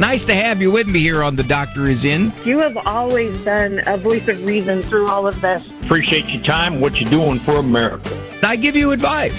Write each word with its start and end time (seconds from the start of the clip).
Nice 0.00 0.24
to 0.28 0.34
have 0.34 0.64
you 0.64 0.72
with 0.72 0.86
me 0.86 1.00
here 1.00 1.22
on 1.22 1.36
The 1.36 1.44
Doctor 1.44 1.86
Is 1.90 2.02
In. 2.06 2.32
You 2.46 2.58
have 2.60 2.72
always 2.86 3.36
been 3.44 3.82
a 3.84 4.00
voice 4.00 4.26
of 4.32 4.40
reason 4.48 4.82
through 4.88 5.06
all 5.06 5.28
of 5.28 5.34
this. 5.42 5.60
Appreciate 5.84 6.24
your 6.24 6.42
time, 6.42 6.80
what 6.80 6.94
you're 6.94 7.10
doing 7.10 7.38
for 7.44 7.58
America. 7.58 8.08
I 8.42 8.56
give 8.56 8.76
you 8.76 8.92
advice, 8.92 9.36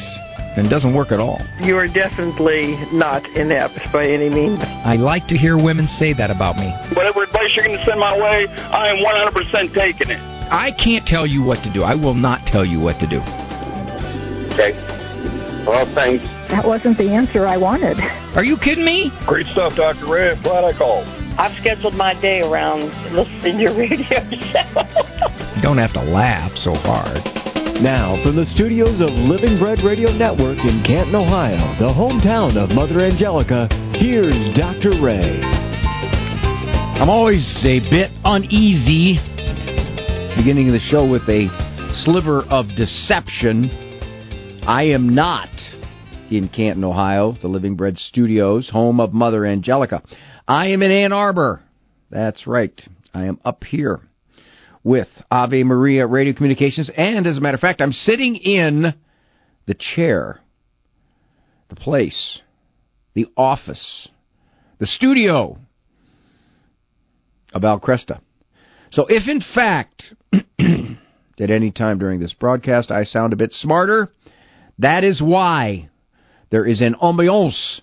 and 0.55 0.67
it 0.67 0.69
doesn't 0.69 0.93
work 0.93 1.11
at 1.11 1.19
all. 1.19 1.41
You 1.61 1.77
are 1.77 1.87
definitely 1.87 2.77
not 2.93 3.25
inept 3.33 3.79
by 3.91 4.05
any 4.05 4.29
means. 4.29 4.59
I 4.61 4.97
like 4.97 5.25
to 5.29 5.35
hear 5.35 5.57
women 5.57 5.87
say 5.97 6.13
that 6.13 6.29
about 6.29 6.57
me. 6.57 6.69
Whatever 6.93 7.23
advice 7.23 7.49
you're 7.55 7.65
going 7.65 7.79
to 7.79 7.83
send 7.83 7.99
my 7.99 8.13
way, 8.13 8.45
I 8.45 8.89
am 8.89 9.01
100% 9.01 9.73
taking 9.73 10.11
it. 10.11 10.21
I 10.53 10.69
can't 10.77 11.07
tell 11.07 11.25
you 11.25 11.41
what 11.41 11.63
to 11.63 11.73
do. 11.73 11.81
I 11.81 11.95
will 11.95 12.13
not 12.13 12.45
tell 12.51 12.63
you 12.63 12.79
what 12.79 12.99
to 12.99 13.09
do. 13.09 13.17
Okay. 14.53 15.00
Well, 15.65 15.85
thanks. 15.93 16.23
That 16.49 16.65
wasn't 16.65 16.97
the 16.97 17.09
answer 17.09 17.47
I 17.47 17.57
wanted. 17.57 17.97
Are 18.35 18.43
you 18.43 18.57
kidding 18.57 18.85
me? 18.85 19.11
Great 19.27 19.45
stuff, 19.53 19.73
Dr. 19.75 20.07
Ray. 20.11 20.35
Glad 20.41 20.63
I 20.63 20.77
called. 20.77 21.07
I've 21.39 21.57
scheduled 21.61 21.93
my 21.93 22.19
day 22.19 22.41
around 22.41 22.91
listening 23.15 23.57
to 23.57 23.61
your 23.63 23.77
radio 23.77 24.03
show. 24.51 24.81
You 25.55 25.61
don't 25.61 25.77
have 25.77 25.93
to 25.93 26.03
laugh 26.03 26.51
so 26.63 26.73
hard. 26.73 27.21
Now, 27.81 28.21
from 28.23 28.35
the 28.35 28.45
studios 28.53 29.01
of 29.01 29.09
Living 29.09 29.57
Bread 29.57 29.79
Radio 29.83 30.11
Network 30.11 30.59
in 30.59 30.83
Canton, 30.85 31.15
Ohio, 31.15 31.77
the 31.79 31.93
hometown 31.93 32.57
of 32.57 32.69
Mother 32.69 32.99
Angelica, 33.01 33.67
here's 33.97 34.35
Dr. 34.57 35.01
Ray. 35.01 35.41
I'm 37.01 37.09
always 37.09 37.41
a 37.65 37.79
bit 37.89 38.11
uneasy 38.25 39.17
beginning 40.37 40.67
of 40.69 40.73
the 40.73 40.85
show 40.89 41.09
with 41.09 41.23
a 41.29 41.49
sliver 42.05 42.43
of 42.49 42.67
deception. 42.77 43.90
I 44.63 44.83
am 44.83 45.15
not 45.15 45.49
in 46.29 46.47
Canton, 46.47 46.83
Ohio, 46.83 47.35
the 47.41 47.47
Living 47.47 47.75
Bread 47.75 47.97
Studios, 47.97 48.69
home 48.69 48.99
of 48.99 49.11
Mother 49.11 49.43
Angelica. 49.43 50.03
I 50.47 50.67
am 50.67 50.83
in 50.83 50.91
Ann 50.91 51.11
Arbor. 51.11 51.63
That's 52.11 52.45
right. 52.45 52.79
I 53.11 53.25
am 53.25 53.39
up 53.43 53.63
here 53.63 53.99
with 54.83 55.07
Ave 55.31 55.63
Maria 55.63 56.05
Radio 56.05 56.33
Communications, 56.33 56.91
and 56.95 57.25
as 57.25 57.37
a 57.37 57.39
matter 57.41 57.55
of 57.55 57.61
fact, 57.61 57.81
I'm 57.81 57.91
sitting 57.91 58.35
in 58.35 58.93
the 59.65 59.75
chair, 59.95 60.39
the 61.69 61.75
place, 61.75 62.39
the 63.15 63.25
office, 63.35 64.09
the 64.77 64.87
studio 64.87 65.57
of 67.51 67.63
Al 67.63 67.79
Kresta. 67.79 68.21
So 68.91 69.07
if 69.09 69.27
in 69.27 69.43
fact, 69.55 70.03
at 70.59 71.49
any 71.49 71.71
time 71.71 71.97
during 71.97 72.19
this 72.19 72.33
broadcast, 72.33 72.91
I 72.91 73.05
sound 73.05 73.33
a 73.33 73.37
bit 73.37 73.51
smarter, 73.53 74.11
that 74.79 75.03
is 75.03 75.21
why 75.21 75.89
there 76.49 76.65
is 76.65 76.81
an 76.81 76.95
ambiance 77.01 77.81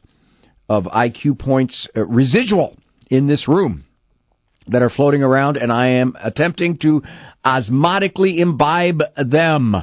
of 0.69 0.85
IQ 0.85 1.39
points 1.39 1.89
uh, 1.97 2.07
residual 2.07 2.77
in 3.11 3.27
this 3.27 3.49
room 3.49 3.85
that 4.69 4.83
are 4.83 4.91
floating 4.91 5.23
around, 5.23 5.57
and 5.57 5.73
I 5.73 5.89
am 5.89 6.15
attempting 6.23 6.79
to 6.79 7.03
osmotically 7.45 8.39
imbibe 8.39 9.01
them. 9.17 9.75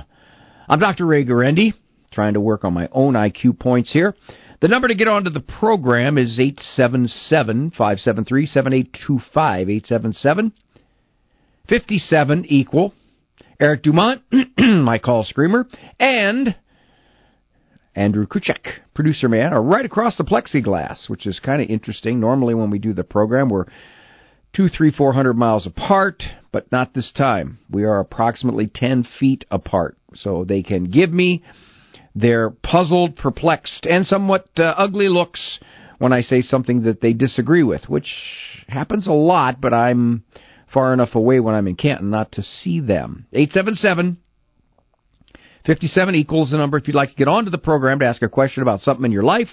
I'm 0.67 0.79
Dr. 0.79 1.05
Ray 1.05 1.25
Guarendi, 1.25 1.73
trying 2.11 2.33
to 2.33 2.39
work 2.39 2.63
on 2.63 2.73
my 2.73 2.87
own 2.91 3.13
IQ 3.13 3.59
points 3.59 3.91
here. 3.91 4.15
The 4.61 4.67
number 4.67 4.87
to 4.87 4.95
get 4.95 5.07
onto 5.07 5.29
the 5.29 5.41
program 5.41 6.17
is 6.17 6.39
877 6.39 7.71
573 7.71 8.45
7825. 8.45 9.69
877 9.69 10.53
57 11.67 12.45
equal. 12.47 12.93
Eric 13.59 13.83
Dumont, 13.83 14.21
my 14.57 14.99
call 14.99 15.23
screamer, 15.23 15.67
and 15.99 16.55
Andrew 17.95 18.27
Kuchek, 18.27 18.79
producer 18.93 19.29
man, 19.29 19.53
are 19.53 19.63
right 19.63 19.85
across 19.85 20.17
the 20.17 20.23
plexiglass, 20.23 21.09
which 21.09 21.25
is 21.25 21.39
kind 21.39 21.61
of 21.61 21.69
interesting. 21.69 22.19
Normally, 22.19 22.53
when 22.53 22.69
we 22.69 22.79
do 22.79 22.93
the 22.93 23.03
program, 23.03 23.49
we're 23.49 23.65
two, 24.53 24.67
three, 24.67 24.91
four 24.91 25.13
hundred 25.13 25.35
miles 25.35 25.65
apart, 25.65 26.23
but 26.51 26.71
not 26.71 26.93
this 26.93 27.11
time. 27.15 27.59
We 27.69 27.83
are 27.85 27.99
approximately 27.99 28.67
ten 28.67 29.07
feet 29.19 29.45
apart, 29.49 29.97
so 30.13 30.43
they 30.43 30.61
can 30.61 30.85
give 30.85 31.11
me 31.11 31.43
their 32.13 32.49
puzzled, 32.49 33.15
perplexed, 33.15 33.85
and 33.85 34.05
somewhat 34.05 34.47
uh, 34.57 34.73
ugly 34.77 35.09
looks 35.09 35.59
when 35.97 36.13
I 36.13 36.21
say 36.21 36.41
something 36.41 36.83
that 36.83 37.01
they 37.01 37.13
disagree 37.13 37.63
with, 37.63 37.87
which 37.89 38.11
happens 38.67 39.07
a 39.07 39.13
lot, 39.13 39.61
but 39.61 39.73
I'm 39.73 40.23
far 40.73 40.93
enough 40.93 41.15
away 41.15 41.39
when 41.39 41.55
I'm 41.55 41.67
in 41.67 41.75
Canton 41.75 42.09
not 42.09 42.33
to 42.33 42.43
see 42.43 42.79
them. 42.81 43.27
877 43.31 44.17
57 45.65 46.13
equals 46.15 46.51
the 46.51 46.57
number 46.57 46.77
if 46.77 46.87
you'd 46.87 46.95
like 46.95 47.09
to 47.09 47.15
get 47.15 47.27
onto 47.27 47.49
the 47.49 47.57
program 47.57 47.99
to 47.99 48.05
ask 48.05 48.21
a 48.21 48.29
question 48.29 48.61
about 48.61 48.81
something 48.81 49.05
in 49.05 49.11
your 49.11 49.23
life, 49.23 49.49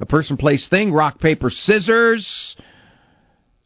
a 0.00 0.06
person, 0.06 0.36
place, 0.36 0.66
thing, 0.68 0.92
rock, 0.92 1.20
paper, 1.20 1.50
scissors, 1.50 2.56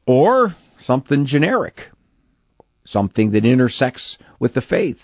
or 0.07 0.55
something 0.87 1.27
generic, 1.27 1.81
something 2.87 3.33
that 3.33 3.45
intersects 3.45 4.19
with 4.39 4.53
the 4.55 4.61
faith. 4.61 4.99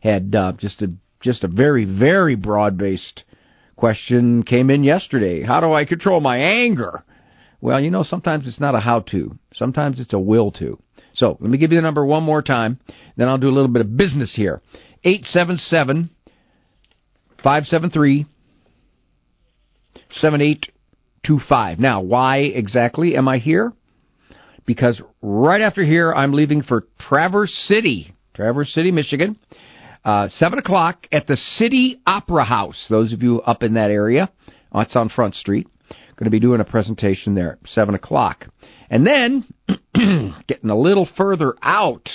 Had 0.00 0.34
uh, 0.34 0.52
just 0.52 0.82
a 0.82 0.92
just 1.22 1.44
a 1.44 1.48
very 1.48 1.84
very 1.84 2.34
broad 2.34 2.76
based 2.76 3.24
question 3.76 4.42
came 4.42 4.70
in 4.70 4.84
yesterday. 4.84 5.42
How 5.42 5.60
do 5.60 5.72
I 5.72 5.84
control 5.84 6.20
my 6.20 6.38
anger? 6.38 7.04
Well, 7.60 7.80
you 7.80 7.90
know, 7.90 8.02
sometimes 8.02 8.46
it's 8.46 8.60
not 8.60 8.74
a 8.74 8.80
how 8.80 9.00
to. 9.10 9.38
Sometimes 9.54 9.98
it's 9.98 10.12
a 10.12 10.18
will 10.18 10.50
to. 10.52 10.78
So 11.14 11.38
let 11.40 11.50
me 11.50 11.58
give 11.58 11.72
you 11.72 11.78
the 11.78 11.82
number 11.82 12.04
one 12.04 12.22
more 12.22 12.42
time. 12.42 12.78
Then 13.16 13.28
I'll 13.28 13.38
do 13.38 13.48
a 13.48 13.54
little 13.54 13.68
bit 13.68 13.80
of 13.80 13.96
business 13.96 14.32
here. 14.34 14.60
877 15.04 16.10
573 17.42 18.26
7825. 20.10 21.78
Now, 21.78 22.00
why 22.00 22.38
exactly 22.38 23.16
am 23.16 23.28
I 23.28 23.38
here? 23.38 23.72
Because 24.64 25.00
right 25.22 25.60
after 25.60 25.84
here, 25.84 26.12
I'm 26.12 26.32
leaving 26.32 26.62
for 26.62 26.86
Traverse 27.08 27.52
City, 27.68 28.14
Traverse 28.34 28.72
City, 28.72 28.90
Michigan. 28.90 29.38
Uh, 30.04 30.28
7 30.38 30.58
o'clock 30.60 31.08
at 31.10 31.26
the 31.26 31.36
City 31.36 32.00
Opera 32.06 32.44
House. 32.44 32.76
Those 32.88 33.12
of 33.12 33.24
you 33.24 33.40
up 33.40 33.64
in 33.64 33.74
that 33.74 33.90
area, 33.90 34.30
it's 34.72 34.94
on 34.94 35.08
Front 35.08 35.34
Street. 35.34 35.66
Going 36.14 36.26
to 36.26 36.30
be 36.30 36.38
doing 36.38 36.60
a 36.60 36.64
presentation 36.64 37.34
there 37.34 37.58
at 37.60 37.68
7 37.70 37.94
o'clock. 37.96 38.46
And 38.88 39.04
then, 39.04 39.44
getting 40.46 40.70
a 40.70 40.78
little 40.78 41.08
further 41.16 41.54
out 41.60 42.08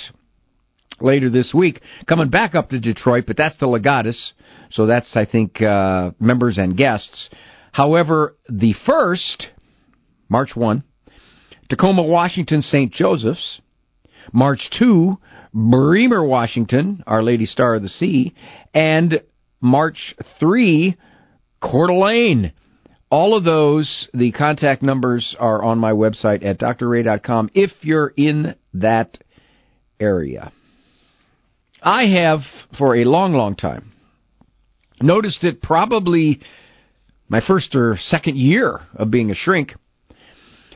later 1.02 1.30
this 1.30 1.52
week, 1.54 1.80
coming 2.06 2.28
back 2.28 2.54
up 2.54 2.70
to 2.70 2.78
Detroit, 2.78 3.24
but 3.26 3.36
that's 3.36 3.58
the 3.58 3.66
Legatus. 3.66 4.32
So 4.72 4.86
that's, 4.86 5.08
I 5.14 5.24
think, 5.24 5.60
uh, 5.60 6.12
members 6.18 6.58
and 6.58 6.76
guests. 6.76 7.28
However, 7.72 8.36
the 8.48 8.74
first, 8.86 9.46
March 10.28 10.50
1, 10.54 10.82
Tacoma, 11.68 12.02
Washington, 12.02 12.62
St. 12.62 12.92
Joseph's. 12.92 13.60
March 14.32 14.60
2, 14.78 15.18
Bremer, 15.52 16.24
Washington, 16.24 17.02
Our 17.06 17.22
Lady 17.22 17.46
Star 17.46 17.74
of 17.74 17.82
the 17.82 17.88
Sea. 17.88 18.34
And 18.74 19.20
March 19.60 20.14
3, 20.38 20.96
Coeur 21.60 21.86
d'Alene. 21.86 22.52
All 23.10 23.36
of 23.36 23.44
those, 23.44 24.08
the 24.14 24.32
contact 24.32 24.82
numbers 24.82 25.36
are 25.38 25.62
on 25.62 25.78
my 25.78 25.92
website 25.92 26.44
at 26.44 26.58
drray.com 26.78 27.50
if 27.54 27.70
you're 27.82 28.12
in 28.16 28.54
that 28.74 29.18
area. 30.00 30.52
I 31.82 32.04
have, 32.06 32.40
for 32.78 32.96
a 32.96 33.04
long, 33.04 33.32
long 33.32 33.56
time, 33.56 33.92
noticed 35.00 35.42
it 35.42 35.60
probably 35.60 36.40
my 37.28 37.40
first 37.40 37.74
or 37.74 37.98
second 38.00 38.36
year 38.36 38.80
of 38.94 39.10
being 39.10 39.30
a 39.30 39.34
shrink 39.34 39.74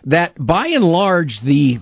that 0.04 0.34
by 0.38 0.68
and 0.68 0.84
large 0.84 1.38
the 1.44 1.78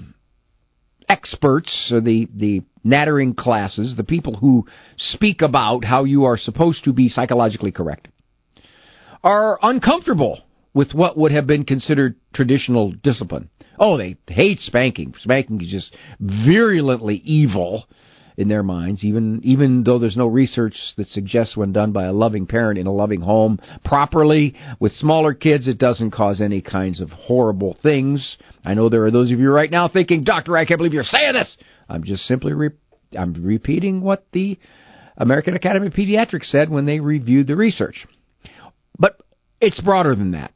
experts, 1.08 1.90
or 1.92 2.00
the 2.00 2.28
the 2.34 2.62
nattering 2.82 3.34
classes, 3.34 3.94
the 3.96 4.04
people 4.04 4.36
who 4.36 4.66
speak 4.96 5.42
about 5.42 5.84
how 5.84 6.04
you 6.04 6.24
are 6.24 6.36
supposed 6.36 6.84
to 6.84 6.92
be 6.92 7.08
psychologically 7.08 7.72
correct, 7.72 8.08
are 9.22 9.58
uncomfortable 9.62 10.40
with 10.74 10.92
what 10.92 11.16
would 11.16 11.32
have 11.32 11.46
been 11.46 11.64
considered 11.64 12.16
traditional 12.34 12.90
discipline. 12.90 13.48
Oh, 13.78 13.96
they 13.96 14.16
hate 14.26 14.60
spanking. 14.60 15.14
Spanking 15.20 15.60
is 15.60 15.70
just 15.70 15.96
virulently 16.20 17.16
evil 17.24 17.84
in 18.36 18.48
their 18.48 18.62
minds, 18.62 19.04
even 19.04 19.40
even 19.44 19.84
though 19.84 19.98
there's 19.98 20.16
no 20.16 20.26
research 20.26 20.74
that 20.96 21.08
suggests 21.08 21.56
when 21.56 21.72
done 21.72 21.92
by 21.92 22.04
a 22.04 22.12
loving 22.12 22.46
parent 22.46 22.78
in 22.78 22.86
a 22.86 22.92
loving 22.92 23.20
home 23.20 23.60
properly 23.84 24.54
with 24.80 24.92
smaller 24.94 25.34
kids, 25.34 25.68
it 25.68 25.78
doesn't 25.78 26.10
cause 26.10 26.40
any 26.40 26.60
kinds 26.60 27.00
of 27.00 27.10
horrible 27.10 27.76
things. 27.82 28.36
I 28.64 28.74
know 28.74 28.88
there 28.88 29.04
are 29.04 29.10
those 29.10 29.30
of 29.30 29.38
you 29.38 29.50
right 29.50 29.70
now 29.70 29.88
thinking, 29.88 30.24
Doctor, 30.24 30.56
I 30.56 30.64
can't 30.64 30.78
believe 30.78 30.94
you're 30.94 31.04
saying 31.04 31.34
this. 31.34 31.56
I'm 31.88 32.02
just 32.02 32.26
simply 32.26 32.52
re- 32.52 32.70
I'm 33.16 33.34
repeating 33.34 34.00
what 34.00 34.26
the 34.32 34.58
American 35.16 35.54
Academy 35.54 35.86
of 35.86 35.92
Pediatrics 35.92 36.50
said 36.50 36.70
when 36.70 36.86
they 36.86 36.98
reviewed 36.98 37.46
the 37.46 37.54
research. 37.54 38.04
But 38.98 39.20
it's 39.60 39.80
broader 39.80 40.16
than 40.16 40.32
that. 40.32 40.52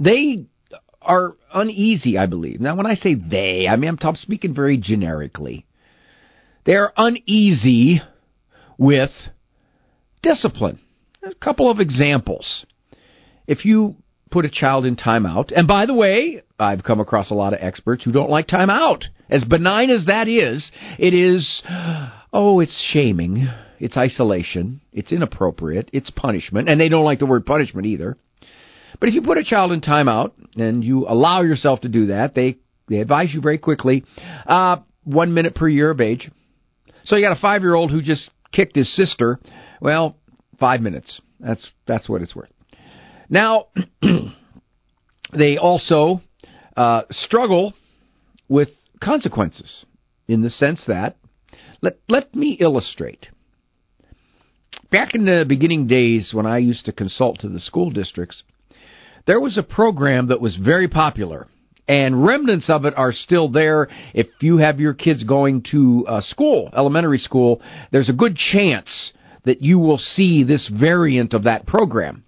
They 0.00 0.46
are 1.00 1.36
uneasy, 1.54 2.18
I 2.18 2.26
believe. 2.26 2.60
Now, 2.60 2.74
when 2.74 2.86
I 2.86 2.96
say 2.96 3.14
they, 3.14 3.66
I 3.70 3.76
mean 3.76 3.96
I'm 4.02 4.16
speaking 4.16 4.54
very 4.54 4.76
generically. 4.76 5.66
They're 6.68 6.92
uneasy 6.98 8.02
with 8.76 9.08
discipline. 10.22 10.78
A 11.22 11.34
couple 11.34 11.70
of 11.70 11.80
examples. 11.80 12.66
If 13.46 13.64
you 13.64 13.96
put 14.30 14.44
a 14.44 14.50
child 14.50 14.84
in 14.84 14.94
timeout, 14.94 15.50
and 15.56 15.66
by 15.66 15.86
the 15.86 15.94
way, 15.94 16.42
I've 16.58 16.84
come 16.84 17.00
across 17.00 17.30
a 17.30 17.34
lot 17.34 17.54
of 17.54 17.60
experts 17.62 18.04
who 18.04 18.12
don't 18.12 18.28
like 18.28 18.48
timeout. 18.48 19.04
As 19.30 19.44
benign 19.44 19.88
as 19.88 20.04
that 20.08 20.28
is, 20.28 20.70
it 20.98 21.14
is, 21.14 21.62
oh, 22.34 22.60
it's 22.60 22.90
shaming, 22.92 23.48
it's 23.80 23.96
isolation, 23.96 24.82
it's 24.92 25.10
inappropriate, 25.10 25.88
it's 25.94 26.10
punishment, 26.10 26.68
and 26.68 26.78
they 26.78 26.90
don't 26.90 27.06
like 27.06 27.20
the 27.20 27.24
word 27.24 27.46
punishment 27.46 27.86
either. 27.86 28.18
But 29.00 29.08
if 29.08 29.14
you 29.14 29.22
put 29.22 29.38
a 29.38 29.44
child 29.44 29.72
in 29.72 29.80
timeout 29.80 30.32
and 30.56 30.84
you 30.84 31.08
allow 31.08 31.40
yourself 31.40 31.80
to 31.80 31.88
do 31.88 32.08
that, 32.08 32.34
they, 32.34 32.58
they 32.90 32.98
advise 32.98 33.32
you 33.32 33.40
very 33.40 33.56
quickly, 33.56 34.04
uh, 34.46 34.76
one 35.04 35.32
minute 35.32 35.54
per 35.54 35.66
year 35.66 35.88
of 35.88 36.02
age. 36.02 36.30
So 37.08 37.16
you 37.16 37.24
got 37.24 37.36
a 37.36 37.40
five 37.40 37.62
year 37.62 37.74
old 37.74 37.90
who 37.90 38.02
just 38.02 38.28
kicked 38.52 38.76
his 38.76 38.94
sister. 38.94 39.40
Well, 39.80 40.16
five 40.60 40.80
minutes. 40.80 41.20
That's 41.40 41.66
that's 41.86 42.08
what 42.08 42.20
it's 42.20 42.36
worth. 42.36 42.52
Now, 43.30 43.66
they 45.32 45.56
also 45.56 46.20
uh, 46.76 47.02
struggle 47.10 47.72
with 48.48 48.68
consequences 49.02 49.84
in 50.26 50.42
the 50.42 50.50
sense 50.50 50.82
that 50.86 51.16
let 51.80 51.98
let 52.08 52.34
me 52.34 52.58
illustrate. 52.60 53.28
Back 54.90 55.14
in 55.14 55.24
the 55.24 55.46
beginning 55.48 55.86
days 55.86 56.30
when 56.32 56.46
I 56.46 56.58
used 56.58 56.84
to 56.86 56.92
consult 56.92 57.40
to 57.40 57.48
the 57.48 57.60
school 57.60 57.90
districts, 57.90 58.42
there 59.26 59.40
was 59.40 59.56
a 59.56 59.62
program 59.62 60.28
that 60.28 60.42
was 60.42 60.56
very 60.56 60.88
popular 60.88 61.48
and 61.88 62.24
remnants 62.24 62.68
of 62.68 62.84
it 62.84 62.94
are 62.96 63.12
still 63.12 63.48
there. 63.48 63.88
If 64.12 64.26
you 64.40 64.58
have 64.58 64.78
your 64.78 64.92
kids 64.92 65.24
going 65.24 65.64
to 65.72 66.04
uh, 66.06 66.20
school, 66.20 66.70
elementary 66.76 67.18
school, 67.18 67.62
there's 67.90 68.10
a 68.10 68.12
good 68.12 68.36
chance 68.36 69.12
that 69.44 69.62
you 69.62 69.78
will 69.78 69.98
see 69.98 70.44
this 70.44 70.68
variant 70.68 71.32
of 71.32 71.44
that 71.44 71.66
program. 71.66 72.24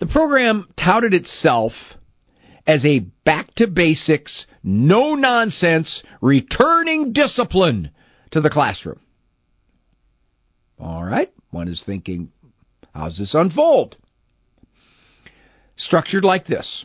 The 0.00 0.06
program 0.06 0.68
touted 0.82 1.12
itself 1.12 1.72
as 2.66 2.84
a 2.84 3.00
back 3.24 3.54
to 3.56 3.66
basics, 3.66 4.46
no 4.62 5.14
nonsense, 5.14 6.02
returning 6.20 7.12
discipline 7.12 7.90
to 8.32 8.40
the 8.40 8.50
classroom. 8.50 9.00
All 10.78 11.04
right, 11.04 11.32
one 11.50 11.68
is 11.68 11.82
thinking, 11.84 12.30
how's 12.94 13.18
this 13.18 13.34
unfold? 13.34 13.96
Structured 15.76 16.24
like 16.24 16.46
this 16.46 16.84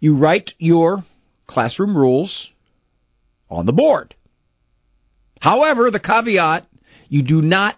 you 0.00 0.16
write 0.16 0.52
your 0.58 1.04
classroom 1.46 1.96
rules 1.96 2.48
on 3.50 3.66
the 3.66 3.72
board. 3.72 4.14
However, 5.40 5.90
the 5.90 6.00
caveat, 6.00 6.66
you 7.08 7.22
do 7.22 7.40
not 7.40 7.76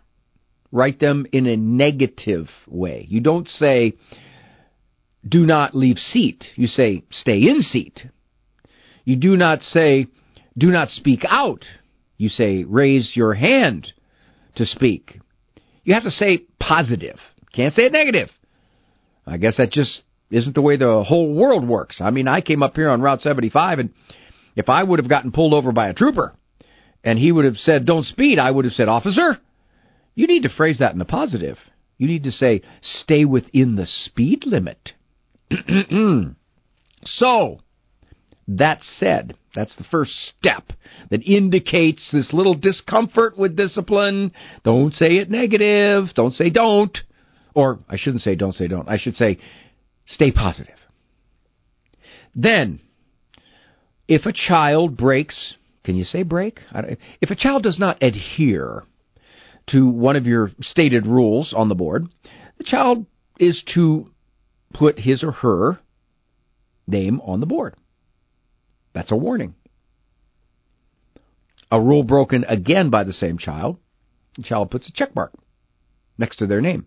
write 0.72 1.00
them 1.00 1.26
in 1.32 1.46
a 1.46 1.56
negative 1.56 2.48
way. 2.66 3.06
You 3.08 3.20
don't 3.20 3.48
say, 3.48 3.94
do 5.26 5.46
not 5.46 5.74
leave 5.74 5.98
seat. 5.98 6.44
You 6.56 6.66
say, 6.66 7.04
stay 7.10 7.42
in 7.42 7.60
seat. 7.60 8.00
You 9.04 9.16
do 9.16 9.36
not 9.36 9.62
say, 9.62 10.06
do 10.56 10.70
not 10.70 10.88
speak 10.88 11.24
out. 11.28 11.64
You 12.16 12.28
say, 12.28 12.64
raise 12.64 13.12
your 13.14 13.34
hand 13.34 13.92
to 14.56 14.66
speak. 14.66 15.20
You 15.84 15.94
have 15.94 16.04
to 16.04 16.10
say 16.10 16.44
positive. 16.58 17.18
Can't 17.54 17.74
say 17.74 17.84
it 17.84 17.92
negative. 17.92 18.28
I 19.26 19.36
guess 19.36 19.56
that 19.56 19.70
just 19.70 20.02
isn't 20.30 20.54
the 20.54 20.62
way 20.62 20.76
the 20.76 21.04
whole 21.04 21.34
world 21.34 21.66
works. 21.66 22.00
I 22.00 22.10
mean, 22.10 22.28
I 22.28 22.40
came 22.40 22.62
up 22.62 22.76
here 22.76 22.90
on 22.90 23.02
Route 23.02 23.20
75, 23.20 23.78
and 23.80 23.90
if 24.56 24.68
I 24.68 24.82
would 24.82 24.98
have 24.98 25.08
gotten 25.08 25.32
pulled 25.32 25.54
over 25.54 25.72
by 25.72 25.88
a 25.88 25.94
trooper 25.94 26.34
and 27.02 27.18
he 27.18 27.32
would 27.32 27.44
have 27.44 27.56
said, 27.56 27.86
don't 27.86 28.04
speed, 28.04 28.38
I 28.38 28.50
would 28.50 28.64
have 28.64 28.74
said, 28.74 28.88
officer, 28.88 29.38
you 30.14 30.26
need 30.26 30.42
to 30.42 30.50
phrase 30.50 30.78
that 30.78 30.92
in 30.92 30.98
the 30.98 31.04
positive. 31.04 31.56
You 31.98 32.06
need 32.06 32.24
to 32.24 32.32
say, 32.32 32.62
stay 32.82 33.24
within 33.24 33.76
the 33.76 33.86
speed 33.86 34.44
limit. 34.46 34.92
so, 37.04 37.60
that 38.48 38.80
said, 38.98 39.34
that's 39.54 39.74
the 39.76 39.84
first 39.84 40.12
step 40.38 40.72
that 41.10 41.22
indicates 41.22 42.08
this 42.12 42.32
little 42.32 42.54
discomfort 42.54 43.36
with 43.36 43.56
discipline. 43.56 44.32
Don't 44.64 44.94
say 44.94 45.16
it 45.16 45.30
negative. 45.30 46.08
Don't 46.14 46.34
say 46.34 46.50
don't. 46.50 46.96
Or 47.54 47.80
I 47.88 47.96
shouldn't 47.96 48.22
say 48.22 48.36
don't 48.36 48.54
say 48.54 48.68
don't. 48.68 48.88
I 48.88 48.98
should 48.98 49.16
say 49.16 49.38
Stay 50.10 50.32
positive. 50.32 50.74
Then, 52.34 52.80
if 54.08 54.26
a 54.26 54.32
child 54.32 54.96
breaks, 54.96 55.54
can 55.84 55.96
you 55.96 56.04
say 56.04 56.22
break? 56.22 56.60
If 57.20 57.30
a 57.30 57.36
child 57.36 57.62
does 57.62 57.78
not 57.78 58.02
adhere 58.02 58.84
to 59.68 59.86
one 59.88 60.16
of 60.16 60.26
your 60.26 60.50
stated 60.60 61.06
rules 61.06 61.54
on 61.56 61.68
the 61.68 61.74
board, 61.74 62.08
the 62.58 62.64
child 62.64 63.06
is 63.38 63.62
to 63.74 64.10
put 64.74 64.98
his 64.98 65.22
or 65.22 65.32
her 65.32 65.78
name 66.86 67.20
on 67.20 67.40
the 67.40 67.46
board. 67.46 67.76
That's 68.92 69.12
a 69.12 69.16
warning. 69.16 69.54
A 71.70 71.80
rule 71.80 72.02
broken 72.02 72.44
again 72.48 72.90
by 72.90 73.04
the 73.04 73.12
same 73.12 73.38
child, 73.38 73.78
the 74.36 74.42
child 74.42 74.72
puts 74.72 74.88
a 74.88 74.92
check 74.92 75.14
mark 75.14 75.32
next 76.18 76.38
to 76.38 76.46
their 76.48 76.60
name. 76.60 76.86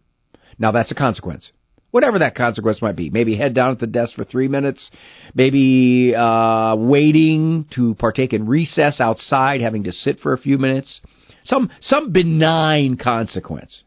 Now 0.60 0.72
that's 0.72 0.92
a 0.92 0.96
consequence 0.96 1.52
whatever 1.94 2.18
that 2.18 2.34
consequence 2.34 2.82
might 2.82 2.96
be. 2.96 3.12
Maybe 3.12 3.38
head 3.38 3.54
down 3.54 3.70
at 3.70 3.80
the 3.80 3.86
desk 3.86 4.16
for 4.16 4.24
three 4.24 4.48
minutes, 4.48 4.90
maybe 5.36 6.16
uh, 6.16 6.76
waiting 6.76 7.68
to 7.76 7.94
partake 7.94 8.34
in 8.34 8.48
recess 8.48 9.00
outside, 9.00 9.62
having 9.62 9.84
to 9.84 9.92
sit 9.92 10.20
for 10.20 10.34
a 10.34 10.40
few 10.40 10.58
minutes. 10.58 11.02
Some 11.46 11.70
some 11.82 12.12
benign 12.12 12.98
consequence. 12.98 13.84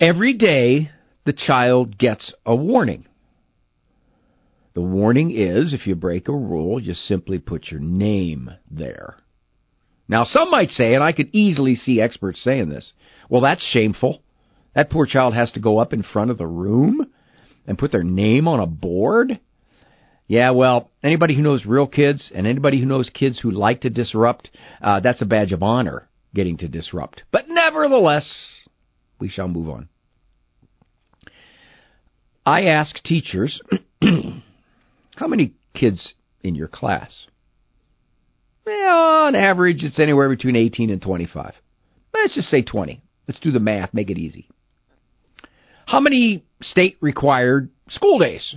Every 0.00 0.32
day, 0.32 0.90
the 1.26 1.34
child 1.34 1.98
gets 1.98 2.32
a 2.46 2.56
warning. 2.56 3.04
The 4.72 4.80
warning 4.80 5.32
is 5.36 5.74
if 5.74 5.86
you 5.86 5.94
break 5.96 6.28
a 6.28 6.32
rule, 6.32 6.80
you 6.80 6.94
simply 6.94 7.38
put 7.38 7.66
your 7.66 7.80
name 7.80 8.52
there. 8.70 9.16
Now, 10.08 10.24
some 10.24 10.50
might 10.50 10.70
say, 10.70 10.94
and 10.94 11.04
I 11.04 11.12
could 11.12 11.28
easily 11.34 11.74
see 11.74 12.00
experts 12.00 12.42
saying 12.42 12.70
this, 12.70 12.92
well, 13.28 13.42
that's 13.42 13.62
shameful. 13.62 14.22
That 14.78 14.90
poor 14.90 15.06
child 15.06 15.34
has 15.34 15.50
to 15.52 15.60
go 15.60 15.78
up 15.78 15.92
in 15.92 16.04
front 16.04 16.30
of 16.30 16.38
the 16.38 16.46
room 16.46 17.10
and 17.66 17.76
put 17.76 17.90
their 17.90 18.04
name 18.04 18.46
on 18.46 18.60
a 18.60 18.66
board? 18.66 19.40
Yeah, 20.28 20.52
well, 20.52 20.92
anybody 21.02 21.34
who 21.34 21.42
knows 21.42 21.66
real 21.66 21.88
kids 21.88 22.30
and 22.32 22.46
anybody 22.46 22.78
who 22.78 22.86
knows 22.86 23.10
kids 23.12 23.40
who 23.40 23.50
like 23.50 23.80
to 23.80 23.90
disrupt, 23.90 24.50
uh, 24.80 25.00
that's 25.00 25.20
a 25.20 25.26
badge 25.26 25.50
of 25.50 25.64
honor, 25.64 26.08
getting 26.32 26.58
to 26.58 26.68
disrupt. 26.68 27.24
But 27.32 27.48
nevertheless, 27.48 28.32
we 29.18 29.28
shall 29.28 29.48
move 29.48 29.68
on. 29.68 29.88
I 32.46 32.66
ask 32.66 33.02
teachers, 33.02 33.60
how 34.00 35.26
many 35.26 35.54
kids 35.74 36.12
in 36.44 36.54
your 36.54 36.68
class? 36.68 37.26
Well, 38.64 39.24
on 39.24 39.34
average, 39.34 39.82
it's 39.82 39.98
anywhere 39.98 40.28
between 40.28 40.54
18 40.54 40.90
and 40.90 41.02
25. 41.02 41.54
Let's 42.14 42.36
just 42.36 42.48
say 42.48 42.62
20. 42.62 43.02
Let's 43.26 43.40
do 43.40 43.50
the 43.50 43.58
math, 43.58 43.92
make 43.92 44.08
it 44.08 44.18
easy. 44.18 44.48
How 45.88 45.98
many 46.00 46.44
state 46.60 46.98
required 47.00 47.70
school 47.88 48.18
days? 48.18 48.56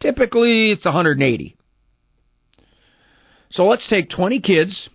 Typically, 0.00 0.72
it's 0.72 0.84
180. 0.84 1.56
So 3.50 3.64
let's 3.64 3.88
take 3.88 4.10
20 4.10 4.40
kids 4.40 4.90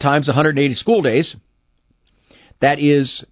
times 0.00 0.26
180 0.26 0.74
school 0.76 1.02
days. 1.02 1.36
That 2.62 2.78
is 2.78 3.22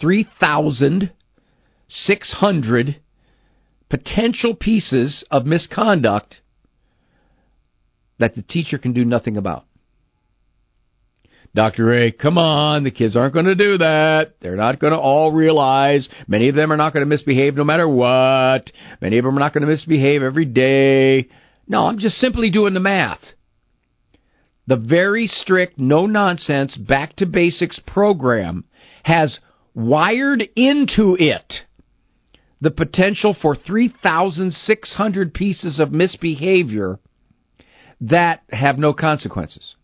3,600 0.00 3.00
potential 3.88 4.56
pieces 4.56 5.22
of 5.30 5.46
misconduct 5.46 6.40
that 8.18 8.34
the 8.34 8.42
teacher 8.42 8.78
can 8.78 8.92
do 8.92 9.04
nothing 9.04 9.36
about. 9.36 9.66
Dr. 11.54 11.84
Ray, 11.84 12.10
come 12.10 12.36
on, 12.36 12.82
the 12.82 12.90
kids 12.90 13.14
aren't 13.14 13.32
going 13.32 13.46
to 13.46 13.54
do 13.54 13.78
that. 13.78 14.34
They're 14.40 14.56
not 14.56 14.80
going 14.80 14.92
to 14.92 14.98
all 14.98 15.30
realize. 15.30 16.08
Many 16.26 16.48
of 16.48 16.56
them 16.56 16.72
are 16.72 16.76
not 16.76 16.92
going 16.92 17.02
to 17.02 17.08
misbehave 17.08 17.54
no 17.54 17.62
matter 17.62 17.88
what. 17.88 18.72
Many 19.00 19.18
of 19.18 19.24
them 19.24 19.36
are 19.36 19.40
not 19.40 19.54
going 19.54 19.62
to 19.62 19.68
misbehave 19.68 20.22
every 20.22 20.46
day. 20.46 21.28
No, 21.68 21.86
I'm 21.86 21.98
just 21.98 22.16
simply 22.16 22.50
doing 22.50 22.74
the 22.74 22.80
math. 22.80 23.20
The 24.66 24.76
very 24.76 25.28
strict, 25.28 25.78
no 25.78 26.06
nonsense, 26.06 26.74
back 26.76 27.14
to 27.16 27.26
basics 27.26 27.78
program 27.86 28.64
has 29.04 29.38
wired 29.74 30.42
into 30.56 31.16
it 31.20 31.52
the 32.60 32.70
potential 32.70 33.36
for 33.40 33.54
3,600 33.54 35.34
pieces 35.34 35.78
of 35.78 35.92
misbehavior 35.92 36.98
that 38.00 38.42
have 38.50 38.78
no 38.78 38.94
consequences. 38.94 39.74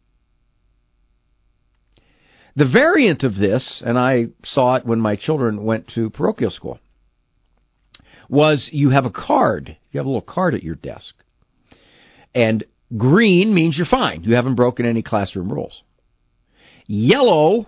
The 2.61 2.69
variant 2.69 3.23
of 3.23 3.37
this, 3.37 3.83
and 3.87 3.99
I 3.99 4.27
saw 4.45 4.75
it 4.75 4.85
when 4.85 5.01
my 5.01 5.17
children 5.17 5.65
went 5.65 5.89
to 5.95 6.11
parochial 6.11 6.51
school, 6.51 6.79
was 8.29 8.69
you 8.71 8.91
have 8.91 9.07
a 9.07 9.11
card. 9.11 9.79
You 9.91 9.99
have 9.99 10.05
a 10.05 10.11
little 10.11 10.21
card 10.21 10.55
at 10.55 10.63
your 10.63 10.75
desk. 10.75 11.15
And 12.35 12.63
green 12.95 13.55
means 13.55 13.79
you're 13.79 13.87
fine. 13.87 14.25
You 14.25 14.35
haven't 14.35 14.57
broken 14.57 14.85
any 14.85 15.01
classroom 15.03 15.51
rules. 15.51 15.73
Yellow, 16.85 17.67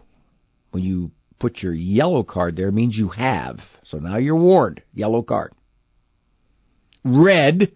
when 0.73 0.83
you 0.85 1.11
put 1.41 1.63
your 1.63 1.73
yellow 1.73 2.23
card 2.23 2.57
there, 2.57 2.71
means 2.71 2.95
you 2.95 3.09
have. 3.09 3.61
So 3.87 3.97
now 3.97 4.19
you're 4.19 4.37
warned. 4.37 4.83
Yellow 4.93 5.23
card. 5.23 5.55
Red 7.03 7.73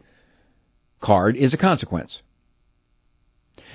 card 1.00 1.37
is 1.37 1.54
a 1.54 1.56
consequence. 1.56 2.20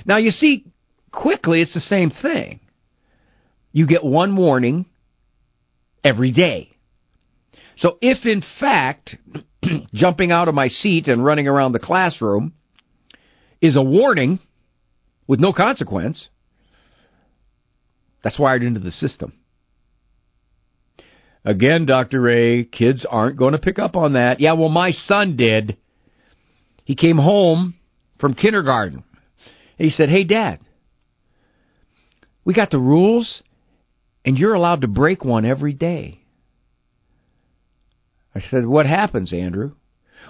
Now 0.06 0.18
you 0.18 0.30
see, 0.30 0.64
quickly 1.12 1.62
it's 1.62 1.74
the 1.74 1.80
same 1.80 2.12
thing. 2.12 2.60
You 3.72 3.88
get 3.88 4.04
one 4.04 4.36
warning 4.36 4.86
every 6.04 6.32
day. 6.32 6.76
So 7.78 7.98
if 8.02 8.26
in 8.26 8.44
fact 8.60 9.16
jumping 9.94 10.32
out 10.32 10.48
of 10.48 10.56
my 10.56 10.68
seat 10.68 11.08
and 11.08 11.24
running 11.24 11.48
around 11.48 11.72
the 11.72 11.80
classroom 11.80 12.54
is 13.62 13.76
a 13.76 13.82
warning 13.82 14.40
with 15.28 15.40
no 15.40 15.54
consequence, 15.54 16.28
that's 18.24 18.38
wired 18.38 18.64
into 18.64 18.80
the 18.80 18.92
system. 18.92 19.34
Again, 21.44 21.86
Dr. 21.88 22.22
Ray, 22.22 22.66
kids 22.66 23.06
aren't 23.10 23.38
going 23.38 23.54
to 23.54 23.58
pick 23.58 23.80
up 23.80 23.96
on 23.96 24.14
that. 24.14 24.40
Yeah, 24.40 24.54
well, 24.54 24.70
my 24.70 24.92
son 24.92 25.38
did. 25.38 25.78
He 26.84 26.96
came 26.96 27.18
home 27.18 27.76
from 28.20 28.36
kindergarten. 28.36 29.04
And 29.80 29.86
he 29.86 29.90
said, 29.90 30.10
Hey, 30.10 30.24
Dad, 30.24 30.60
we 32.46 32.54
got 32.54 32.70
the 32.70 32.78
rules, 32.78 33.42
and 34.24 34.38
you're 34.38 34.54
allowed 34.54 34.82
to 34.82 34.88
break 34.88 35.24
one 35.26 35.46
every 35.46 35.74
day. 35.74 36.24
I 38.34 38.42
said, 38.50 38.66
What 38.66 38.86
happens, 38.86 39.34
Andrew? 39.34 39.74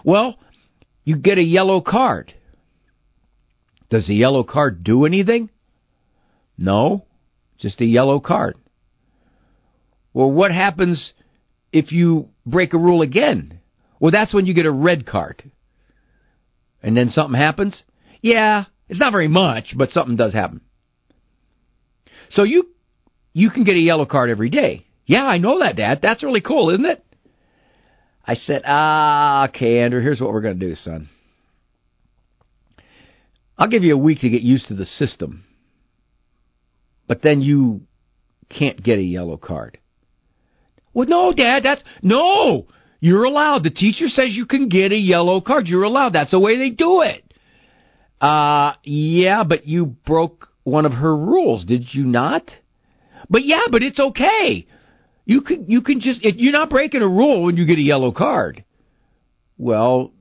Well, 0.04 0.38
you 1.04 1.18
get 1.18 1.38
a 1.38 1.44
yellow 1.44 1.82
card. 1.82 2.34
Does 3.90 4.08
the 4.08 4.16
yellow 4.16 4.44
card 4.44 4.84
do 4.84 5.06
anything? 5.06 5.50
No, 6.58 7.06
just 7.60 7.82
a 7.82 7.86
yellow 7.86 8.20
card. 8.20 8.56
Well, 10.14 10.32
what 10.32 10.52
happens 10.52 11.14
if 11.72 11.92
you 11.92 12.30
break 12.46 12.74
a 12.74 12.78
rule 12.78 13.02
again? 13.02 13.60
Well, 14.00 14.12
that's 14.12 14.34
when 14.34 14.46
you 14.46 14.54
get 14.54 14.66
a 14.66 14.72
red 14.72 15.06
card. 15.06 15.52
And 16.82 16.98
then 16.98 17.10
something 17.10 17.40
happens? 17.40 17.84
Yeah, 18.22 18.66
it's 18.90 19.00
not 19.00 19.12
very 19.12 19.28
much, 19.28 19.74
but 19.76 19.92
something 19.92 20.16
does 20.16 20.34
happen. 20.34 20.62
So 22.32 22.44
you 22.44 22.71
you 23.34 23.50
can 23.50 23.64
get 23.64 23.76
a 23.76 23.80
yellow 23.80 24.06
card 24.06 24.30
every 24.30 24.50
day. 24.50 24.86
Yeah, 25.06 25.26
I 25.26 25.38
know 25.38 25.60
that, 25.60 25.76
Dad. 25.76 26.00
That's 26.02 26.24
really 26.24 26.42
cool, 26.42 26.70
isn't 26.70 26.86
it? 26.86 27.04
I 28.26 28.36
said, 28.36 28.62
ah, 28.66 29.48
okay, 29.50 29.80
Andrew, 29.80 30.02
here's 30.02 30.22
what 30.22 30.32
we're 30.32 30.42
going 30.42 30.60
to 30.60 30.68
do, 30.70 30.76
son. 30.76 31.10
I'll 33.58 33.68
give 33.68 33.84
you 33.84 33.94
a 33.94 33.98
week 33.98 34.22
to 34.22 34.30
get 34.30 34.42
used 34.42 34.68
to 34.68 34.76
the 34.76 34.86
system. 34.86 35.44
But 37.08 37.22
then 37.22 37.42
you 37.42 37.82
can't 38.50 38.82
get 38.82 39.00
a 39.00 39.04
yellow 39.04 39.38
card. 39.38 39.80
Well, 40.94 41.08
no, 41.08 41.34
Dad, 41.34 41.64
that's 41.64 41.84
no. 42.02 42.68
You're 43.00 43.24
allowed. 43.24 43.64
The 43.64 43.70
teacher 43.70 44.08
says 44.10 44.28
you 44.30 44.46
can 44.46 44.70
get 44.70 44.92
a 44.92 44.98
yellow 44.98 45.42
card. 45.42 45.68
You're 45.68 45.84
allowed. 45.84 46.14
That's 46.14 46.32
the 46.32 46.40
way 46.40 46.58
they 46.58 46.70
do 46.70 47.02
it. 47.02 47.24
Uh, 48.20 48.74
yeah, 48.84 49.44
but 49.44 49.66
you 49.66 49.86
broke 49.86 50.50
one 50.64 50.86
of 50.86 50.92
her 50.92 51.16
rules, 51.16 51.66
did 51.66 51.86
you 51.94 52.04
not? 52.04 52.44
But 53.30 53.46
yeah, 53.46 53.64
but 53.70 53.84
it's 53.84 54.00
okay. 54.00 54.68
You 55.26 55.42
can 55.42 55.66
you 55.70 55.82
can 55.82 56.02
just 56.02 56.22
you're 56.24 56.52
not 56.52 56.70
breaking 56.70 57.02
a 57.02 57.08
rule 57.08 57.44
when 57.44 57.58
you 57.58 57.66
get 57.66 57.78
a 57.78 57.82
yellow 57.82 58.12
card. 58.12 58.64
Well, 59.58 60.12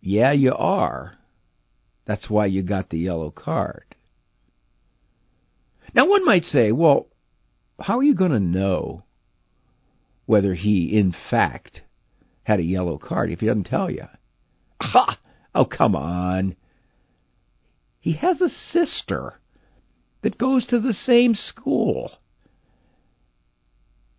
yeah, 0.00 0.32
you 0.32 0.54
are. 0.54 1.14
That's 2.06 2.30
why 2.30 2.46
you 2.46 2.62
got 2.62 2.88
the 2.88 2.98
yellow 2.98 3.30
card. 3.30 3.84
Now 5.94 6.08
one 6.08 6.24
might 6.24 6.44
say, 6.44 6.72
well, 6.72 7.08
how 7.80 7.98
are 7.98 8.02
you 8.02 8.14
going 8.14 8.30
to 8.30 8.40
know 8.40 9.04
whether 10.26 10.54
he 10.54 10.96
in 10.96 11.14
fact 11.30 11.82
had 12.44 12.60
a 12.60 12.64
yellow 12.64 12.98
card 12.98 13.30
if 13.30 13.40
he 13.40 13.46
doesn't 13.46 13.64
tell 13.64 13.90
you? 13.90 14.06
Ha! 14.80 15.18
Oh, 15.54 15.64
come 15.64 15.96
on. 15.96 16.56
He 18.00 18.12
has 18.14 18.40
a 18.40 18.48
sister 18.48 19.40
that 20.22 20.38
goes 20.38 20.66
to 20.66 20.80
the 20.80 20.92
same 20.92 21.34
school. 21.34 22.12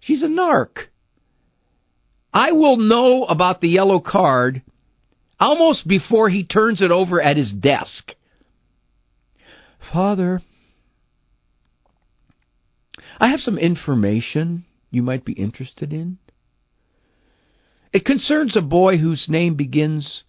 She's 0.10 0.24
a 0.24 0.26
narc. 0.26 0.88
I 2.34 2.52
will 2.54 2.78
know 2.78 3.26
about 3.26 3.62
the 3.62 3.70
yellow 3.70 4.00
card 4.00 4.64
almost 5.40 5.88
before 5.88 6.30
he 6.30 6.44
turns 6.44 6.82
it 6.82 6.90
over 6.90 7.22
at 7.22 7.38
his 7.38 7.52
desk. 7.52 8.16
Father, 9.94 10.42
I 13.20 13.28
have 13.28 13.40
some 13.42 13.60
information 13.60 14.66
you 14.90 15.04
might 15.04 15.24
be 15.24 15.34
interested 15.34 15.94
in. 15.94 16.18
It 17.94 18.04
concerns 18.04 18.58
a 18.58 18.62
boy 18.62 18.98
whose 18.98 19.28
name 19.30 19.54
begins 19.54 20.24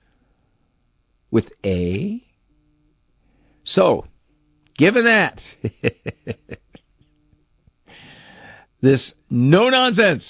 with 1.31 1.47
A. 1.65 2.23
So, 3.65 4.05
given 4.77 5.05
that, 5.07 5.41
this 8.81 9.13
no 9.29 9.69
nonsense, 9.69 10.25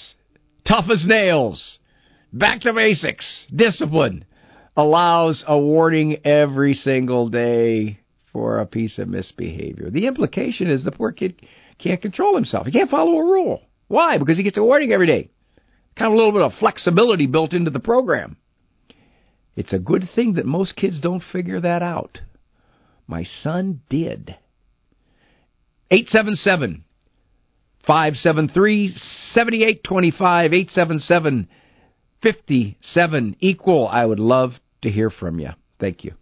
tough 0.67 0.85
as 0.91 1.05
nails, 1.05 1.79
back 2.33 2.61
to 2.61 2.73
basics, 2.73 3.45
discipline 3.53 4.25
allows 4.75 5.43
a 5.47 5.57
warning 5.57 6.17
every 6.25 6.73
single 6.73 7.29
day 7.29 7.99
for 8.31 8.59
a 8.59 8.65
piece 8.65 8.97
of 8.99 9.07
misbehavior. 9.07 9.89
The 9.89 10.07
implication 10.07 10.69
is 10.69 10.83
the 10.83 10.91
poor 10.91 11.11
kid 11.11 11.35
can't 11.77 12.01
control 12.01 12.35
himself. 12.35 12.65
He 12.65 12.71
can't 12.71 12.89
follow 12.89 13.17
a 13.17 13.23
rule. 13.23 13.61
Why? 13.87 14.17
Because 14.17 14.37
he 14.37 14.43
gets 14.43 14.57
a 14.57 14.63
warning 14.63 14.91
every 14.91 15.07
day. 15.07 15.29
Kind 15.97 16.07
of 16.07 16.13
a 16.13 16.15
little 16.15 16.31
bit 16.31 16.41
of 16.41 16.53
flexibility 16.59 17.25
built 17.25 17.53
into 17.53 17.71
the 17.71 17.79
program. 17.79 18.37
It's 19.55 19.73
a 19.73 19.79
good 19.79 20.09
thing 20.15 20.33
that 20.33 20.45
most 20.45 20.75
kids 20.75 21.01
don't 21.01 21.23
figure 21.31 21.59
that 21.59 21.83
out. 21.83 22.19
My 23.07 23.25
son 23.43 23.81
did. 23.89 24.35
877 25.89 26.85
573 27.85 28.95
7825 29.33 30.53
877 30.53 31.47
57 32.21 33.35
equal. 33.39 33.87
I 33.87 34.05
would 34.05 34.19
love 34.19 34.53
to 34.83 34.89
hear 34.89 35.09
from 35.09 35.39
you. 35.39 35.49
Thank 35.79 36.03
you. 36.03 36.13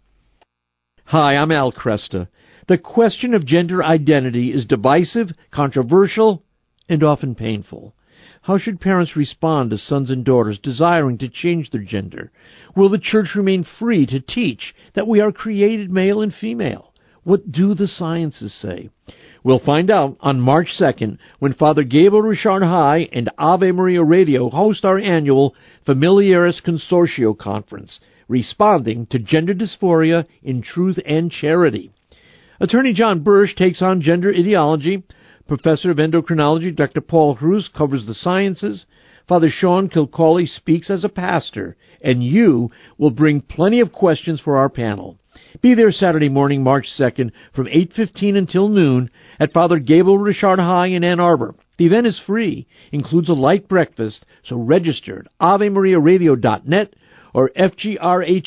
Hi, 1.04 1.36
I'm 1.36 1.52
Al 1.52 1.72
Kresta. 1.72 2.28
The 2.68 2.78
question 2.78 3.34
of 3.34 3.44
gender 3.44 3.82
identity 3.84 4.52
is 4.52 4.64
divisive, 4.64 5.30
controversial, 5.50 6.44
and 6.88 7.02
often 7.02 7.34
painful. 7.34 7.94
How 8.42 8.58
should 8.58 8.80
parents 8.80 9.16
respond 9.16 9.70
to 9.70 9.78
sons 9.78 10.08
and 10.08 10.24
daughters 10.24 10.58
desiring 10.62 11.18
to 11.18 11.28
change 11.28 11.70
their 11.70 11.82
gender? 11.82 12.30
Will 12.74 12.88
the 12.88 12.98
church 12.98 13.34
remain 13.34 13.66
free 13.78 14.06
to 14.06 14.20
teach 14.20 14.74
that 14.94 15.06
we 15.06 15.20
are 15.20 15.32
created 15.32 15.90
male 15.90 16.22
and 16.22 16.32
female? 16.32 16.94
What 17.22 17.52
do 17.52 17.74
the 17.74 17.88
sciences 17.88 18.54
say? 18.54 18.88
We'll 19.42 19.58
find 19.58 19.90
out 19.90 20.18
on 20.20 20.40
March 20.40 20.68
2nd 20.78 21.16
when 21.38 21.54
Father 21.54 21.82
Gabriel 21.82 22.20
Richard 22.20 22.62
High 22.62 23.08
and 23.10 23.30
Ave 23.38 23.72
Maria 23.72 24.02
Radio 24.02 24.50
host 24.50 24.84
our 24.84 24.98
annual 24.98 25.54
Familiaris 25.86 26.60
Consortio 26.60 27.36
Conference, 27.36 28.00
responding 28.28 29.06
to 29.06 29.18
gender 29.18 29.54
dysphoria 29.54 30.26
in 30.42 30.60
truth 30.60 30.98
and 31.06 31.32
charity. 31.32 31.90
Attorney 32.60 32.92
John 32.92 33.22
Bursch 33.22 33.54
takes 33.56 33.80
on 33.80 34.02
gender 34.02 34.30
ideology. 34.30 35.02
Professor 35.48 35.90
of 35.90 35.96
endocrinology 35.96 36.76
Dr. 36.76 37.00
Paul 37.00 37.36
Hruz 37.36 37.70
covers 37.74 38.04
the 38.06 38.14
sciences. 38.14 38.84
Father 39.26 39.48
Sean 39.50 39.88
Kilcawley 39.88 40.46
speaks 40.46 40.90
as 40.90 41.02
a 41.02 41.08
pastor, 41.08 41.76
and 42.02 42.22
you 42.22 42.70
will 42.98 43.10
bring 43.10 43.40
plenty 43.40 43.80
of 43.80 43.92
questions 43.92 44.38
for 44.40 44.58
our 44.58 44.68
panel. 44.68 45.16
Be 45.62 45.74
there 45.74 45.92
Saturday 45.92 46.28
morning, 46.28 46.62
March 46.62 46.86
2nd, 46.98 47.32
from 47.54 47.66
8.15 47.66 48.36
until 48.36 48.68
noon 48.68 49.10
at 49.38 49.52
Father 49.52 49.78
Gabriel 49.78 50.18
Richard 50.18 50.58
High 50.58 50.86
in 50.88 51.04
Ann 51.04 51.20
Arbor. 51.20 51.54
The 51.78 51.86
event 51.86 52.06
is 52.06 52.20
free, 52.26 52.66
includes 52.92 53.28
a 53.28 53.34
light 53.34 53.68
breakfast, 53.68 54.24
so 54.46 54.56
register 54.56 55.20
at 55.20 55.26
AveMariaRadio.net 55.40 56.94
or 57.34 57.50
FGRHS.org. 57.58 58.44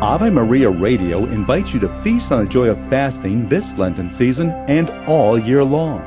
Ave 0.00 0.30
Maria 0.30 0.70
Radio 0.70 1.24
invites 1.26 1.68
you 1.74 1.80
to 1.80 2.00
feast 2.04 2.30
on 2.30 2.44
the 2.44 2.50
joy 2.52 2.68
of 2.68 2.78
fasting 2.88 3.48
this 3.48 3.64
Lenten 3.76 4.14
season 4.16 4.50
and 4.50 4.88
all 5.08 5.36
year 5.38 5.64
long. 5.64 6.00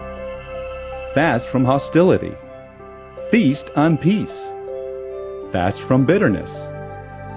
Fast 1.14 1.46
from 1.52 1.66
hostility. 1.66 2.32
Feast 3.32 3.66
on 3.76 3.98
peace. 3.98 4.30
Fast 5.52 5.78
from 5.88 6.06
bitterness 6.06 6.71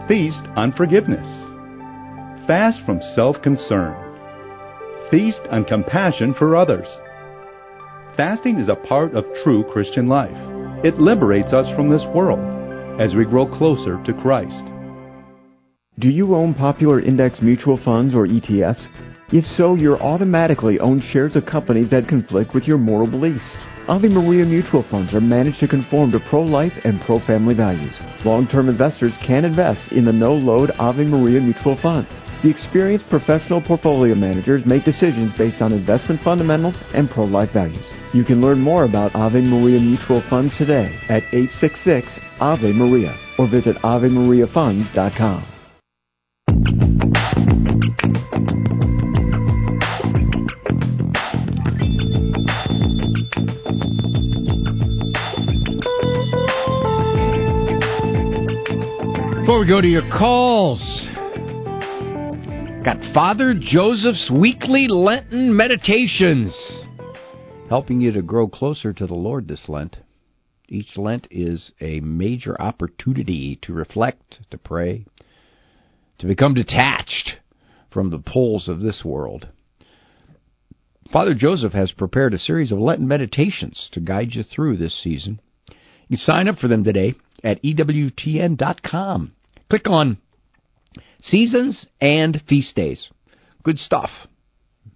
Feast 0.06 0.42
on 0.54 0.70
forgiveness. 0.72 1.26
Fast 2.46 2.78
from 2.84 3.00
self 3.14 3.40
concern. 3.40 3.96
Feast 5.10 5.40
on 5.50 5.64
compassion 5.64 6.34
for 6.38 6.54
others. 6.56 6.86
Fasting 8.14 8.58
is 8.60 8.68
a 8.68 8.86
part 8.86 9.16
of 9.16 9.24
true 9.42 9.64
Christian 9.72 10.06
life. 10.06 10.36
It 10.84 11.00
liberates 11.00 11.54
us 11.54 11.64
from 11.74 11.88
this 11.88 12.02
world 12.14 13.00
as 13.00 13.14
we 13.14 13.24
grow 13.24 13.46
closer 13.46 13.98
to 14.04 14.20
Christ. 14.20 14.70
Do 15.98 16.10
you 16.10 16.34
own 16.34 16.52
popular 16.52 17.00
index 17.00 17.38
mutual 17.40 17.80
funds 17.82 18.14
or 18.14 18.26
ETFs? 18.26 18.86
If 19.32 19.46
so, 19.56 19.74
you're 19.74 20.02
automatically 20.02 20.78
own 20.80 21.02
shares 21.14 21.34
of 21.34 21.46
companies 21.46 21.88
that 21.92 22.08
conflict 22.08 22.52
with 22.52 22.64
your 22.64 22.76
moral 22.76 23.06
beliefs. 23.06 23.40
Ave 23.86 24.08
Maria 24.08 24.46
mutual 24.46 24.82
funds 24.90 25.12
are 25.12 25.20
managed 25.20 25.60
to 25.60 25.68
conform 25.68 26.10
to 26.10 26.20
pro-life 26.30 26.72
and 26.84 27.02
pro-family 27.02 27.52
values. 27.52 27.92
Long-term 28.24 28.70
investors 28.70 29.12
can 29.26 29.44
invest 29.44 29.92
in 29.92 30.06
the 30.06 30.12
no-load 30.12 30.70
Ave 30.78 31.04
Maria 31.04 31.38
mutual 31.38 31.78
funds. 31.82 32.08
The 32.42 32.48
experienced 32.48 33.10
professional 33.10 33.60
portfolio 33.60 34.14
managers 34.14 34.64
make 34.64 34.86
decisions 34.86 35.32
based 35.36 35.60
on 35.60 35.74
investment 35.74 36.22
fundamentals 36.22 36.76
and 36.94 37.10
pro-life 37.10 37.52
values. 37.52 37.84
You 38.14 38.24
can 38.24 38.40
learn 38.40 38.58
more 38.58 38.84
about 38.84 39.14
Ave 39.14 39.42
Maria 39.42 39.80
mutual 39.80 40.22
funds 40.30 40.54
today 40.56 40.98
at 41.10 41.22
866 41.34 42.08
Ave 42.40 42.72
Maria 42.72 43.14
or 43.38 43.50
visit 43.50 43.76
AveMariaFunds.com. 43.82 45.53
Before 59.54 59.62
we 59.62 59.68
go 59.68 59.80
to 59.80 59.86
your 59.86 60.10
calls, 60.10 60.80
got 62.84 63.14
Father 63.14 63.54
Joseph's 63.54 64.28
weekly 64.28 64.88
Lenten 64.88 65.56
meditations, 65.56 66.52
helping 67.68 68.00
you 68.00 68.10
to 68.10 68.20
grow 68.20 68.48
closer 68.48 68.92
to 68.92 69.06
the 69.06 69.14
Lord 69.14 69.46
this 69.46 69.68
Lent. 69.68 69.98
Each 70.68 70.96
Lent 70.96 71.28
is 71.30 71.70
a 71.80 72.00
major 72.00 72.60
opportunity 72.60 73.60
to 73.62 73.72
reflect, 73.72 74.40
to 74.50 74.58
pray, 74.58 75.06
to 76.18 76.26
become 76.26 76.54
detached 76.54 77.34
from 77.92 78.10
the 78.10 78.18
pulls 78.18 78.66
of 78.66 78.80
this 78.80 79.04
world. 79.04 79.46
Father 81.12 81.32
Joseph 81.32 81.74
has 81.74 81.92
prepared 81.92 82.34
a 82.34 82.40
series 82.40 82.72
of 82.72 82.80
Lenten 82.80 83.06
meditations 83.06 83.88
to 83.92 84.00
guide 84.00 84.34
you 84.34 84.42
through 84.42 84.78
this 84.78 85.00
season. 85.00 85.40
You 86.08 86.16
sign 86.16 86.48
up 86.48 86.58
for 86.58 86.66
them 86.66 86.82
today 86.82 87.14
at 87.44 87.62
EWTN.com. 87.62 89.30
Click 89.74 89.88
on 89.88 90.18
Seasons 91.24 91.86
and 92.00 92.40
Feast 92.48 92.76
Days. 92.76 93.08
Good 93.64 93.80
stuff. 93.80 94.08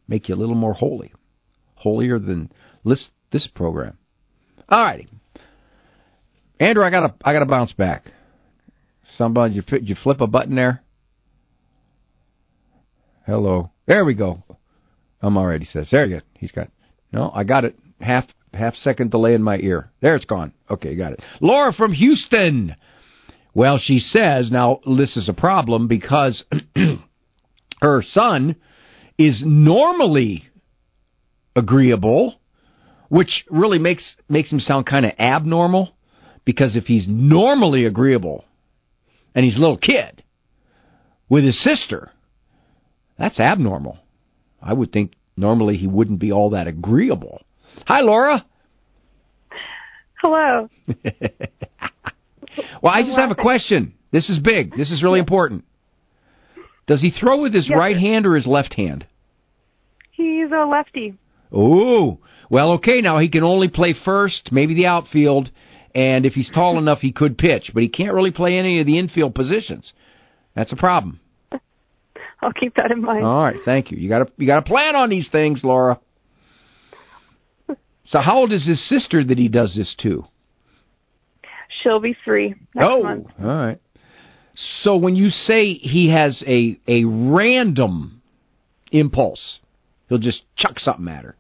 Make 0.07 0.29
you 0.29 0.37
a 0.37 0.39
little 0.39 0.55
more 0.55 0.73
holy. 0.73 1.13
Holier 1.75 2.21
than 2.21 2.53
this, 2.85 3.09
this 3.33 3.49
program. 3.49 3.99
All 4.69 4.81
righty. 4.81 5.09
Andrew, 6.61 6.85
I 6.85 6.91
gotta 6.91 7.13
I 7.25 7.33
gotta 7.33 7.47
bounce 7.47 7.73
back. 7.73 8.13
Somebody, 9.17 9.55
you, 9.55 9.65
you 9.83 9.97
flip 10.01 10.21
a 10.21 10.29
button 10.29 10.55
there. 10.55 10.85
Hello. 13.27 13.73
There 13.89 14.05
we 14.05 14.15
go. 14.15 14.45
I'm 15.21 15.37
already 15.37 15.65
says. 15.65 15.89
There 15.91 16.07
you 16.07 16.21
go. 16.21 16.23
He's 16.35 16.53
got. 16.53 16.69
No, 17.13 17.33
I 17.35 17.43
got 17.43 17.65
it. 17.65 17.77
Half 18.01 18.27
half 18.55 18.77
second 18.77 19.11
delay 19.11 19.35
in 19.35 19.43
my 19.43 19.57
ear. 19.57 19.91
There 20.03 20.15
it's 20.15 20.25
gone. 20.25 20.53
Okay, 20.71 20.95
got 20.95 21.15
it. 21.15 21.21
Laura 21.41 21.73
from 21.73 21.93
Houston. 21.93 22.77
Well, 23.59 23.81
she 23.83 23.99
says 23.99 24.53
now 24.53 24.79
this 24.87 25.17
is 25.17 25.29
a 25.29 25.33
problem 25.33 25.89
because 25.89 26.45
her 27.83 28.05
son 28.13 28.55
is 29.19 29.43
normally 29.45 30.49
agreeable, 31.57 32.39
which 33.09 33.45
really 33.51 33.81
makes 33.81 34.15
makes 34.29 34.53
him 34.53 34.61
sound 34.61 34.87
kind 34.87 35.05
of 35.05 35.11
abnormal 35.19 35.97
because 36.45 36.77
if 36.77 36.85
he's 36.85 37.07
normally 37.09 37.85
agreeable 37.85 38.45
and 39.35 39.45
he's 39.45 39.57
a 39.57 39.61
little 39.61 39.77
kid 39.77 40.23
with 41.29 41.43
his 41.43 41.61
sister, 41.61 42.13
that's 43.19 43.41
abnormal. 43.41 43.99
I 44.63 44.73
would 44.73 44.93
think 44.93 45.15
normally 45.37 45.79
he 45.79 45.89
wouldn't 45.89 46.21
be 46.21 46.31
all 46.31 46.51
that 46.51 46.69
agreeable. 46.69 47.43
Hi, 47.89 48.03
Laura. 48.03 48.47
Hello. 50.23 50.69
well, 52.83 52.93
I 52.93 53.03
just 53.03 53.19
have 53.19 53.31
a 53.31 53.35
question. 53.35 53.95
This 54.13 54.29
is 54.31 54.39
big. 54.39 54.77
This 54.77 54.91
is 54.91 55.03
really 55.03 55.21
important. 55.21 55.65
Does 56.87 57.03
he 57.03 57.11
throw 57.11 57.41
with 57.43 57.53
his 57.55 57.69
Yes, 57.69 57.77
right 57.79 57.95
sir. 57.97 58.01
hand 58.01 58.27
or 58.27 58.35
his 58.35 58.47
left 58.47 58.75
hand? 58.75 59.07
He's 60.11 60.51
a 60.51 60.65
lefty. 60.65 61.15
Oh, 61.53 62.19
well, 62.51 62.73
okay. 62.73 63.01
Now 63.01 63.19
he 63.19 63.29
can 63.29 63.45
only 63.45 63.69
play 63.69 63.95
first, 64.05 64.51
maybe 64.51 64.75
the 64.75 64.87
outfield, 64.87 65.51
and 65.95 66.25
if 66.27 66.33
he's 66.33 66.51
tall 66.51 66.79
enough, 66.79 67.01
he 67.01 67.13
could 67.13 67.37
pitch, 67.39 67.71
but 67.75 67.83
he 67.83 67.89
can't 67.89 68.15
really 68.15 68.31
play 68.31 68.57
any 68.59 68.81
of 68.81 68.87
the 68.87 68.99
infield 68.99 69.35
positions. 69.35 69.93
That's 70.57 70.73
a 70.73 70.77
problem. 70.77 71.21
I'll 72.41 72.53
keep 72.53 72.77
that 72.77 72.91
in 72.93 73.03
mind. 73.03 73.25
All 73.25 73.43
right, 73.43 73.57
thank 73.65 73.91
you. 73.91 73.99
You 73.99 74.09
got 74.09 74.21
to 74.21 74.33
you 74.37 74.47
got 74.47 74.57
to 74.57 74.63
plan 74.63 74.95
on 74.95 75.11
these 75.11 75.29
things, 75.31 75.61
Laura. 75.65 75.99
So, 78.07 78.21
how 78.21 78.39
old 78.39 78.53
is 78.53 78.65
his 78.65 78.89
sister 78.89 79.23
that 79.25 79.37
he 79.39 79.49
does 79.49 79.75
this 79.77 79.95
to? 80.03 80.25
She'll 81.83 82.01
be 82.01 82.17
three 82.25 82.55
next 82.75 82.87
oh, 82.89 83.03
month. 83.03 83.27
all 83.41 83.47
right. 83.47 83.81
So, 84.83 84.97
when 84.97 85.15
you 85.15 85.31
say 85.31 85.75
he 85.75 86.11
has 86.11 86.43
a 86.47 86.79
a 86.89 87.05
random 87.05 88.23
impulse, 88.91 89.61
he'll 90.09 90.19
just 90.19 90.43
chuck 90.57 90.81
something 90.81 91.09
at 91.09 91.25
her. 91.25 91.37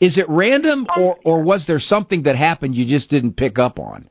Is 0.00 0.18
it 0.18 0.26
random, 0.28 0.86
or 0.96 1.18
or 1.24 1.42
was 1.42 1.64
there 1.66 1.80
something 1.80 2.24
that 2.24 2.36
happened 2.36 2.74
you 2.74 2.86
just 2.86 3.08
didn't 3.08 3.36
pick 3.36 3.58
up 3.58 3.78
on? 3.78 4.08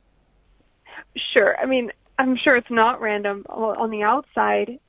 Sure. 1.34 1.56
I 1.62 1.65
mean, 1.65 1.91
I'm 2.17 2.38
sure 2.43 2.56
it's 2.56 2.69
not 2.69 3.02
random. 3.02 3.45
Well, 3.50 3.76
On 3.78 3.89
the 3.89 4.04
outside, 4.04 4.80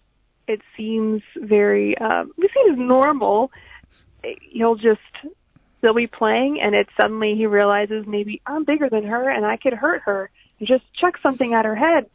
it 0.48 0.61
seems 0.76 1.22
very. 1.37 1.96
Um, 1.98 2.33
it 2.38 2.50
seems 2.54 2.78
normal. 2.78 3.50
He'll 4.52 4.74
just 4.74 5.00
they'll 5.80 5.94
be 5.94 6.06
playing, 6.06 6.61
and 6.62 6.74
it 6.74 6.88
suddenly 6.96 7.35
he 7.37 7.46
realizes 7.46 8.04
maybe 8.06 8.42
I'm 8.46 8.64
bigger 8.64 8.88
than 8.90 9.04
her, 9.04 9.30
and 9.30 9.46
I 9.46 9.56
could 9.56 9.72
hurt 9.72 10.02
her. 10.04 10.30
And 10.61 10.68
just 10.68 10.85
chuck 10.94 11.14
something 11.23 11.55
at 11.55 11.64
her 11.64 11.75
head. 11.75 12.07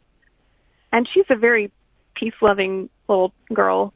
And 0.92 1.06
she's 1.12 1.26
a 1.28 1.36
very 1.36 1.70
peace-loving 2.14 2.88
little 3.08 3.32
girl, 3.52 3.92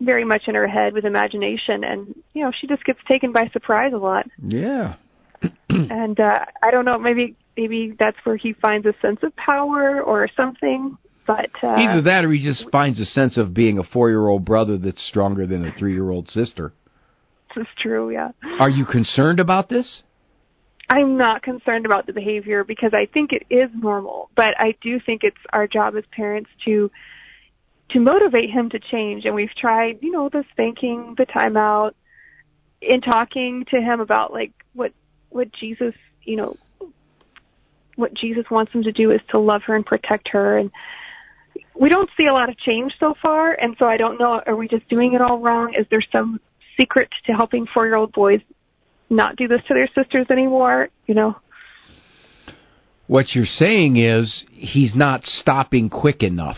very 0.00 0.24
much 0.24 0.42
in 0.48 0.54
her 0.54 0.66
head 0.66 0.92
with 0.92 1.04
imagination, 1.04 1.84
and 1.84 2.14
you 2.34 2.44
know 2.44 2.50
she 2.58 2.66
just 2.66 2.84
gets 2.84 2.98
taken 3.08 3.32
by 3.32 3.48
surprise 3.52 3.92
a 3.94 3.96
lot. 3.98 4.26
Yeah. 4.46 4.96
and 5.68 6.18
uh 6.20 6.44
I 6.62 6.70
don't 6.70 6.84
know, 6.84 6.98
maybe 6.98 7.36
maybe 7.56 7.94
that's 7.98 8.16
where 8.24 8.36
he 8.36 8.52
finds 8.52 8.86
a 8.86 8.94
sense 9.00 9.20
of 9.22 9.34
power 9.36 10.02
or 10.02 10.28
something. 10.36 10.98
But 11.26 11.50
uh 11.62 11.68
Either 11.68 12.02
that, 12.02 12.24
or 12.24 12.32
he 12.32 12.42
just 12.42 12.68
finds 12.70 13.00
a 13.00 13.06
sense 13.06 13.36
of 13.38 13.54
being 13.54 13.78
a 13.78 13.84
four-year-old 13.84 14.44
brother 14.44 14.76
that's 14.76 15.02
stronger 15.06 15.46
than 15.46 15.64
a 15.64 15.72
three-year-old 15.78 16.28
sister. 16.30 16.72
this 17.54 17.62
is 17.62 17.68
true, 17.80 18.10
yeah. 18.10 18.30
Are 18.58 18.70
you 18.70 18.84
concerned 18.84 19.40
about 19.40 19.68
this? 19.68 20.02
I'm 20.88 21.16
not 21.16 21.42
concerned 21.42 21.86
about 21.86 22.06
the 22.06 22.12
behavior 22.12 22.62
because 22.64 22.92
I 22.92 23.06
think 23.06 23.32
it 23.32 23.46
is 23.48 23.70
normal, 23.74 24.30
but 24.36 24.54
I 24.58 24.74
do 24.82 25.00
think 25.00 25.24
it's 25.24 25.36
our 25.52 25.66
job 25.66 25.96
as 25.96 26.04
parents 26.12 26.50
to 26.66 26.90
to 27.90 28.00
motivate 28.00 28.50
him 28.50 28.70
to 28.70 28.78
change. 28.78 29.24
And 29.24 29.34
we've 29.34 29.54
tried, 29.54 29.98
you 30.02 30.10
know, 30.10 30.28
the 30.28 30.44
spanking, 30.52 31.14
the 31.16 31.26
timeout, 31.26 31.92
in 32.80 33.00
talking 33.00 33.64
to 33.70 33.80
him 33.80 34.00
about 34.00 34.32
like 34.32 34.52
what 34.74 34.92
what 35.30 35.52
Jesus, 35.52 35.94
you 36.22 36.36
know, 36.36 36.56
what 37.96 38.14
Jesus 38.14 38.44
wants 38.50 38.72
him 38.72 38.82
to 38.82 38.92
do 38.92 39.10
is 39.10 39.20
to 39.30 39.38
love 39.38 39.62
her 39.66 39.74
and 39.74 39.86
protect 39.86 40.28
her. 40.28 40.58
And 40.58 40.70
we 41.78 41.88
don't 41.88 42.10
see 42.16 42.26
a 42.26 42.32
lot 42.32 42.48
of 42.48 42.58
change 42.58 42.92
so 43.00 43.14
far. 43.22 43.52
And 43.52 43.76
so 43.78 43.86
I 43.86 43.96
don't 43.96 44.18
know 44.18 44.42
are 44.46 44.56
we 44.56 44.68
just 44.68 44.88
doing 44.88 45.14
it 45.14 45.22
all 45.22 45.38
wrong? 45.38 45.74
Is 45.78 45.86
there 45.90 46.02
some 46.12 46.40
secret 46.76 47.08
to 47.26 47.32
helping 47.32 47.66
4-year-old 47.66 48.12
boys 48.12 48.40
not 49.14 49.36
do 49.36 49.48
this 49.48 49.60
to 49.68 49.74
their 49.74 49.88
sisters 49.94 50.26
anymore, 50.30 50.88
you 51.06 51.14
know? 51.14 51.36
What 53.06 53.34
you're 53.34 53.44
saying 53.46 53.96
is 53.98 54.44
he's 54.50 54.94
not 54.94 55.24
stopping 55.24 55.90
quick 55.90 56.22
enough. 56.22 56.56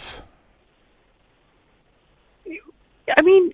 I 3.16 3.22
mean, 3.22 3.52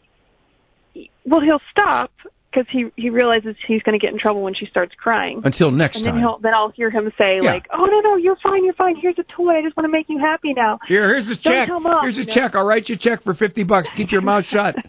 well, 1.27 1.41
he'll 1.41 1.61
stop 1.71 2.11
because 2.51 2.67
he 2.71 2.87
he 2.97 3.09
realizes 3.11 3.55
he's 3.67 3.83
going 3.83 3.99
to 3.99 4.05
get 4.05 4.13
in 4.13 4.19
trouble 4.19 4.43
when 4.43 4.55
she 4.55 4.67
starts 4.67 4.93
crying. 4.97 5.41
Until 5.45 5.71
next 5.71 5.97
and 5.97 6.05
then 6.07 6.15
time. 6.15 6.21
he'll 6.23 6.39
then 6.39 6.53
I'll 6.55 6.71
hear 6.71 6.91
him 6.91 7.11
say 7.19 7.37
Yeah. 7.43 7.53
like, 7.53 7.67
"Oh 7.73 7.85
no, 7.85 8.01
no, 8.01 8.17
you're 8.17 8.37
fine, 8.43 8.65
you're 8.65 8.75
fine. 8.75 8.97
Here's 8.97 9.19
a 9.19 9.25
toy. 9.25 9.59
I 9.59 9.63
just 9.63 9.77
want 9.77 9.85
to 9.87 9.91
make 9.93 10.07
you 10.09 10.19
happy 10.19 10.53
now." 10.55 10.79
Here, 10.87 11.09
here's 11.09 11.27
a 11.31 11.37
Don't 11.43 11.67
check. 11.67 11.69
Mom, 11.69 12.03
Here's 12.03 12.19
a 12.19 12.25
know? 12.25 12.35
check. 12.35 12.55
I'll 12.55 12.67
write 12.67 12.89
you 12.89 12.95
a 12.97 12.99
check 12.99 13.23
for 13.25 13.35
fifty 13.35 13.63
bucks. 13.63 13.89
Keep 13.97 14.11
your 14.13 14.23
mouth 14.23 14.45
shut. 14.51 14.75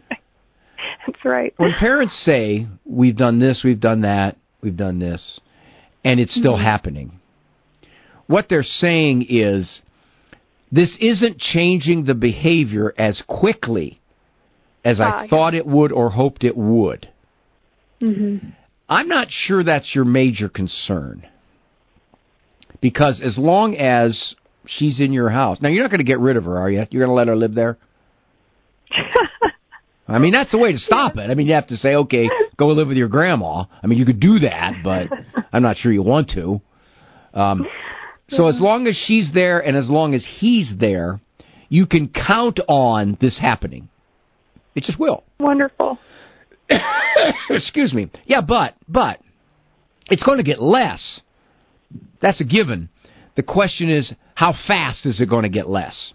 That's 1.08 1.26
right. 1.26 1.54
When 1.58 1.74
parents 1.74 2.18
say, 2.24 2.68
"We've 2.86 3.16
done 3.16 3.40
this, 3.40 3.62
we've 3.64 3.80
done 3.80 4.02
that, 4.02 4.38
we've 4.62 4.78
done 4.78 5.00
this," 5.00 5.40
and 6.04 6.20
it's 6.20 6.34
still 6.34 6.58
Mhm. 6.58 6.64
happening, 6.64 7.12
what 8.28 8.48
they're 8.50 8.64
saying 8.64 9.26
is, 9.30 9.82
this 10.72 10.96
isn't 11.00 11.40
changing 11.40 12.06
the 12.06 12.16
behavior 12.16 12.94
as 12.98 13.22
quickly 13.28 14.00
as 14.86 15.00
Ah, 15.00 15.04
I 15.04 15.24
yeah. 15.24 15.30
thought 15.30 15.54
it 15.54 15.68
would 15.68 15.92
or 15.92 16.10
hoped 16.10 16.44
it 16.44 16.58
would. 16.58 17.08
Mm-hmm. 18.02 18.50
I'm 18.90 19.08
not 19.08 19.32
sure 19.32 19.64
that's 19.64 19.94
your 19.96 20.06
major 20.06 20.50
concern. 20.50 21.26
Because 22.82 23.22
as 23.22 23.38
long 23.38 23.78
as 23.78 24.36
she's 24.66 25.00
in 25.00 25.14
your 25.14 25.30
house, 25.30 25.62
now 25.62 25.70
you're 25.70 25.84
not 25.84 25.92
going 25.92 26.00
to 26.00 26.04
get 26.04 26.20
rid 26.20 26.36
of 26.38 26.44
her, 26.46 26.58
are 26.58 26.70
you? 26.70 26.86
You're 26.90 27.06
going 27.06 27.10
to 27.10 27.14
let 27.16 27.28
her 27.28 27.36
live 27.36 27.54
there? 27.54 27.78
I 30.08 30.20
mean, 30.20 30.34
that's 30.34 30.52
the 30.52 30.58
way 30.58 30.72
to 30.72 30.78
stop 30.78 31.18
it. 31.18 31.30
I 31.30 31.34
mean, 31.34 31.48
you 31.48 31.54
have 31.54 31.68
to 31.68 31.78
say, 31.78 31.96
okay, 31.96 32.30
go 32.58 32.68
live 32.68 32.88
with 32.88 32.98
your 32.98 33.08
grandma. 33.08 33.66
I 33.82 33.88
mean, 33.88 33.98
you 33.98 34.06
could 34.06 34.20
do 34.20 34.40
that, 34.40 34.74
but 34.84 35.08
I'm 35.54 35.64
not 35.64 35.78
sure 35.78 35.92
you 35.92 36.02
want 36.02 36.30
to. 36.32 36.62
Um, 37.34 37.66
so 38.30 38.48
as 38.48 38.60
long 38.60 38.88
as 38.88 38.96
she's 39.06 39.30
there 39.34 39.60
and 39.60 39.78
as 39.78 39.88
long 39.88 40.14
as 40.14 40.26
he's 40.40 40.70
there, 40.78 41.22
you 41.70 41.86
can 41.86 42.10
count 42.10 42.60
on 42.68 43.18
this 43.22 43.40
happening. 43.40 43.90
It 44.76 44.84
just 44.84 45.00
will. 45.00 45.24
Wonderful. 45.40 45.98
Excuse 47.50 47.94
me. 47.94 48.10
Yeah, 48.26 48.42
but 48.42 48.76
but 48.88 49.20
it's 50.10 50.24
going 50.24 50.38
to 50.38 50.44
get 50.44 50.62
less. 50.62 51.22
That's 52.22 52.42
a 52.42 52.44
given. 52.44 52.90
The 53.36 53.44
question 53.44 53.90
is, 53.90 54.12
how 54.36 54.54
fast 54.68 55.06
is 55.06 55.20
it 55.22 55.30
going 55.30 55.44
to 55.44 55.50
get 55.50 55.70
less? 55.70 56.14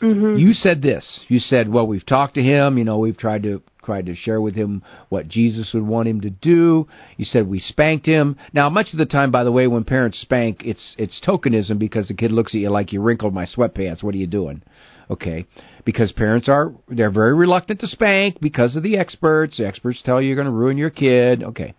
Mm-hmm. 0.00 0.38
You 0.38 0.52
said 0.52 0.82
this. 0.82 1.20
You 1.28 1.40
said, 1.40 1.68
well, 1.68 1.86
we've 1.86 2.06
talked 2.06 2.34
to 2.34 2.42
him. 2.42 2.78
You 2.78 2.84
know, 2.84 2.98
we've 2.98 3.16
tried 3.16 3.42
to 3.44 3.62
tried 3.88 4.04
to 4.04 4.14
share 4.14 4.38
with 4.38 4.54
him 4.54 4.82
what 5.08 5.28
Jesus 5.28 5.72
would 5.72 5.86
want 5.86 6.06
him 6.06 6.20
to 6.20 6.28
do. 6.28 6.86
You 7.16 7.24
said 7.24 7.48
we 7.48 7.58
spanked 7.58 8.04
him. 8.04 8.36
Now, 8.52 8.68
much 8.68 8.92
of 8.92 8.98
the 8.98 9.06
time, 9.06 9.30
by 9.30 9.44
the 9.44 9.50
way, 9.50 9.66
when 9.66 9.84
parents 9.84 10.20
spank, 10.20 10.60
it's 10.62 10.94
it's 10.98 11.18
tokenism 11.26 11.78
because 11.78 12.06
the 12.06 12.14
kid 12.14 12.30
looks 12.30 12.54
at 12.54 12.60
you 12.60 12.68
like 12.68 12.92
you 12.92 13.00
wrinkled 13.00 13.32
my 13.32 13.46
sweatpants. 13.46 14.02
What 14.02 14.14
are 14.14 14.18
you 14.18 14.26
doing? 14.26 14.62
Okay, 15.10 15.46
because 15.86 16.12
parents 16.12 16.50
are 16.50 16.74
they're 16.88 17.10
very 17.10 17.34
reluctant 17.34 17.80
to 17.80 17.86
spank 17.86 18.38
because 18.40 18.76
of 18.76 18.82
the 18.82 18.98
experts. 18.98 19.56
The 19.56 19.66
experts 19.66 20.02
tell 20.04 20.20
you 20.20 20.28
you're 20.28 20.36
going 20.36 20.44
to 20.44 20.52
ruin 20.52 20.76
your 20.76 20.90
kid. 20.90 21.42
Okay, 21.42 21.72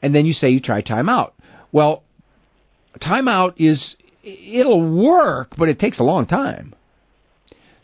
and 0.00 0.14
then 0.14 0.26
you 0.26 0.32
say 0.32 0.50
you 0.50 0.60
try 0.60 0.80
timeout. 0.80 1.32
Well, 1.72 2.04
timeout 3.02 3.54
is 3.56 3.96
it'll 4.22 4.88
work, 4.88 5.54
but 5.58 5.68
it 5.68 5.80
takes 5.80 5.98
a 5.98 6.04
long 6.04 6.26
time. 6.26 6.74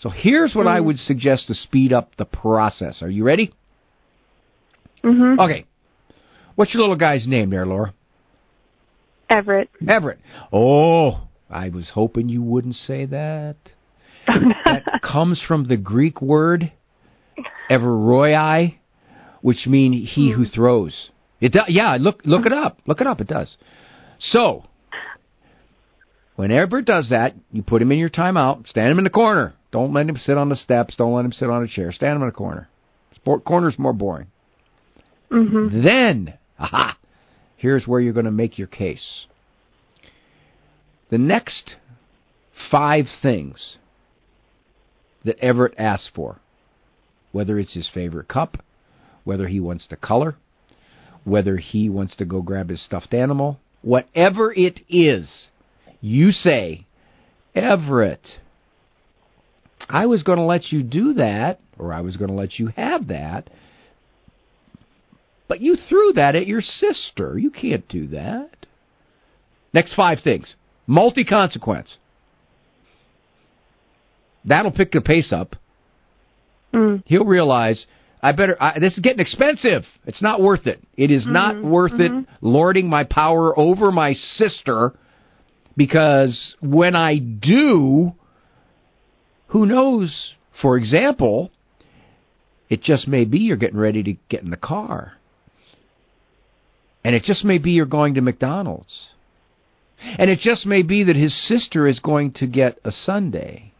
So 0.05 0.11
here's 0.11 0.55
what 0.55 0.67
I 0.67 0.79
would 0.79 0.99
suggest 0.99 1.47
to 1.47 1.55
speed 1.55 1.91
up 1.91 2.15
the 2.17 2.27
process. 2.27 3.01
Are 3.01 3.09
you 3.09 3.25
ready? 3.25 3.55
Mm-hmm. 5.03 5.41
Okay. 5.41 5.65
What's 6.57 6.75
your 6.75 6.83
little 6.83 6.97
guy's 6.97 7.27
name 7.27 7.49
there, 7.49 7.65
Laura? 7.65 7.95
Everett. 9.31 9.71
Everett. 9.89 10.19
Oh, 10.53 11.27
I 11.49 11.71
was 11.71 11.87
hoping 11.95 12.29
you 12.29 12.43
wouldn't 12.43 12.75
say 12.75 13.07
that. 13.07 13.57
that 14.67 15.01
comes 15.03 15.43
from 15.49 15.69
the 15.69 15.79
Greek 15.79 16.21
word 16.21 16.71
everoi, 17.71 18.77
which 19.41 19.67
means 19.67 20.11
he 20.13 20.33
who 20.33 20.45
throws. 20.45 21.09
It 21.41 21.53
does. 21.53 21.65
Yeah, 21.69 21.97
look 21.99 22.21
look 22.27 22.45
it 22.45 22.53
up. 22.53 22.79
Look 22.87 23.01
it 23.01 23.07
up. 23.07 23.23
It 23.23 23.29
does. 23.29 23.57
So, 24.19 24.67
when 26.37 26.51
Everett 26.51 26.85
does 26.85 27.09
that, 27.09 27.35
you 27.53 27.63
put 27.63 27.81
him 27.81 27.91
in 27.91 27.99
your 27.99 28.11
timeout. 28.11 28.69
Stand 28.69 28.91
him 28.91 28.99
in 28.99 29.05
the 29.05 29.11
corner. 29.11 29.55
Don't 29.75 29.93
let 29.93 30.09
him 30.09 30.17
sit 30.17 30.39
on 30.39 30.51
the 30.51 30.55
steps. 30.55 30.95
Don't 30.95 31.15
let 31.15 31.25
him 31.25 31.33
sit 31.33 31.51
on 31.51 31.65
a 31.65 31.67
chair. 31.67 31.91
Stand 31.91 32.15
him 32.15 32.23
in 32.23 32.29
a 32.29 32.33
corner. 32.33 32.69
Sport 33.17 33.45
corner's 33.45 33.77
more 33.77 33.93
boring. 33.93 34.29
Mm-hmm. 35.33 35.83
Then, 35.83 36.35
aha, 36.61 36.97
here's 37.57 37.85
where 37.85 37.99
you're 37.99 38.13
going 38.13 38.25
to 38.25 38.31
make 38.31 38.57
your 38.57 38.69
case. 38.69 39.27
The 41.11 41.19
next 41.19 41.75
five 42.71 43.07
things 43.21 43.79
that 45.25 45.41
Everett 45.41 45.75
asks 45.77 46.09
for, 46.15 46.39
whether 47.33 47.59
it's 47.59 47.75
his 47.75 47.91
favorite 47.93 48.29
cup, 48.29 48.59
whether 49.25 49.49
he 49.49 49.59
wants 49.59 49.89
to 49.89 49.97
color, 49.97 50.37
whether 51.25 51.57
he 51.57 51.89
wants 51.89 52.15
to 52.15 52.25
go 52.25 52.43
grab 52.43 52.69
his 52.69 52.85
stuffed 52.85 53.13
animal, 53.13 53.59
whatever 53.83 54.53
it 54.53 54.83
is, 54.89 55.49
you 56.01 56.31
say, 56.31 56.87
Everett, 57.57 58.39
I 59.89 60.07
was 60.07 60.23
going 60.23 60.39
to 60.39 60.45
let 60.45 60.73
you 60.73 60.83
do 60.83 61.15
that, 61.15 61.61
or 61.79 61.93
I 61.93 62.01
was 62.01 62.17
going 62.17 62.31
to 62.31 62.37
let 62.37 62.59
you 62.59 62.69
have 62.77 63.09
that, 63.09 63.51
but 65.49 65.61
you 65.61 65.77
threw 65.89 66.13
that 66.15 66.35
at 66.35 66.47
your 66.47 66.63
sister. 66.63 67.39
You 67.39 67.51
can't 67.51 67.87
do 67.89 68.09
that. 68.09 68.67
Next 69.73 69.95
five 69.95 70.19
things 70.23 70.55
multi 70.87 71.25
consequence. 71.25 71.97
That'll 74.45 74.73
pick 74.73 74.93
the 74.93 75.01
pace 75.01 75.33
up. 75.33 75.57
Mm. 76.73 77.03
He'll 77.07 77.25
realize 77.25 77.87
I 78.23 78.33
better. 78.33 78.63
I, 78.63 78.79
this 78.79 78.95
is 78.95 78.99
getting 79.01 79.21
expensive. 79.21 79.85
It's 80.07 80.23
not 80.23 80.41
worth 80.41 80.67
it. 80.67 80.81
It 80.97 81.11
is 81.11 81.27
not 81.27 81.63
worth 81.63 81.99
it 81.99 82.11
lording 82.41 82.89
my 82.89 83.05
power 83.05 83.59
over 83.59 83.91
my 83.91 84.15
sister 84.15 84.93
because 85.77 86.55
when 86.61 86.95
I 86.97 87.19
do, 87.19 88.13
who 89.49 89.67
knows? 89.67 90.35
For 90.61 90.77
example, 90.77 91.51
it 92.69 92.83
just 92.83 93.07
may 93.07 93.25
be 93.25 93.39
you're 93.39 93.57
getting 93.57 93.79
ready 93.79 94.03
to 94.03 94.17
get 94.29 94.43
in 94.43 94.51
the 94.51 94.57
car. 94.57 95.15
And 97.05 97.15
it 97.15 97.23
just 97.23 97.45
may 97.45 97.59
be 97.59 97.73
you're 97.73 97.87
going 97.87 98.15
to 98.15 98.21
McDonald's. 98.21 99.09
And 100.01 100.31
it 100.31 100.41
just 100.41 100.67
may 100.67 100.83
be 100.83 101.05
that 101.05 101.17
his 101.17 101.35
sister 101.47 101.87
is 101.87 101.99
going 101.99 102.33
to 102.33 102.47
get 102.47 102.79
a 102.85 102.93
sundae. 102.93 103.73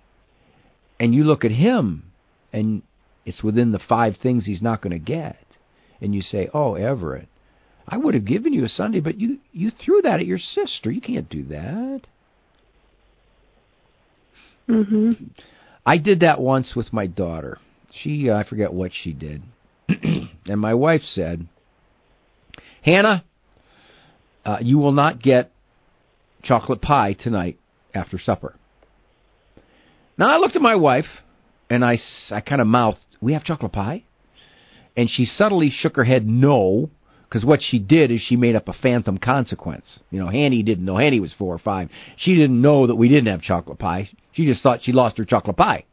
And 1.01 1.15
you 1.15 1.25
look 1.25 1.45
at 1.45 1.51
him 1.51 2.13
and 2.53 2.83
it's 3.25 3.43
within 3.43 3.73
the 3.73 3.79
five 3.79 4.17
things 4.23 4.47
he's 4.47 4.63
not 4.63 4.81
going 4.81 4.93
to 4.93 4.99
get. 4.99 5.45
And 6.01 6.15
you 6.15 6.23
say, 6.23 6.49
"Oh, 6.53 6.75
Everett, 6.75 7.29
I 7.89 7.97
would 7.97 8.15
have 8.15 8.25
given 8.25 8.53
you 8.53 8.65
a 8.65 8.69
sundae, 8.69 9.01
but 9.01 9.19
you 9.19 9.39
you 9.53 9.71
threw 9.71 10.03
that 10.03 10.21
at 10.21 10.27
your 10.27 10.39
sister. 10.39 10.91
You 10.91 11.01
can't 11.01 11.29
do 11.29 11.45
that." 11.45 12.03
Mhm. 14.69 15.31
I 15.87 15.99
did 15.99 16.21
that 16.21 16.41
once 16.41 16.75
with 16.75 16.93
my 16.93 17.07
daughter. 17.07 17.59
She 17.91 18.31
uh, 18.31 18.37
I 18.37 18.45
forget 18.45 18.73
what 18.73 18.93
she 18.93 19.13
did. 19.13 19.43
and 19.89 20.61
my 20.61 20.75
wife 20.75 21.03
said, 21.03 21.47
"Hannah, 22.83 23.25
uh, 24.45 24.59
you 24.61 24.79
will 24.79 24.93
not 24.93 25.23
get 25.23 25.53
chocolate 26.43 26.81
pie 26.81 27.13
tonight 27.13 27.59
after 27.95 28.19
supper." 28.19 28.57
Now 30.17 30.29
I 30.29 30.39
looked 30.39 30.57
at 30.57 30.63
my 30.63 30.77
wife 30.77 31.07
and 31.69 31.85
I, 31.85 31.99
I 32.31 32.41
kind 32.41 32.61
of 32.61 32.67
mouthed, 32.67 32.99
"We 33.21 33.35
have 33.35 33.45
chocolate 33.45 33.73
pie?" 33.73 34.05
And 34.97 35.11
she 35.11 35.27
subtly 35.27 35.71
shook 35.71 35.97
her 35.97 36.05
head 36.05 36.27
no, 36.27 36.89
because 37.25 37.45
what 37.45 37.61
she 37.63 37.79
did 37.81 38.11
is 38.13 38.21
she 38.23 38.37
made 38.37 38.55
up 38.55 38.69
a 38.69 38.73
phantom 38.73 39.19
consequence. 39.19 39.99
You 40.11 40.21
know, 40.21 40.29
Hanny 40.29 40.63
didn't 40.63 40.85
know. 40.85 40.97
Hanny 40.97 41.19
was 41.21 41.33
four 41.33 41.53
or 41.53 41.59
five. 41.59 41.91
She 42.17 42.35
didn't 42.35 42.63
know 42.63 42.87
that 42.87 42.95
we 42.95 43.09
didn't 43.09 43.27
have 43.27 43.43
chocolate 43.43 43.79
pie. 43.79 44.09
She 44.35 44.47
just 44.47 44.63
thought 44.63 44.81
she 44.83 44.93
lost 44.93 45.19
her 45.19 45.25
chocolate 45.25 45.57
pie. 45.57 45.85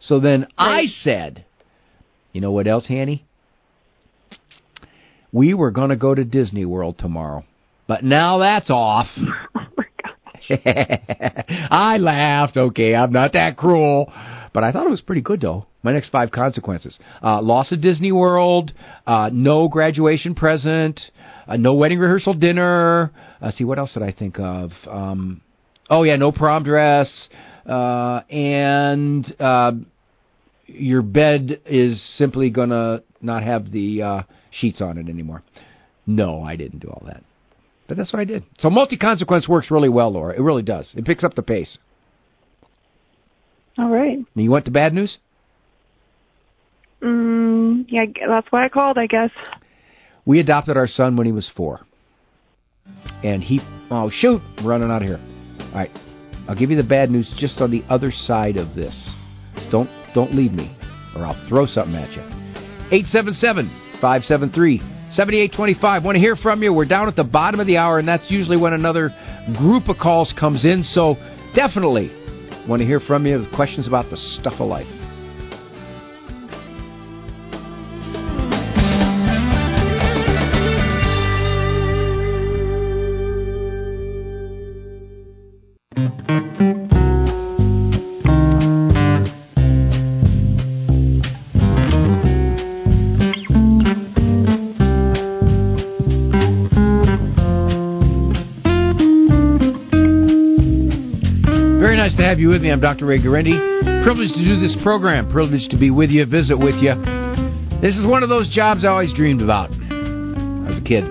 So 0.00 0.20
then 0.20 0.46
I 0.56 0.86
said, 1.02 1.44
"You 2.32 2.40
know 2.40 2.52
what 2.52 2.66
else, 2.66 2.86
Hanny? 2.86 3.26
We 5.32 5.54
were 5.54 5.70
going 5.70 5.90
to 5.90 5.96
go 5.96 6.14
to 6.14 6.24
Disney 6.24 6.64
World 6.64 6.96
tomorrow, 6.98 7.44
but 7.86 8.02
now 8.04 8.38
that's 8.38 8.70
off." 8.70 9.08
I 11.70 11.98
laughed. 11.98 12.56
Okay, 12.56 12.94
I'm 12.94 13.12
not 13.12 13.32
that 13.34 13.56
cruel, 13.56 14.12
but 14.54 14.64
I 14.64 14.72
thought 14.72 14.86
it 14.86 14.90
was 14.90 15.00
pretty 15.00 15.20
good 15.20 15.40
though. 15.40 15.66
My 15.82 15.92
next 15.92 16.10
five 16.10 16.30
consequences: 16.30 16.98
uh, 17.22 17.42
loss 17.42 17.70
of 17.72 17.80
Disney 17.80 18.12
World, 18.12 18.72
uh, 19.06 19.30
no 19.32 19.68
graduation 19.68 20.34
present, 20.34 21.00
uh, 21.46 21.56
no 21.56 21.74
wedding 21.74 21.98
rehearsal 21.98 22.34
dinner. 22.34 23.12
Uh, 23.40 23.52
see 23.52 23.64
what 23.64 23.78
else 23.78 23.92
did 23.92 24.02
I 24.02 24.12
think 24.12 24.38
of? 24.38 24.70
Um, 24.90 25.42
oh 25.90 26.02
yeah, 26.02 26.16
no 26.16 26.32
prom 26.32 26.64
dress, 26.64 27.10
uh, 27.66 28.20
and 28.30 29.34
uh, 29.40 29.72
your 30.66 31.02
bed 31.02 31.60
is 31.66 32.02
simply 32.16 32.50
gonna 32.50 33.02
not 33.20 33.42
have 33.42 33.70
the 33.70 34.02
uh, 34.02 34.22
sheets 34.50 34.80
on 34.80 34.98
it 34.98 35.08
anymore. 35.08 35.42
No, 36.06 36.42
I 36.42 36.56
didn't 36.56 36.78
do 36.80 36.88
all 36.88 37.02
that. 37.06 37.22
But 37.86 37.96
that's 37.96 38.12
what 38.12 38.20
I 38.20 38.24
did. 38.24 38.44
So 38.60 38.70
multi 38.70 38.96
consequence 38.96 39.48
works 39.48 39.70
really 39.70 39.88
well, 39.88 40.12
Laura. 40.12 40.34
It 40.34 40.40
really 40.40 40.62
does. 40.62 40.88
It 40.94 41.04
picks 41.04 41.24
up 41.24 41.34
the 41.34 41.42
pace. 41.42 41.78
All 43.78 43.88
right. 43.88 44.18
And 44.18 44.26
you 44.34 44.50
want 44.50 44.64
the 44.64 44.70
bad 44.70 44.92
news? 44.92 45.16
Mm, 47.02 47.86
yeah, 47.88 48.04
that's 48.26 48.48
why 48.50 48.64
I 48.64 48.68
called, 48.68 48.98
I 48.98 49.06
guess. 49.06 49.30
We 50.26 50.40
adopted 50.40 50.76
our 50.76 50.88
son 50.88 51.16
when 51.16 51.26
he 51.26 51.32
was 51.32 51.48
four. 51.56 51.80
And 53.22 53.42
he, 53.42 53.60
oh, 53.90 54.10
shoot, 54.10 54.42
I'm 54.58 54.66
running 54.66 54.90
out 54.90 55.02
of 55.02 55.08
here. 55.08 55.20
All 55.68 55.74
right. 55.74 55.90
I'll 56.48 56.54
give 56.56 56.70
you 56.70 56.76
the 56.76 56.82
bad 56.82 57.10
news 57.10 57.30
just 57.36 57.60
on 57.60 57.70
the 57.70 57.84
other 57.88 58.10
side 58.10 58.56
of 58.56 58.74
this. 58.74 58.94
Don't, 59.70 59.90
don't 60.14 60.34
leave 60.34 60.52
me, 60.52 60.74
or 61.14 61.26
I'll 61.26 61.48
throw 61.48 61.66
something 61.66 61.94
at 61.94 62.10
you. 62.12 62.22
877 62.90 63.68
573 64.00 64.78
7825. 65.14 66.04
Want 66.04 66.16
to 66.16 66.20
hear 66.20 66.36
from 66.36 66.62
you? 66.62 66.72
We're 66.72 66.86
down 66.86 67.08
at 67.08 67.16
the 67.16 67.24
bottom 67.24 67.60
of 67.60 67.66
the 67.66 67.76
hour, 67.76 67.98
and 67.98 68.08
that's 68.08 68.30
usually 68.30 68.56
when 68.56 68.72
another 68.72 69.10
group 69.58 69.88
of 69.88 69.98
calls 69.98 70.32
comes 70.38 70.64
in. 70.64 70.82
So 70.82 71.16
definitely 71.54 72.10
want 72.66 72.80
to 72.80 72.86
hear 72.86 73.00
from 73.00 73.26
you 73.26 73.38
with 73.38 73.52
questions 73.54 73.86
about 73.86 74.10
the 74.10 74.16
stuff 74.16 74.54
of 74.60 74.68
life. 74.68 74.97
With 102.58 102.64
me. 102.64 102.72
I'm 102.72 102.80
Dr. 102.80 103.06
Ray 103.06 103.20
Guarendi. 103.20 104.02
Privileged 104.02 104.34
to 104.34 104.44
do 104.44 104.58
this 104.58 104.74
program. 104.82 105.30
Privileged 105.30 105.70
to 105.70 105.76
be 105.76 105.92
with 105.92 106.10
you, 106.10 106.26
visit 106.26 106.58
with 106.58 106.74
you. 106.82 106.92
This 107.80 107.94
is 107.94 108.04
one 108.04 108.24
of 108.24 108.28
those 108.28 108.48
jobs 108.48 108.84
I 108.84 108.88
always 108.88 109.12
dreamed 109.14 109.40
about 109.40 109.70
as 109.70 110.76
a 110.76 110.82
kid. 110.84 111.04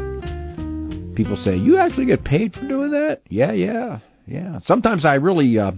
People 1.15 1.37
say, 1.45 1.55
"You 1.55 1.77
actually 1.77 2.07
get 2.07 2.25
paid 2.25 2.53
for 2.53 2.67
doing 2.67 2.91
that?" 2.91 3.21
Yeah, 3.29 3.53
yeah, 3.53 3.99
yeah. 4.25 4.59
Sometimes 4.65 5.05
I 5.05 5.13
really, 5.13 5.57
uh, 5.57 5.71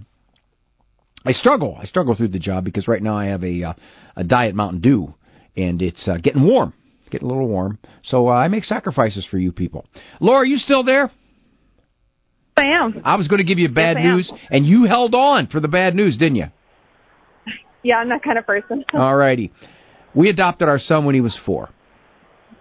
I 1.23 1.34
struggle. 1.34 1.77
I 1.79 1.86
struggle 1.86 2.15
through 2.15 2.29
the 2.29 2.39
job 2.39 2.63
because 2.63 2.88
right 2.88 3.03
now 3.03 3.15
I 3.15 3.25
have 3.25 3.43
a 3.43 3.62
uh, 3.62 3.73
a 4.15 4.23
diet 4.23 4.55
Mountain 4.55 4.82
Dew, 4.82 5.13
and 5.55 5.84
it's 5.84 6.08
uh, 6.08 6.17
getting 6.17 6.47
warm, 6.47 6.73
getting 7.12 7.27
a 7.27 7.32
little 7.32 7.47
warm. 7.47 7.77
So 8.05 8.27
uh, 8.27 8.32
I 8.32 8.47
make 8.47 8.63
sacrifices 8.63 9.23
for 9.29 9.38
you 9.38 9.51
people. 9.51 9.86
Laura, 10.19 10.39
are 10.39 10.45
you 10.45 10.58
still 10.58 10.84
there? 10.84 11.12
I 12.59 12.83
am. 12.83 13.01
I 13.03 13.15
was 13.15 13.27
going 13.27 13.39
to 13.39 13.43
give 13.43 13.59
you 13.59 13.69
bad 13.69 13.97
Yes, 13.97 14.05
news, 14.05 14.31
and 14.51 14.65
you 14.65 14.85
held 14.85 15.15
on 15.15 15.47
for 15.47 15.59
the 15.59 15.67
bad 15.67 15.95
news, 15.95 16.17
didn't 16.17 16.37
you? 16.37 16.47
Yeah, 17.81 17.95
I'm 17.95 18.09
that 18.09 18.23
kind 18.23 18.37
of 18.37 18.45
person. 18.45 18.83
All 18.93 19.15
righty. 19.15 19.53
We 20.13 20.29
adopted 20.29 20.67
our 20.67 20.79
son 20.79 21.05
when 21.05 21.15
he 21.15 21.21
was 21.21 21.37
four. 21.45 21.69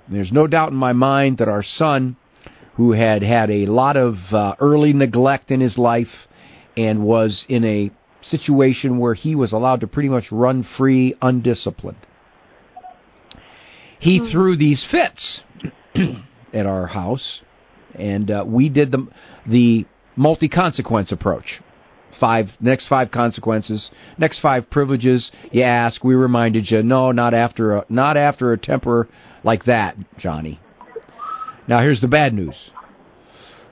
There's 0.09 0.31
no 0.31 0.47
doubt 0.47 0.71
in 0.71 0.77
my 0.77 0.93
mind 0.93 1.39
that 1.39 1.49
our 1.49 1.65
son, 1.65 2.17
who 2.75 2.93
had 2.93 3.25
had 3.25 3.51
a 3.51 3.67
lot 3.67 3.97
of 3.97 4.15
uh, 4.31 4.55
early 4.61 4.93
neglect 4.93 5.51
in 5.51 5.61
his 5.61 5.77
life 5.77 6.07
and 6.77 7.03
was 7.03 7.45
in 7.49 7.65
a 7.65 7.91
situation 8.23 8.99
where 8.99 9.15
he 9.15 9.35
was 9.35 9.51
allowed 9.51 9.81
to 9.81 9.89
pretty 9.89 10.09
much 10.09 10.25
run 10.31 10.67
free, 10.77 11.17
undisciplined, 11.21 12.07
he 13.99 14.31
threw 14.31 14.57
these 14.57 14.85
fits 14.89 15.41
at 16.55 16.67
our 16.67 16.87
house, 16.87 17.41
and 17.95 18.31
uh, 18.31 18.45
we 18.47 18.69
did 18.69 18.93
the 18.93 19.07
the 19.47 19.87
multi 20.17 20.49
consequence 20.49 21.13
approach. 21.13 21.61
Five 22.21 22.49
next 22.61 22.89
five 22.89 23.11
consequences, 23.13 23.91
next 24.19 24.41
five 24.41 24.69
privileges. 24.71 25.31
You 25.53 25.63
ask, 25.63 26.03
we 26.03 26.15
reminded 26.15 26.71
you, 26.71 26.83
no, 26.83 27.13
not 27.13 27.33
after 27.33 27.77
a 27.77 27.85
not 27.89 28.17
after 28.17 28.53
a 28.53 28.59
temper 28.59 29.09
like 29.45 29.65
that, 29.67 29.97
Johnny. 30.19 30.61
Now 31.69 31.81
here's 31.81 32.01
the 32.01 32.09
bad 32.09 32.35
news. 32.35 32.57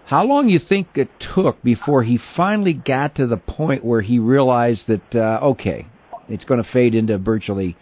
How 0.07 0.22
long 0.24 0.48
you 0.48 0.61
think 0.61 0.87
it 0.94 1.09
took 1.35 1.61
before 1.64 2.05
he 2.05 2.20
finally 2.37 2.74
got 2.74 3.16
to 3.16 3.26
the 3.26 3.37
point 3.37 3.85
where 3.85 4.02
he 4.02 4.20
realized 4.20 4.85
that 4.87 5.14
uh, 5.14 5.40
okay, 5.42 5.88
it's 6.29 6.44
going 6.44 6.62
to 6.62 6.70
fade 6.70 6.94
into 6.94 7.18
virtually 7.18 7.76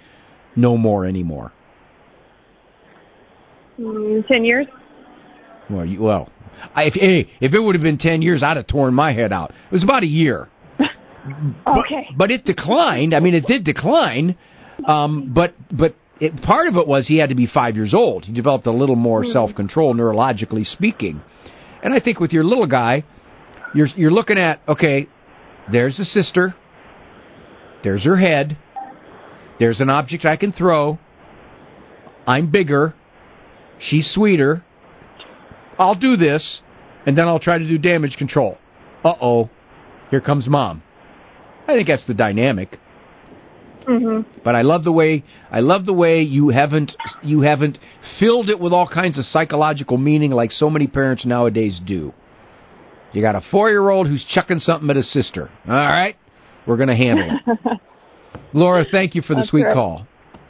no 0.56 0.78
more 0.78 1.04
anymore? 1.04 1.52
Mm, 3.78 4.26
Ten 4.26 4.44
years. 4.44 4.66
Well, 5.70 5.84
you, 5.84 6.00
well, 6.02 6.30
I, 6.74 6.84
if 6.84 6.94
hey, 6.94 7.30
if 7.40 7.52
it 7.54 7.58
would 7.58 7.74
have 7.74 7.82
been 7.82 7.98
ten 7.98 8.22
years, 8.22 8.42
I'd 8.42 8.56
have 8.56 8.66
torn 8.66 8.94
my 8.94 9.12
head 9.12 9.32
out. 9.32 9.50
It 9.50 9.72
was 9.72 9.82
about 9.82 10.02
a 10.02 10.06
year. 10.08 10.48
Okay. 11.66 12.06
But, 12.10 12.18
but 12.18 12.30
it 12.30 12.44
declined. 12.44 13.14
I 13.14 13.20
mean, 13.20 13.34
it 13.34 13.46
did 13.46 13.64
decline. 13.64 14.36
Um, 14.86 15.32
but 15.34 15.54
but 15.74 15.96
it, 16.20 16.42
part 16.42 16.68
of 16.68 16.76
it 16.76 16.86
was 16.86 17.06
he 17.06 17.16
had 17.16 17.30
to 17.30 17.34
be 17.34 17.46
five 17.46 17.76
years 17.76 17.94
old. 17.94 18.26
He 18.26 18.32
developed 18.34 18.66
a 18.66 18.70
little 18.72 18.94
more 18.96 19.22
Hmm. 19.24 19.32
self 19.32 19.54
control, 19.54 19.94
neurologically 19.94 20.66
speaking. 20.70 21.22
And 21.82 21.94
I 21.94 22.00
think 22.00 22.20
with 22.20 22.32
your 22.32 22.44
little 22.44 22.66
guy, 22.66 23.04
you're 23.74 23.86
you're 23.96 24.10
looking 24.10 24.36
at 24.36 24.60
okay, 24.68 25.08
there's 25.72 25.98
a 25.98 26.04
sister. 26.04 26.54
There's 27.82 28.04
her 28.04 28.16
head. 28.16 28.58
There's 29.58 29.80
an 29.80 29.88
object 29.88 30.26
I 30.26 30.36
can 30.36 30.52
throw. 30.52 30.98
I'm 32.26 32.50
bigger. 32.50 32.94
She's 33.78 34.10
sweeter. 34.12 34.62
I'll 35.78 35.94
do 35.94 36.16
this, 36.16 36.60
and 37.06 37.16
then 37.16 37.26
I'll 37.28 37.38
try 37.40 37.58
to 37.58 37.66
do 37.66 37.78
damage 37.78 38.16
control. 38.16 38.58
Uh 39.04 39.14
oh, 39.20 39.50
here 40.10 40.20
comes 40.20 40.46
mom. 40.48 40.82
I 41.68 41.74
think 41.74 41.88
that's 41.88 42.06
the 42.06 42.14
dynamic. 42.14 42.78
Mhm. 43.86 44.24
But 44.42 44.54
I 44.54 44.62
love 44.62 44.84
the 44.84 44.92
way 44.92 45.24
I 45.50 45.60
love 45.60 45.84
the 45.84 45.92
way 45.92 46.22
you 46.22 46.48
haven't 46.48 46.92
you 47.22 47.42
haven't 47.42 47.78
filled 48.18 48.48
it 48.48 48.58
with 48.58 48.72
all 48.72 48.86
kinds 48.88 49.18
of 49.18 49.26
psychological 49.26 49.98
meaning 49.98 50.30
like 50.30 50.52
so 50.52 50.70
many 50.70 50.86
parents 50.86 51.24
nowadays 51.26 51.80
do. 51.84 52.12
You 53.12 53.20
got 53.22 53.34
a 53.34 53.42
four 53.50 53.68
year 53.70 53.90
old 53.90 54.08
who's 54.08 54.24
chucking 54.24 54.58
something 54.60 54.88
at 54.90 54.96
his 54.96 55.10
sister. 55.12 55.50
All 55.68 55.74
right, 55.74 56.16
we're 56.66 56.76
going 56.78 56.88
to 56.88 56.96
handle 56.96 57.38
it. 57.46 57.80
Laura, 58.52 58.84
thank 58.90 59.14
you 59.14 59.22
for 59.22 59.34
the 59.34 59.40
That's 59.42 59.50
sweet 59.50 59.64
right. 59.64 59.74
call. 59.74 60.06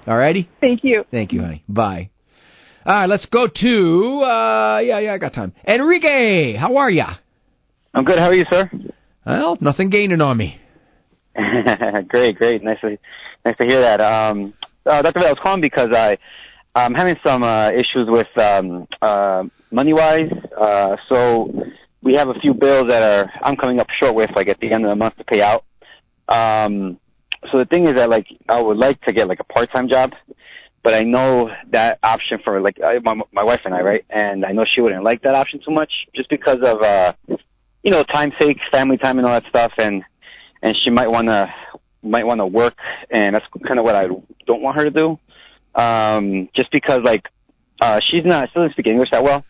All 0.06 0.16
righty, 0.16 0.48
Thank 0.60 0.84
you. 0.84 1.04
thank 1.10 1.32
you, 1.32 1.40
honey. 1.42 1.64
Bye. 1.68 2.10
All 2.86 2.92
right, 2.92 3.08
let's 3.08 3.24
go 3.26 3.46
to 3.46 4.20
uh 4.20 4.78
yeah 4.84 4.98
yeah 4.98 5.14
I 5.14 5.18
got 5.18 5.32
time. 5.32 5.54
Enrique, 5.66 6.54
how 6.54 6.76
are 6.76 6.90
ya? 6.90 7.14
I'm 7.94 8.04
good. 8.04 8.18
How 8.18 8.26
are 8.26 8.34
you, 8.34 8.44
sir? 8.50 8.70
Well, 9.24 9.56
nothing 9.60 9.88
gaining 9.88 10.20
on 10.20 10.36
me. 10.36 10.60
great, 12.08 12.36
great. 12.36 12.62
Nice 12.62 12.80
to 12.82 12.98
nice 13.46 13.56
to 13.56 13.64
hear 13.64 13.80
that. 13.80 14.02
Um, 14.02 14.52
uh, 14.84 15.00
Dr. 15.00 15.20
I 15.20 15.30
was 15.30 15.38
calling 15.42 15.62
because 15.62 15.92
I 15.92 16.18
I'm 16.74 16.92
having 16.92 17.16
some 17.24 17.42
uh, 17.42 17.70
issues 17.70 18.06
with 18.08 18.26
um, 18.36 18.86
uh, 19.00 19.44
money 19.70 19.94
wise. 19.94 20.30
Uh, 20.60 20.96
so 21.08 21.50
we 22.02 22.12
have 22.14 22.28
a 22.28 22.34
few 22.34 22.52
bills 22.52 22.88
that 22.88 23.02
are 23.02 23.30
I'm 23.42 23.56
coming 23.56 23.80
up 23.80 23.86
short 23.98 24.14
with, 24.14 24.30
like 24.36 24.48
at 24.48 24.60
the 24.60 24.70
end 24.70 24.84
of 24.84 24.90
the 24.90 24.96
month 24.96 25.16
to 25.16 25.24
pay 25.24 25.40
out. 25.40 25.64
Um, 26.28 26.98
so 27.50 27.58
the 27.58 27.64
thing 27.64 27.86
is 27.86 27.94
that 27.94 28.10
like 28.10 28.26
I 28.50 28.60
would 28.60 28.76
like 28.76 29.00
to 29.02 29.12
get 29.14 29.26
like 29.26 29.40
a 29.40 29.44
part 29.44 29.72
time 29.72 29.88
job, 29.88 30.10
but 30.84 30.92
I 30.92 31.02
know 31.02 31.48
that 31.72 31.98
option 32.02 32.38
for 32.44 32.60
like 32.60 32.78
my 32.78 33.14
my 33.32 33.42
wife 33.42 33.62
and 33.64 33.74
I, 33.74 33.80
right? 33.80 34.04
And 34.10 34.44
I 34.44 34.52
know 34.52 34.66
she 34.66 34.82
wouldn't 34.82 35.02
like 35.02 35.22
that 35.22 35.34
option 35.34 35.60
too 35.64 35.72
much, 35.72 35.90
just 36.14 36.28
because 36.28 36.58
of 36.62 36.82
uh, 36.82 37.14
you 37.82 37.90
know, 37.90 38.04
time 38.04 38.32
sake, 38.38 38.58
family 38.70 38.98
time, 38.98 39.18
and 39.18 39.26
all 39.26 39.32
that 39.32 39.48
stuff, 39.48 39.72
and 39.78 40.04
and 40.62 40.76
she 40.84 40.90
might 40.90 41.08
want 41.08 41.28
to 41.28 41.52
might 42.02 42.26
want 42.26 42.40
to 42.40 42.46
work, 42.46 42.74
and 43.10 43.34
that's 43.34 43.46
kind 43.66 43.78
of 43.78 43.84
what 43.86 43.96
I 43.96 44.08
don't 44.46 44.62
want 44.62 44.76
her 44.76 44.84
to 44.84 44.90
do. 44.90 45.18
Um, 45.74 46.50
just 46.54 46.70
because 46.70 47.02
like 47.02 47.24
uh, 47.80 48.00
she's 48.10 48.24
not 48.26 48.50
she 48.50 48.60
doesn't 48.60 48.72
speak 48.72 48.86
English 48.86 49.10
that 49.10 49.24
well, 49.24 49.42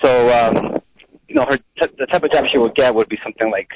so 0.00 0.30
um, 0.30 0.80
you 1.28 1.34
know 1.34 1.44
her 1.44 1.58
t- 1.58 1.94
the 1.98 2.06
type 2.06 2.22
of 2.22 2.32
job 2.32 2.46
she 2.50 2.56
would 2.56 2.74
get 2.74 2.94
would 2.94 3.10
be 3.10 3.18
something 3.22 3.50
like 3.50 3.68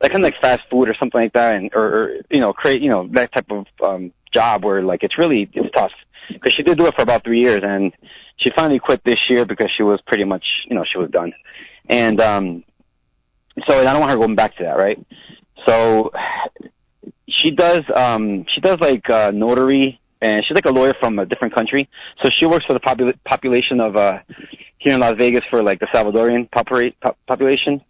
like 0.00 0.12
kind 0.12 0.24
of 0.24 0.32
like 0.32 0.40
fast 0.40 0.62
food 0.70 0.88
or 0.88 0.94
something 0.98 1.20
like 1.20 1.34
that, 1.34 1.56
and 1.56 1.70
or, 1.74 1.84
or 1.84 2.10
you 2.30 2.40
know 2.40 2.54
create 2.54 2.80
you 2.80 2.88
know 2.88 3.06
that 3.12 3.32
type 3.34 3.50
of 3.50 3.66
um, 3.84 4.12
job 4.32 4.64
where 4.64 4.82
like 4.82 5.02
it's 5.02 5.18
really 5.18 5.48
it's 5.52 5.70
tough 5.74 5.92
because 6.28 6.52
she 6.56 6.62
did 6.62 6.78
do 6.78 6.86
it 6.86 6.94
for 6.94 7.02
about 7.02 7.24
three 7.24 7.40
years, 7.40 7.62
and 7.64 7.92
she 8.38 8.50
finally 8.54 8.78
quit 8.78 9.02
this 9.04 9.18
year 9.28 9.44
because 9.44 9.70
she 9.76 9.82
was 9.82 10.00
pretty 10.06 10.24
much 10.24 10.44
you 10.68 10.76
know 10.76 10.84
she 10.90 10.98
was 10.98 11.10
done, 11.10 11.32
and 11.88 12.20
um, 12.20 12.64
so 13.66 13.78
I 13.78 13.84
don't 13.84 14.00
want 14.00 14.10
her 14.10 14.16
going 14.16 14.34
back 14.34 14.56
to 14.56 14.64
that, 14.64 14.76
right? 14.76 14.98
So 15.66 16.10
she 17.28 17.50
does 17.50 17.84
um 17.94 18.44
she 18.54 18.60
does 18.60 18.78
like 18.80 19.08
uh 19.10 19.30
notary 19.32 20.00
and 20.20 20.44
she's 20.46 20.54
like 20.54 20.64
a 20.64 20.70
lawyer 20.70 20.94
from 20.98 21.18
a 21.18 21.26
different 21.26 21.54
country. 21.54 21.88
So 22.22 22.30
she 22.38 22.46
works 22.46 22.64
for 22.66 22.72
the 22.72 22.80
popul- 22.80 23.18
population 23.24 23.80
of 23.80 23.96
uh 23.96 24.18
here 24.78 24.94
in 24.94 25.00
Las 25.00 25.16
Vegas 25.18 25.44
for 25.50 25.62
like 25.62 25.80
the 25.80 25.86
Salvadorian 25.94 26.48
popula- 26.50 26.94
pop- 27.00 27.18
population. 27.26 27.80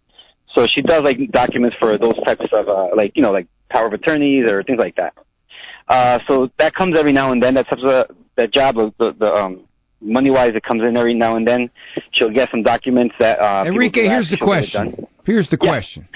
So 0.55 0.67
she 0.73 0.81
does 0.81 1.03
like 1.03 1.17
documents 1.31 1.75
for 1.79 1.97
those 1.97 2.15
types 2.25 2.45
of 2.51 2.67
uh 2.67 2.95
like 2.95 3.13
you 3.15 3.21
know 3.21 3.31
like 3.31 3.47
power 3.69 3.87
of 3.87 3.93
attorneys 3.93 4.45
or 4.45 4.63
things 4.63 4.79
like 4.79 4.95
that. 4.95 5.13
Uh 5.89 6.19
so 6.27 6.49
that 6.59 6.73
comes 6.75 6.95
every 6.97 7.13
now 7.13 7.31
and 7.31 7.41
then. 7.41 7.55
That's 7.55 7.69
of 7.71 8.15
that 8.37 8.53
job 8.53 8.77
of 8.77 8.93
the, 8.99 9.13
the 9.19 9.25
um 9.25 9.61
money 10.01 10.29
wise 10.29 10.53
it 10.55 10.63
comes 10.63 10.81
in 10.83 10.95
every 10.95 11.13
now 11.13 11.35
and 11.35 11.45
then. 11.45 11.69
She'll 12.13 12.29
get 12.31 12.49
some 12.51 12.63
documents 12.63 13.15
that 13.19 13.39
uh 13.39 13.65
Enrique, 13.65 14.03
here's 14.03 14.29
the 14.29 14.37
she'll 14.37 14.47
get 14.47 14.63
it 14.63 14.71
question. 14.71 15.07
Here's 15.25 15.49
the 15.49 15.57
Yeah. 15.61 15.69
question. 15.69 16.07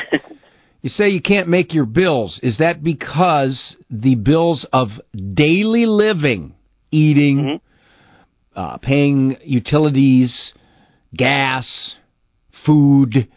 You 0.81 0.89
say 0.89 1.09
you 1.09 1.21
can't 1.21 1.47
make 1.47 1.73
your 1.73 1.86
bills. 1.86 2.39
Is 2.43 2.57
that 2.57 2.83
because 2.83 3.75
the 3.89 4.15
bills 4.15 4.65
of 4.73 4.89
daily 5.33 5.86
living, 5.86 6.55
eating, 6.91 7.62
uh, 8.53 8.77
paying 8.77 9.38
utilities, 9.43 10.51
gas, 11.15 11.95
food, 12.65 13.29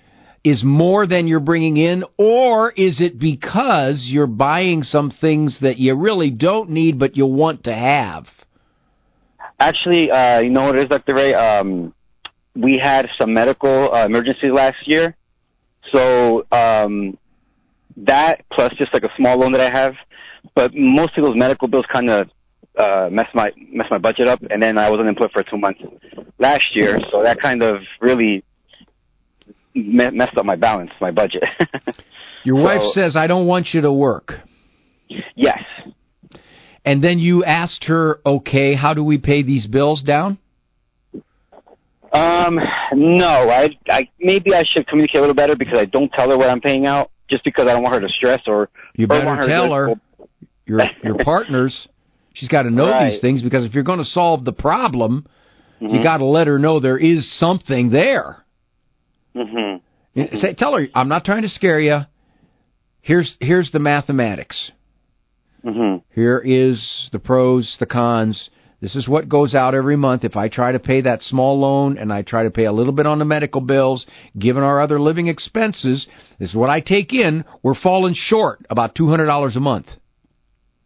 is 0.46 0.62
more 0.62 1.08
than 1.08 1.26
you're 1.26 1.40
bringing 1.40 1.76
in? 1.76 2.04
Or 2.18 2.70
is 2.70 3.00
it 3.00 3.18
because 3.18 4.04
you're 4.04 4.28
buying 4.28 4.84
some 4.84 5.10
things 5.20 5.58
that 5.60 5.76
you 5.76 5.96
really 5.96 6.30
don't 6.30 6.70
need 6.70 7.00
but 7.00 7.16
you 7.16 7.26
want 7.26 7.64
to 7.64 7.74
have? 7.74 8.26
Actually, 9.58 10.08
uh, 10.08 10.38
you 10.38 10.50
know 10.50 10.66
what 10.66 10.76
it 10.76 10.84
is, 10.84 10.88
Dr. 10.88 11.16
Ray? 11.16 11.34
Um, 11.34 11.92
we 12.54 12.78
had 12.80 13.08
some 13.18 13.34
medical 13.34 13.92
uh, 13.92 14.06
emergencies 14.06 14.52
last 14.52 14.76
year. 14.86 15.16
So 15.90 16.46
um, 16.52 17.18
that 17.96 18.44
plus 18.52 18.72
just 18.78 18.94
like 18.94 19.02
a 19.02 19.10
small 19.16 19.36
loan 19.40 19.50
that 19.50 19.60
I 19.60 19.70
have. 19.70 19.94
But 20.54 20.72
most 20.76 21.18
of 21.18 21.24
those 21.24 21.36
medical 21.36 21.66
bills 21.66 21.86
kind 21.92 22.08
of 22.08 22.28
uh, 22.78 23.08
messed 23.10 23.34
my 23.34 23.50
messed 23.72 23.90
my 23.90 23.98
budget 23.98 24.28
up, 24.28 24.38
and 24.48 24.62
then 24.62 24.78
I 24.78 24.90
was 24.90 25.00
unemployed 25.00 25.32
for 25.32 25.42
two 25.42 25.58
months 25.58 25.80
last 26.38 26.64
year. 26.74 27.00
So 27.10 27.24
that 27.24 27.40
kind 27.40 27.64
of 27.64 27.78
really 28.00 28.44
me- 29.76 30.10
messed 30.10 30.36
up 30.36 30.44
my 30.46 30.56
balance, 30.56 30.90
my 31.00 31.10
budget. 31.10 31.42
Your 32.44 32.56
wife 32.62 32.82
says, 32.94 33.14
I 33.16 33.26
don't 33.26 33.46
want 33.46 33.68
you 33.72 33.80
to 33.82 33.92
work. 33.92 34.32
yes. 35.34 35.58
And 36.84 37.02
then 37.02 37.18
you 37.18 37.44
asked 37.44 37.84
her, 37.84 38.20
okay, 38.24 38.74
how 38.74 38.94
do 38.94 39.02
we 39.02 39.18
pay 39.18 39.42
these 39.42 39.66
bills 39.66 40.02
down? 40.02 40.38
Um, 42.12 42.58
no, 42.94 43.50
I, 43.50 43.70
I 43.88 44.08
maybe 44.20 44.54
I 44.54 44.64
should 44.72 44.86
communicate 44.86 45.16
a 45.16 45.20
little 45.20 45.34
better 45.34 45.56
because 45.56 45.76
I 45.78 45.84
don't 45.86 46.10
tell 46.12 46.30
her 46.30 46.38
what 46.38 46.48
I'm 46.48 46.60
paying 46.60 46.86
out. 46.86 47.10
just 47.28 47.42
because 47.44 47.66
I 47.68 47.72
don't 47.72 47.82
want 47.82 47.94
her 48.00 48.00
to 48.08 48.12
stress 48.14 48.40
or 48.46 48.68
you 48.94 49.08
better 49.08 49.28
her 49.34 49.48
tell 49.48 49.72
her 49.72 49.94
your 50.66 50.82
your 51.02 51.16
partners. 51.24 51.88
She's 52.34 52.48
got 52.48 52.62
to 52.62 52.70
know 52.70 52.86
Right. 52.86 53.10
these 53.10 53.20
things 53.20 53.42
because 53.42 53.64
if 53.64 53.74
you're 53.74 53.82
going 53.82 53.98
to 53.98 54.04
solve 54.04 54.44
the 54.44 54.52
problem, 54.52 55.26
you 55.80 55.88
Mhm. 55.88 56.02
got 56.04 56.18
to 56.18 56.24
let 56.24 56.46
her 56.46 56.58
know 56.60 56.78
there 56.78 56.96
is 56.98 57.28
something 57.40 57.90
there. 57.90 58.44
Mhm. 59.36 59.80
Say, 60.40 60.54
tell 60.54 60.74
her, 60.76 60.88
I'm 60.94 61.08
not 61.08 61.24
trying 61.24 61.42
to 61.42 61.48
scare 61.48 61.78
you. 61.78 62.00
Here's 63.02 63.36
here's 63.40 63.70
the 63.70 63.78
mathematics. 63.78 64.70
Mm-hmm. 65.64 65.98
Here 66.14 66.38
is 66.38 67.08
the 67.12 67.18
pros, 67.18 67.76
the 67.78 67.86
cons. 67.86 68.50
This 68.80 68.94
is 68.94 69.08
what 69.08 69.28
goes 69.28 69.54
out 69.54 69.74
every 69.74 69.96
month. 69.96 70.24
If 70.24 70.36
I 70.36 70.48
try 70.48 70.72
to 70.72 70.78
pay 70.78 71.00
that 71.02 71.22
small 71.22 71.58
loan 71.58 71.98
and 71.98 72.12
I 72.12 72.22
try 72.22 72.44
to 72.44 72.50
pay 72.50 72.64
a 72.64 72.72
little 72.72 72.92
bit 72.92 73.06
on 73.06 73.18
the 73.18 73.24
medical 73.24 73.60
bills, 73.60 74.06
given 74.38 74.62
our 74.62 74.80
other 74.80 75.00
living 75.00 75.28
expenses, 75.28 76.06
this 76.38 76.50
is 76.50 76.54
what 76.54 76.70
I 76.70 76.80
take 76.80 77.12
in. 77.12 77.44
We're 77.62 77.74
falling 77.74 78.14
short 78.14 78.64
about 78.70 78.94
two 78.94 79.08
hundred 79.08 79.26
dollars 79.26 79.56
a 79.56 79.60
month. 79.60 79.86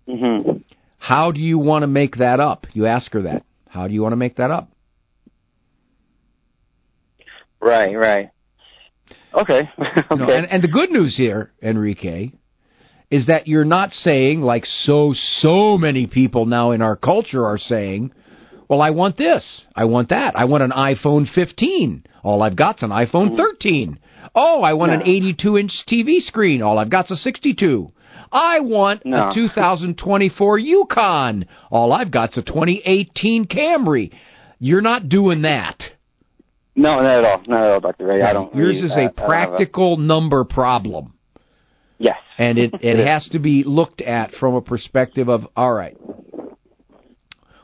Mm-hmm. 0.09 0.59
How 0.99 1.31
do 1.31 1.41
you 1.41 1.59
want 1.59 1.83
to 1.83 1.87
make 1.87 2.17
that 2.19 2.41
up? 2.41 2.67
You 2.73 2.87
ask 2.87 3.13
her 3.13 3.23
that. 3.23 3.45
How 3.69 3.87
do 3.87 3.95
you 3.95 4.03
want 4.03 4.13
to 4.13 4.17
make 4.17 4.37
that 4.37 4.51
up? 4.51 4.71
Right. 7.61 7.95
Right. 7.95 8.31
Okay. 9.35 9.71
okay. 9.79 10.03
You 10.11 10.17
know, 10.17 10.31
and, 10.31 10.47
and 10.51 10.63
the 10.63 10.69
good 10.69 10.91
news 10.91 11.17
here, 11.17 11.53
Enrique, 11.63 12.33
is 13.11 13.27
that 13.27 13.47
you're 13.47 13.65
not 13.65 13.93
saying, 13.93 14.41
like 14.41 14.65
so, 14.67 15.15
so 15.41 15.77
many 15.77 16.07
people 16.07 16.47
now 16.47 16.71
in 16.71 16.83
our 16.83 16.97
culture 16.97 17.45
are 17.45 17.59
saying, 17.59 18.13
well, 18.69 18.81
I 18.81 18.91
want 18.91 19.17
this, 19.17 19.45
I 19.75 19.85
want 19.85 20.11
that, 20.11 20.37
I 20.37 20.45
want 20.45 20.63
an 20.63 20.71
iPhone 20.71 21.29
15. 21.33 22.05
All 22.23 22.43
I've 22.43 22.57
got's 22.57 22.83
an 22.83 22.91
iPhone 22.91 23.37
13. 23.37 23.99
Oh, 24.35 24.63
I 24.63 24.75
want 24.75 24.93
an 24.93 25.03
82 25.03 25.59
inch 25.59 25.73
TV 25.89 26.21
screen. 26.21 26.63
All 26.63 26.79
I've 26.79 26.91
got's 26.91 27.11
a 27.11 27.17
62. 27.17 27.93
I 28.31 28.61
want 28.61 29.05
No. 29.05 29.31
a 29.31 29.35
2024 29.35 30.59
Yukon. 30.59 31.47
All 31.71 31.93
I've 31.93 32.13
got's 32.13 32.37
a 32.37 32.43
2018 32.43 33.47
Camry. 33.47 34.13
You're 34.61 34.83
not 34.83 35.09
doing 35.09 35.43
that. 35.43 35.81
No, 36.75 37.01
not 37.01 37.07
at 37.07 37.25
all. 37.25 37.43
Not 37.47 37.65
at 37.65 37.71
all, 37.73 37.81
Doctor 37.81 38.07
Ray. 38.07 38.23
I 38.23 38.33
don't. 38.33 38.55
Yours 38.55 38.77
is 38.77 38.93
I 38.93 39.03
a 39.03 39.11
practical 39.11 39.97
number 39.97 40.45
problem. 40.45 41.15
Yes. 41.99 42.17
And 42.39 42.59
it, 42.59 42.73
it 42.81 42.99
It 42.99 43.07
has 43.07 43.29
to 43.33 43.39
be 43.39 43.65
looked 43.65 44.01
at 44.01 44.33
from 44.37 44.55
a 44.55 44.63
perspective 44.63 45.29
of 45.29 45.47
all 45.57 45.73
right, 45.73 45.97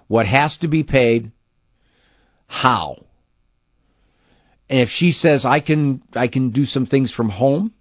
what 0.08 0.26
has 0.26 0.56
to 0.60 0.68
be 0.68 0.82
paid, 0.82 1.32
how. 2.46 2.96
And 4.68 4.80
if 4.80 4.88
she 4.96 5.12
says 5.12 5.44
I 5.44 5.60
can 5.60 6.02
I 6.14 6.28
can 6.28 6.50
do 6.50 6.64
some 6.64 6.86
things 6.86 7.12
from 7.12 7.30
home, 7.30 7.72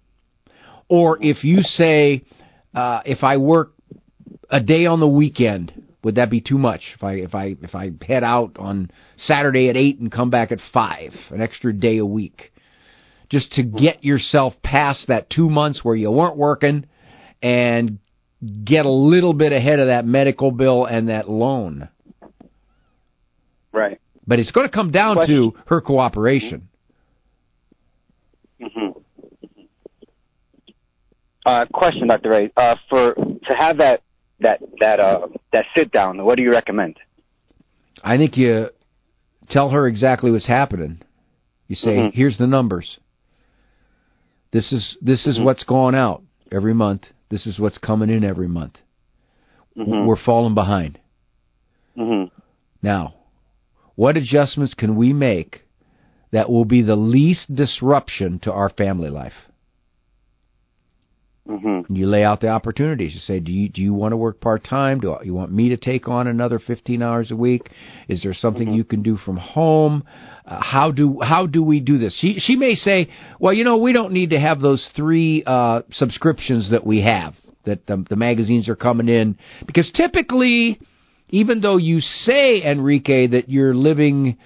or 0.88 1.18
if 1.20 1.44
you 1.44 1.62
say 1.62 2.24
uh, 2.74 3.00
if 3.04 3.24
I 3.24 3.36
work 3.36 3.72
a 4.50 4.60
day 4.60 4.86
on 4.86 5.00
the 5.00 5.08
weekend, 5.08 5.85
would 6.06 6.14
that 6.14 6.30
be 6.30 6.40
too 6.40 6.56
much? 6.56 6.82
If 6.94 7.02
I 7.02 7.14
if 7.14 7.34
I 7.34 7.56
if 7.60 7.74
I 7.74 7.90
head 8.06 8.22
out 8.22 8.58
on 8.60 8.92
Saturday 9.24 9.68
at 9.70 9.76
eight 9.76 9.98
and 9.98 10.10
come 10.10 10.30
back 10.30 10.52
at 10.52 10.60
five, 10.72 11.12
an 11.30 11.40
extra 11.42 11.72
day 11.72 11.98
a 11.98 12.06
week, 12.06 12.52
just 13.28 13.50
to 13.54 13.64
get 13.64 14.04
yourself 14.04 14.54
past 14.62 15.08
that 15.08 15.28
two 15.28 15.50
months 15.50 15.80
where 15.82 15.96
you 15.96 16.08
weren't 16.12 16.36
working, 16.36 16.86
and 17.42 17.98
get 18.64 18.86
a 18.86 18.90
little 18.90 19.32
bit 19.32 19.50
ahead 19.50 19.80
of 19.80 19.88
that 19.88 20.06
medical 20.06 20.52
bill 20.52 20.84
and 20.84 21.08
that 21.08 21.28
loan. 21.28 21.88
Right. 23.72 24.00
But 24.28 24.38
it's 24.38 24.52
going 24.52 24.68
to 24.68 24.72
come 24.72 24.92
down 24.92 25.26
to 25.26 25.54
her 25.66 25.80
cooperation. 25.80 26.68
hmm 28.62 28.90
Uh, 31.44 31.64
question, 31.74 32.06
Doctor 32.06 32.30
Ray. 32.30 32.52
Uh, 32.56 32.76
for 32.88 33.14
to 33.14 33.54
have 33.58 33.78
that 33.78 34.02
that 34.40 34.60
that 34.80 35.00
uh 35.00 35.26
that 35.52 35.66
sit 35.76 35.90
down, 35.92 36.24
what 36.24 36.36
do 36.36 36.42
you 36.42 36.50
recommend? 36.50 36.96
I 38.04 38.16
think 38.16 38.36
you 38.36 38.70
tell 39.48 39.70
her 39.70 39.86
exactly 39.86 40.30
what's 40.30 40.46
happening. 40.46 41.00
You 41.68 41.76
say, 41.76 41.96
Mhm. 41.96 42.12
"Here's 42.12 42.38
the 42.38 42.46
numbers. 42.46 42.98
This 44.52 44.72
is 44.72 44.96
this 45.00 45.26
is 45.26 45.40
what's 45.40 45.64
going 45.64 45.94
out 45.94 46.22
every 46.52 46.74
month. 46.74 47.06
This 47.28 47.46
is 47.46 47.58
what's 47.58 47.78
coming 47.78 48.10
in 48.10 48.24
every 48.24 48.48
month. 48.48 48.78
Mhm. 49.76 50.06
We're 50.06 50.16
falling 50.16 50.54
behind. 50.54 50.98
hmm 51.96 52.24
Now, 52.82 53.14
what 53.94 54.16
adjustments 54.16 54.74
can 54.74 54.96
we 54.96 55.12
make 55.12 55.62
that 56.30 56.50
will 56.50 56.66
be 56.66 56.82
the 56.82 56.96
least 56.96 57.54
disruption 57.54 58.38
to 58.40 58.52
our 58.52 58.68
family 58.68 59.10
life?" 59.10 59.48
Hmm 61.48 61.80
You 61.88 62.08
lay 62.08 62.24
out 62.24 62.40
the 62.40 62.48
opportunities. 62.48 63.14
You 63.14 63.20
say, 63.20 63.38
do 63.38 63.52
you 63.52 63.68
do 63.68 63.80
you 63.80 63.94
want 63.94 64.12
to 64.12 64.16
work 64.16 64.40
part 64.40 64.64
time? 64.64 65.00
Do 65.00 65.16
you 65.22 65.32
want 65.32 65.52
me 65.52 65.68
to 65.68 65.76
take 65.76 66.08
on 66.08 66.26
another 66.26 66.58
15 66.58 67.02
hours 67.02 67.30
a 67.30 67.36
week? 67.36 67.70
Is 68.08 68.22
there 68.22 68.34
something 68.34 68.72
you 68.72 68.84
can 68.84 69.02
do 69.02 69.16
from 69.16 69.36
home? 69.36 70.04
Uh, 70.44 70.60
how 70.60 70.90
do 70.90 71.20
how 71.20 71.46
do 71.46 71.62
we 71.62 71.78
do 71.80 71.98
this? 71.98 72.16
She 72.20 72.40
she 72.40 72.56
may 72.56 72.74
say, 72.74 73.08
well, 73.38 73.52
you 73.52 73.64
know, 73.64 73.76
we 73.76 73.92
don't 73.92 74.12
need 74.12 74.30
to 74.30 74.40
have 74.40 74.60
those 74.60 74.84
three 74.96 75.44
uh, 75.46 75.82
subscriptions 75.92 76.70
that 76.70 76.84
we 76.84 77.02
have. 77.02 77.34
That 77.64 77.86
the, 77.86 78.04
the 78.08 78.16
magazines 78.16 78.68
are 78.68 78.76
coming 78.76 79.08
in 79.08 79.38
because 79.66 79.90
typically, 79.92 80.80
even 81.30 81.60
though 81.60 81.76
you 81.76 82.00
say 82.00 82.62
Enrique 82.62 83.28
that 83.28 83.48
you're 83.48 83.74
living 83.74 84.36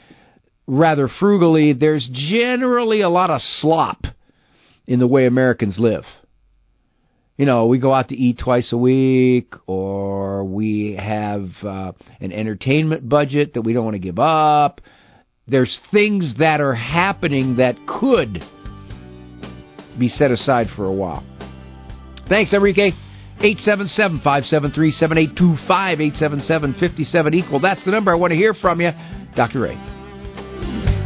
rather 0.67 1.09
frugally, 1.09 1.73
there's 1.73 2.09
generally 2.13 3.01
a 3.03 3.11
lot 3.11 3.31
of 3.31 3.41
slop 3.61 4.05
in 4.87 4.99
the 5.01 5.07
way 5.07 5.27
Americans 5.27 5.77
live 5.79 6.05
you 7.41 7.47
know, 7.47 7.65
we 7.65 7.79
go 7.79 7.95
out 7.95 8.11
to 8.11 8.15
eat 8.15 8.39
twice 8.39 8.71
a 8.71 8.77
week, 8.77 9.55
or 9.67 10.45
we 10.45 10.95
have 11.01 11.49
uh, 11.63 11.93
an 12.21 12.33
entertainment 12.33 13.09
budget 13.09 13.55
that 13.55 13.63
we 13.63 13.73
don't 13.73 13.83
want 13.83 13.95
to 13.95 13.99
give 13.99 14.19
up. 14.19 14.83
There's 15.49 15.81
things 15.91 16.35
that 16.39 16.61
are 16.61 16.75
happening 16.75 17.57
that 17.57 17.77
could 17.87 18.45
be 19.99 20.11
set 20.11 20.31
aside 20.31 20.67
for 20.77 20.85
a 20.85 20.93
while. 20.93 21.25
Thanks, 22.29 22.53
Enrique. 22.53 22.91
877 23.41 24.19
573 24.19 24.93
7825 24.93 26.01
877 26.03 26.75
57 26.79 27.35
equal. 27.35 27.59
That's 27.59 27.83
the 27.87 27.91
number 27.91 28.13
I 28.13 28.17
want 28.17 28.33
to 28.33 28.37
hear 28.37 28.53
from 28.53 28.83
you. 28.83 28.91
Dr. 29.35 29.61
Ray. 29.61 31.00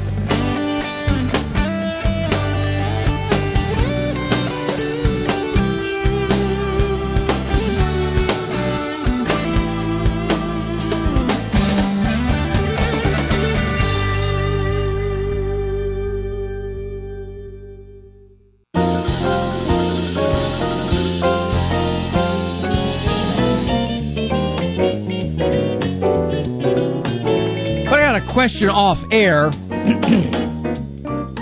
Question 28.45 28.69
off 28.69 28.99
air, 29.11 29.47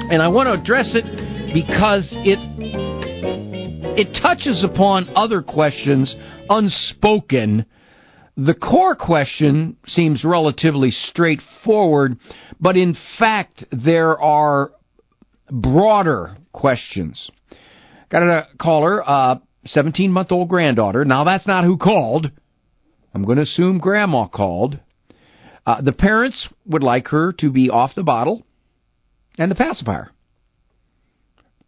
and 0.06 0.22
I 0.22 0.28
want 0.28 0.46
to 0.46 0.52
address 0.52 0.92
it 0.94 1.04
because 1.52 2.06
it 2.12 2.38
it 3.98 4.22
touches 4.22 4.62
upon 4.62 5.10
other 5.16 5.42
questions 5.42 6.14
unspoken. 6.48 7.66
The 8.36 8.54
core 8.54 8.94
question 8.94 9.78
seems 9.88 10.22
relatively 10.22 10.92
straightforward, 10.92 12.18
but 12.60 12.76
in 12.76 12.96
fact 13.18 13.64
there 13.72 14.16
are 14.22 14.70
broader 15.50 16.36
questions. 16.52 17.32
Got 18.10 18.22
a 18.22 18.46
caller, 18.60 19.02
uh, 19.04 19.38
17 19.66 20.12
month 20.12 20.30
old 20.30 20.48
granddaughter. 20.48 21.04
Now 21.04 21.24
that's 21.24 21.48
not 21.48 21.64
who 21.64 21.78
called. 21.78 22.30
I'm 23.12 23.24
going 23.24 23.38
to 23.38 23.42
assume 23.42 23.78
grandma 23.78 24.28
called. 24.28 24.78
Uh, 25.64 25.80
the 25.80 25.92
parents 25.92 26.48
would 26.66 26.82
like 26.82 27.08
her 27.08 27.32
to 27.34 27.50
be 27.50 27.70
off 27.70 27.94
the 27.94 28.02
bottle 28.02 28.42
and 29.38 29.50
the 29.50 29.54
pacifier. 29.54 30.10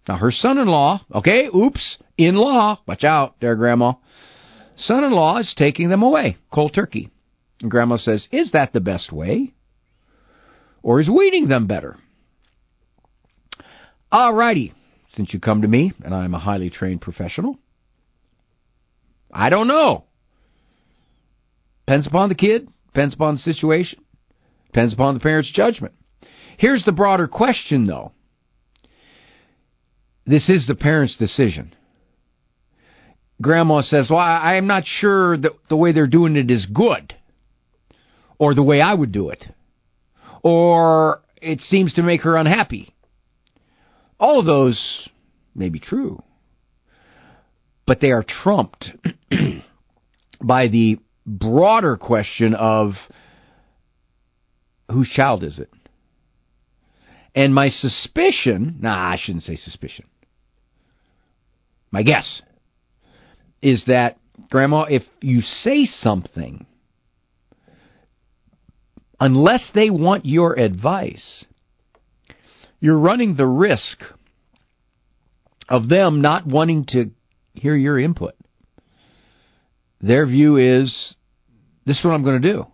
Now, 0.09 0.19
her 0.19 0.33
son 0.33 0.59
in 0.59 0.67
law, 0.67 1.01
okay, 1.15 1.47
oops, 1.47 1.97
in 2.19 2.35
law, 2.35 2.81
watch 2.87 3.05
out 3.05 3.37
there, 3.41 3.57
Grandma. 3.57 3.95
Son 4.77 5.05
in 5.05 5.13
law 5.13 5.39
is 5.39 5.55
taking 5.57 5.89
them 5.89 6.03
away, 6.03 6.37
cold 6.53 6.75
turkey. 6.75 7.11
And 7.61 7.71
Grandma 7.71 7.97
says, 7.97 8.27
Is 8.31 8.51
that 8.53 8.73
the 8.73 8.81
best 8.81 9.13
way? 9.13 9.55
Or 10.83 11.01
is 11.01 11.09
weaning 11.09 11.49
them 11.49 11.67
better? 11.67 11.97
All 14.13 14.35
righty, 14.35 14.75
since 15.17 15.33
you 15.33 15.41
come 15.41 15.63
to 15.63 15.69
me, 15.69 15.93
and 16.05 16.15
I'm 16.15 16.35
a 16.35 16.39
highly 16.39 16.69
trained 16.69 17.01
professional, 17.01 17.57
I 19.33 19.49
don't 19.49 19.67
know. 19.67 20.05
Depends 21.87 22.07
upon 22.07 22.29
the 22.29 22.35
kid, 22.35 22.69
depends 22.95 23.15
upon 23.15 23.35
the 23.35 23.41
situation, 23.41 23.99
depends 24.67 24.93
upon 24.93 25.15
the 25.15 25.21
parent's 25.21 25.51
judgment. 25.51 25.95
Here's 26.57 26.85
the 26.85 26.93
broader 26.93 27.27
question, 27.27 27.87
though. 27.87 28.13
This 30.27 30.49
is 30.49 30.67
the 30.69 30.77
parent's 30.77 31.17
decision. 31.17 31.75
grandma 33.43 33.83
says, 33.83 34.07
Well, 34.09 34.21
I, 34.21 34.55
I'm 34.55 34.69
not 34.69 34.85
sure 34.87 35.37
that 35.37 35.53
the 35.69 35.77
way 35.77 35.91
they're 35.91 36.07
doing 36.07 36.37
it 36.37 36.51
is 36.53 36.67
good, 36.67 37.15
or 38.39 38.55
the 38.55 38.63
way 38.63 38.81
I 38.81 38.95
would 38.95 39.11
do 39.11 39.31
it, 39.31 39.45
or 40.43 41.21
it 41.43 41.61
seems 41.69 41.95
to 41.95 42.03
make 42.03 42.23
her 42.23 42.37
unhappy. 42.37 42.95
All 44.21 44.39
of 44.39 44.47
those 44.47 44.81
may 45.53 45.69
be 45.69 45.81
true, 45.81 46.23
but 47.87 48.01
they 48.01 48.13
are 48.13 48.25
trumped 48.45 48.89
by 50.41 50.69
the 50.69 50.99
broader 51.27 51.97
question 51.97 52.55
of 52.55 52.93
whose 54.91 55.09
child 55.11 55.43
is 55.43 55.59
it? 55.59 55.71
And 57.35 57.55
my 57.55 57.69
suspicion, 57.69 58.77
nah, 58.81 59.11
I 59.11 59.19
shouldn't 59.21 59.45
say 59.45 59.57
suspicion. 59.57 60.07
My 61.91 62.03
guess 62.03 62.43
is 63.63 63.83
that, 63.87 64.19
Grandma, 64.51 64.83
if 64.83 65.03
you 65.21 65.41
say 65.41 65.87
something, 66.03 66.67
unless 69.19 69.63
they 69.75 69.91
want 69.91 70.27
your 70.27 70.59
advice, 70.59 71.45
you're 72.81 72.99
running 72.99 73.37
the 73.37 73.47
risk 73.47 74.03
of 75.69 75.89
them 75.89 76.21
not 76.21 76.47
wanting 76.47 76.85
to 76.87 77.11
hear 77.55 77.75
your 77.75 77.99
input. 77.99 78.35
Their 80.05 80.27
view 80.27 80.59
is 80.59 81.15
this 81.87 81.99
is 81.99 82.05
what 82.05 82.13
I'm 82.13 82.25
going 82.25 82.43
to 82.43 82.53
do. 82.53 82.67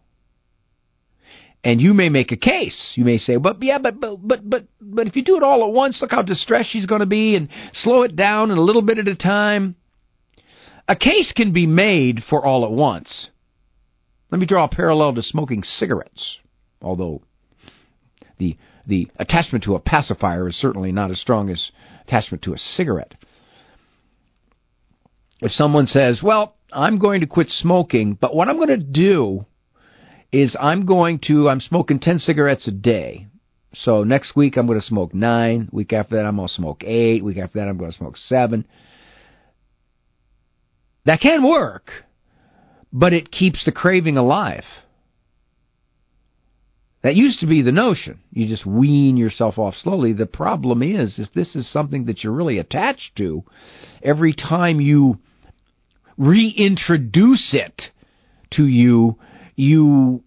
And 1.63 1.81
you 1.81 1.95
may 1.95 2.09
make 2.09 2.33
a 2.33 2.37
case. 2.37 2.93
You 2.97 3.05
may 3.05 3.19
say, 3.19 3.37
"But 3.37 3.63
yeah, 3.63 3.79
but 3.79 4.01
but 4.01 4.17
but 4.27 4.51
but 4.51 4.65
but 4.81 5.07
if 5.07 5.15
you 5.15 5.23
do 5.23 5.37
it 5.37 5.45
all 5.45 5.63
at 5.65 5.73
once, 5.73 5.99
look 6.01 6.11
how 6.11 6.23
distressed 6.23 6.71
she's 6.73 6.87
going 6.87 7.01
to 7.01 7.07
be, 7.07 7.37
and 7.37 7.49
slow 7.85 8.03
it 8.03 8.17
down 8.17 8.51
and 8.51 8.59
a 8.59 8.63
little 8.63 8.83
bit 8.83 8.99
at 8.99 9.07
a 9.07 9.15
time." 9.15 9.77
A 10.89 10.97
case 10.97 11.31
can 11.37 11.53
be 11.53 11.69
made 11.69 12.25
for 12.29 12.45
all 12.45 12.65
at 12.65 12.73
once. 12.73 13.29
Let 14.33 14.41
me 14.41 14.47
draw 14.47 14.65
a 14.65 14.69
parallel 14.69 15.15
to 15.15 15.23
smoking 15.23 15.63
cigarettes, 15.63 16.39
although 16.83 17.23
the 18.39 18.57
the 18.87 19.09
attachment 19.17 19.63
to 19.65 19.77
a 19.77 19.81
pacifier 19.81 20.49
is 20.49 20.57
certainly 20.57 20.91
not 20.91 21.13
as 21.13 21.21
strong 21.21 21.49
as 21.49 21.71
attachment 22.09 22.43
to 22.43 22.55
a 22.55 22.59
cigarette. 22.59 23.15
If 25.41 25.53
someone 25.53 25.87
says, 25.87 26.23
"Well, 26.23 26.57
I'm 26.73 26.99
going 26.99 27.21
to 27.21 27.27
quit 27.27 27.49
smoking, 27.51 28.17
but 28.21 28.35
what 28.35 28.49
I'm 28.49 28.57
going 28.57 28.69
to 28.69 28.77
do 28.77 29.47
is 30.33 30.57
I'm 30.61 30.87
going 30.87 31.19
to 31.27 31.49
I'm 31.49 31.61
smoking 31.61 31.99
10 32.01 32.19
cigarettes 32.19 32.69
a 32.69 32.73
day. 32.73 33.27
So 33.75 34.05
next 34.05 34.35
week 34.37 34.57
I'm 34.57 34.67
going 34.67 34.81
to 34.81 34.87
smoke 34.87 35.15
9, 35.15 35.69
week 35.73 35.93
after 35.93 36.17
that 36.17 36.27
I'm 36.27 36.37
going 36.37 36.49
to 36.49 36.55
smoke 36.55 36.83
8, 36.85 37.25
week 37.25 37.39
after 37.39 37.61
that 37.61 37.69
I'm 37.69 37.79
going 37.79 37.93
to 37.93 37.97
smoke 37.97 38.17
7." 38.17 38.65
That 41.07 41.21
can 41.21 41.43
work, 41.43 41.91
but 42.93 43.13
it 43.13 43.33
keeps 43.33 43.65
the 43.65 43.73
craving 43.73 44.17
alive. 44.17 44.65
That 47.03 47.17
used 47.17 47.41
to 47.41 47.47
be 47.47 47.63
the 47.63 47.73
notion. 47.73 48.21
You 48.31 48.47
just 48.47 48.67
wean 48.67 49.17
yourself 49.17 49.59
off 49.59 49.75
slowly. 49.83 50.13
The 50.13 50.27
problem 50.27 50.83
is, 50.83 51.19
if 51.19 51.33
this 51.33 51.57
is 51.57 51.71
something 51.73 52.05
that 52.05 52.23
you're 52.23 52.35
really 52.35 52.59
attached 52.59 53.17
to, 53.17 53.43
every 54.03 54.35
time 54.35 54.83
you 54.83 55.19
reintroduce 56.21 57.51
it 57.55 57.81
to 58.53 58.67
you, 58.67 59.17
you 59.57 60.23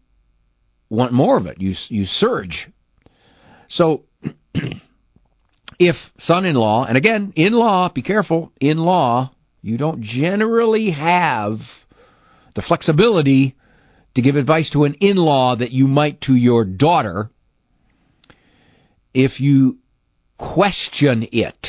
want 0.90 1.14
more 1.14 1.38
of 1.38 1.46
it. 1.46 1.62
You 1.62 1.76
you 1.88 2.06
surge. 2.06 2.68
So 3.70 4.04
if 5.80 5.96
son-in-law, 6.26 6.86
and 6.86 6.98
again, 6.98 7.34
in-law, 7.36 7.90
be 7.94 8.02
careful, 8.02 8.52
in-law, 8.60 9.32
you 9.62 9.78
don't 9.78 10.02
generally 10.02 10.92
have 10.92 11.60
the 12.56 12.64
flexibility 12.64 13.56
to 14.16 14.22
give 14.22 14.36
advice 14.36 14.70
to 14.72 14.84
an 14.84 14.96
in-law 15.00 15.56
that 15.56 15.72
you 15.72 15.88
might 15.88 16.22
to 16.22 16.36
your 16.36 16.66
daughter 16.66 17.30
if 19.14 19.40
you 19.40 19.78
question 20.38 21.28
it. 21.32 21.68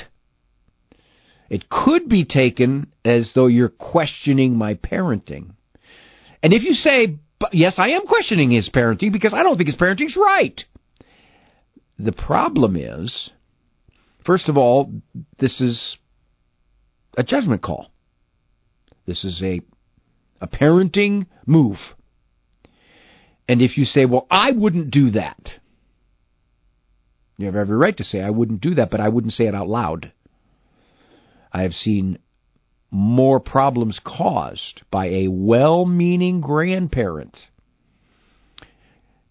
It 1.50 1.68
could 1.68 2.08
be 2.08 2.24
taken 2.24 2.92
as 3.04 3.30
though 3.34 3.46
you're 3.46 3.68
questioning 3.68 4.56
my 4.56 4.74
parenting. 4.74 5.50
And 6.42 6.52
if 6.52 6.62
you 6.62 6.74
say, 6.74 7.16
yes, 7.52 7.74
I 7.76 7.90
am 7.90 8.06
questioning 8.06 8.50
his 8.50 8.68
parenting 8.68 9.12
because 9.12 9.34
I 9.34 9.42
don't 9.42 9.56
think 9.56 9.68
his 9.68 9.76
parenting's 9.78 10.16
right. 10.16 10.62
The 11.98 12.12
problem 12.12 12.76
is, 12.76 13.30
first 14.26 14.48
of 14.48 14.56
all, 14.56 14.92
this 15.38 15.60
is 15.60 15.96
a 17.16 17.22
judgment 17.22 17.62
call. 17.62 17.90
This 19.06 19.24
is 19.24 19.40
a, 19.42 19.60
a 20.40 20.46
parenting 20.46 21.26
move. 21.46 21.76
And 23.48 23.60
if 23.60 23.76
you 23.76 23.84
say, 23.84 24.06
well, 24.06 24.26
I 24.30 24.52
wouldn't 24.52 24.90
do 24.90 25.10
that, 25.10 25.38
you 27.36 27.46
have 27.46 27.56
every 27.56 27.76
right 27.76 27.96
to 27.96 28.04
say, 28.04 28.20
I 28.20 28.30
wouldn't 28.30 28.60
do 28.60 28.74
that, 28.76 28.90
but 28.90 29.00
I 29.00 29.08
wouldn't 29.08 29.34
say 29.34 29.46
it 29.46 29.54
out 29.54 29.68
loud. 29.68 30.12
I 31.54 31.62
have 31.62 31.72
seen 31.72 32.18
more 32.90 33.40
problems 33.40 33.98
caused 34.04 34.82
by 34.90 35.06
a 35.06 35.28
well 35.28 35.86
meaning 35.86 36.42
grandparent 36.42 37.38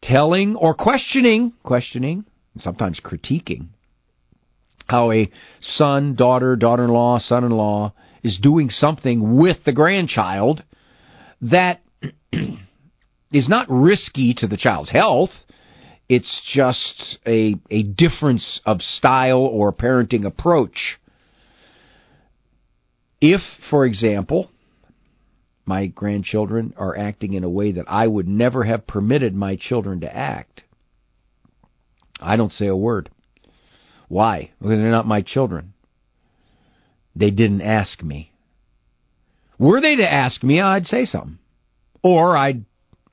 telling 0.01 0.55
or 0.55 0.74
questioning, 0.74 1.53
questioning, 1.63 2.26
sometimes 2.59 2.99
critiquing 2.99 3.67
how 4.88 5.11
a 5.11 5.30
son, 5.61 6.15
daughter, 6.15 6.55
daughter 6.55 6.84
in 6.84 6.89
law, 6.89 7.19
son 7.19 7.43
in 7.43 7.51
law 7.51 7.93
is 8.24 8.38
doing 8.41 8.69
something 8.69 9.38
with 9.38 9.57
the 9.65 9.71
grandchild 9.71 10.63
that 11.41 11.82
is 13.32 13.49
not 13.49 13.67
risky 13.69 14.34
to 14.34 14.47
the 14.47 14.57
child's 14.57 14.89
health. 14.89 15.32
It's 16.09 16.41
just 16.53 17.17
a, 17.26 17.55
a 17.69 17.84
difference 17.84 18.59
of 18.65 18.82
style 18.82 19.39
or 19.39 19.74
parenting 19.74 20.26
approach. 20.26 20.99
If, 23.26 23.39
for 23.69 23.86
example, 23.86 24.51
my 25.65 25.86
grandchildren 25.86 26.74
are 26.76 26.97
acting 26.97 27.36
in 27.36 27.45
a 27.45 27.49
way 27.49 27.71
that 27.71 27.86
I 27.88 28.05
would 28.05 28.28
never 28.28 28.65
have 28.65 28.86
permitted 28.86 29.34
my 29.34 29.55
children 29.55 30.01
to 30.01 30.13
act, 30.13 30.63
I 32.19 32.36
don't 32.36 32.51
say 32.51 32.67
a 32.67 32.76
word. 32.76 33.09
Why? 34.09 34.51
Because 34.59 34.78
they're 34.78 34.91
not 34.91 35.07
my 35.07 35.21
children. 35.21 35.74
They 37.15 37.32
didn't 37.32 37.61
ask 37.61 38.03
me. 38.03 38.34
Were 39.57 39.80
they 39.80 39.95
to 39.95 40.13
ask 40.13 40.43
me, 40.43 40.59
I'd 40.59 40.88
say 40.88 41.05
something. 41.05 41.39
Or 42.01 42.36
I'd 42.36 42.65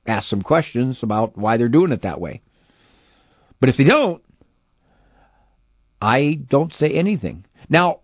ask 0.05 0.27
some 0.27 0.41
questions 0.41 0.97
about 1.01 1.37
why 1.37 1.55
they're 1.55 1.69
doing 1.69 1.93
it 1.93 2.01
that 2.01 2.19
way. 2.19 2.41
But 3.61 3.69
if 3.69 3.77
they 3.77 3.85
don't, 3.85 4.21
I 6.01 6.37
don't 6.49 6.73
say 6.73 6.89
anything. 6.89 7.45
Now, 7.69 8.01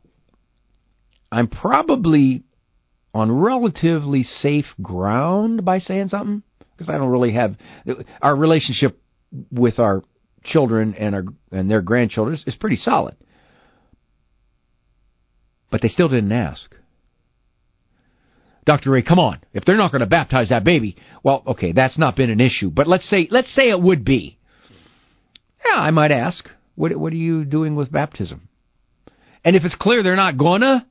I'm 1.31 1.47
probably 1.47 2.43
on 3.13 3.31
relatively 3.31 4.23
safe 4.23 4.67
ground 4.81 5.65
by 5.65 5.79
saying 5.79 6.09
something 6.09 6.43
because 6.77 6.93
I 6.93 6.97
don't 6.97 7.09
really 7.09 7.33
have 7.33 7.55
our 8.21 8.35
relationship 8.35 9.01
with 9.51 9.79
our 9.79 10.03
children 10.43 10.93
and 10.95 11.15
our 11.15 11.23
and 11.51 11.69
their 11.69 11.81
grandchildren 11.81 12.39
is 12.45 12.55
pretty 12.55 12.77
solid. 12.77 13.15
But 15.69 15.81
they 15.81 15.89
still 15.89 16.07
didn't 16.07 16.31
ask. 16.31 16.73
Dr. 18.65 18.91
Ray, 18.91 19.01
come 19.01 19.19
on. 19.19 19.39
If 19.53 19.65
they're 19.65 19.77
not 19.77 19.91
going 19.91 20.01
to 20.01 20.07
baptize 20.07 20.49
that 20.49 20.63
baby, 20.63 20.97
well, 21.23 21.41
okay, 21.47 21.71
that's 21.71 21.97
not 21.97 22.15
been 22.15 22.29
an 22.29 22.41
issue. 22.41 22.69
But 22.69 22.87
let's 22.87 23.09
say 23.09 23.27
let's 23.31 23.53
say 23.53 23.69
it 23.69 23.81
would 23.81 24.05
be. 24.05 24.37
Yeah, 25.65 25.79
I 25.81 25.91
might 25.91 26.11
ask, 26.11 26.47
what 26.75 26.95
what 26.95 27.13
are 27.13 27.17
you 27.17 27.45
doing 27.45 27.75
with 27.75 27.91
baptism? 27.91 28.47
And 29.43 29.55
if 29.55 29.63
it's 29.63 29.75
clear 29.75 30.03
they're 30.03 30.15
not 30.15 30.37
gonna, 30.37 30.85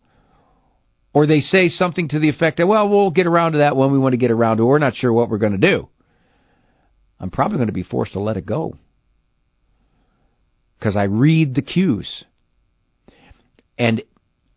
or 1.17 1.27
they 1.27 1.41
say 1.41 1.71
something 1.71 2.09
to 2.09 2.19
the 2.19 2.29
effect 2.29 2.59
that, 2.59 2.67
well, 2.67 2.91
we'll 2.91 3.11
get 3.11 3.27
around 3.27 3.53
to 3.53 3.59
that 3.59 3.75
when 3.75 3.91
we 3.91 3.99
want 3.99 4.13
to 4.13 4.19
get 4.19 4.31
around 4.31 4.59
to 4.59 4.65
it. 4.65 4.67
We're 4.67 4.79
not 4.79 4.97
sure 4.97 5.11
what 5.11 5.31
we're 5.31 5.39
going 5.39 5.59
to 5.59 5.59
do. 5.59 5.89
I'm 7.19 7.31
probably 7.31 7.57
going 7.57 7.69
to 7.69 7.73
be 7.73 7.85
forced 7.85 8.13
to 8.13 8.21
let 8.21 8.37
it 8.37 8.45
go 8.45 8.77
because 10.79 10.95
I 10.95 11.05
read 11.05 11.55
the 11.55 11.63
cues. 11.63 12.07
And 13.79 14.03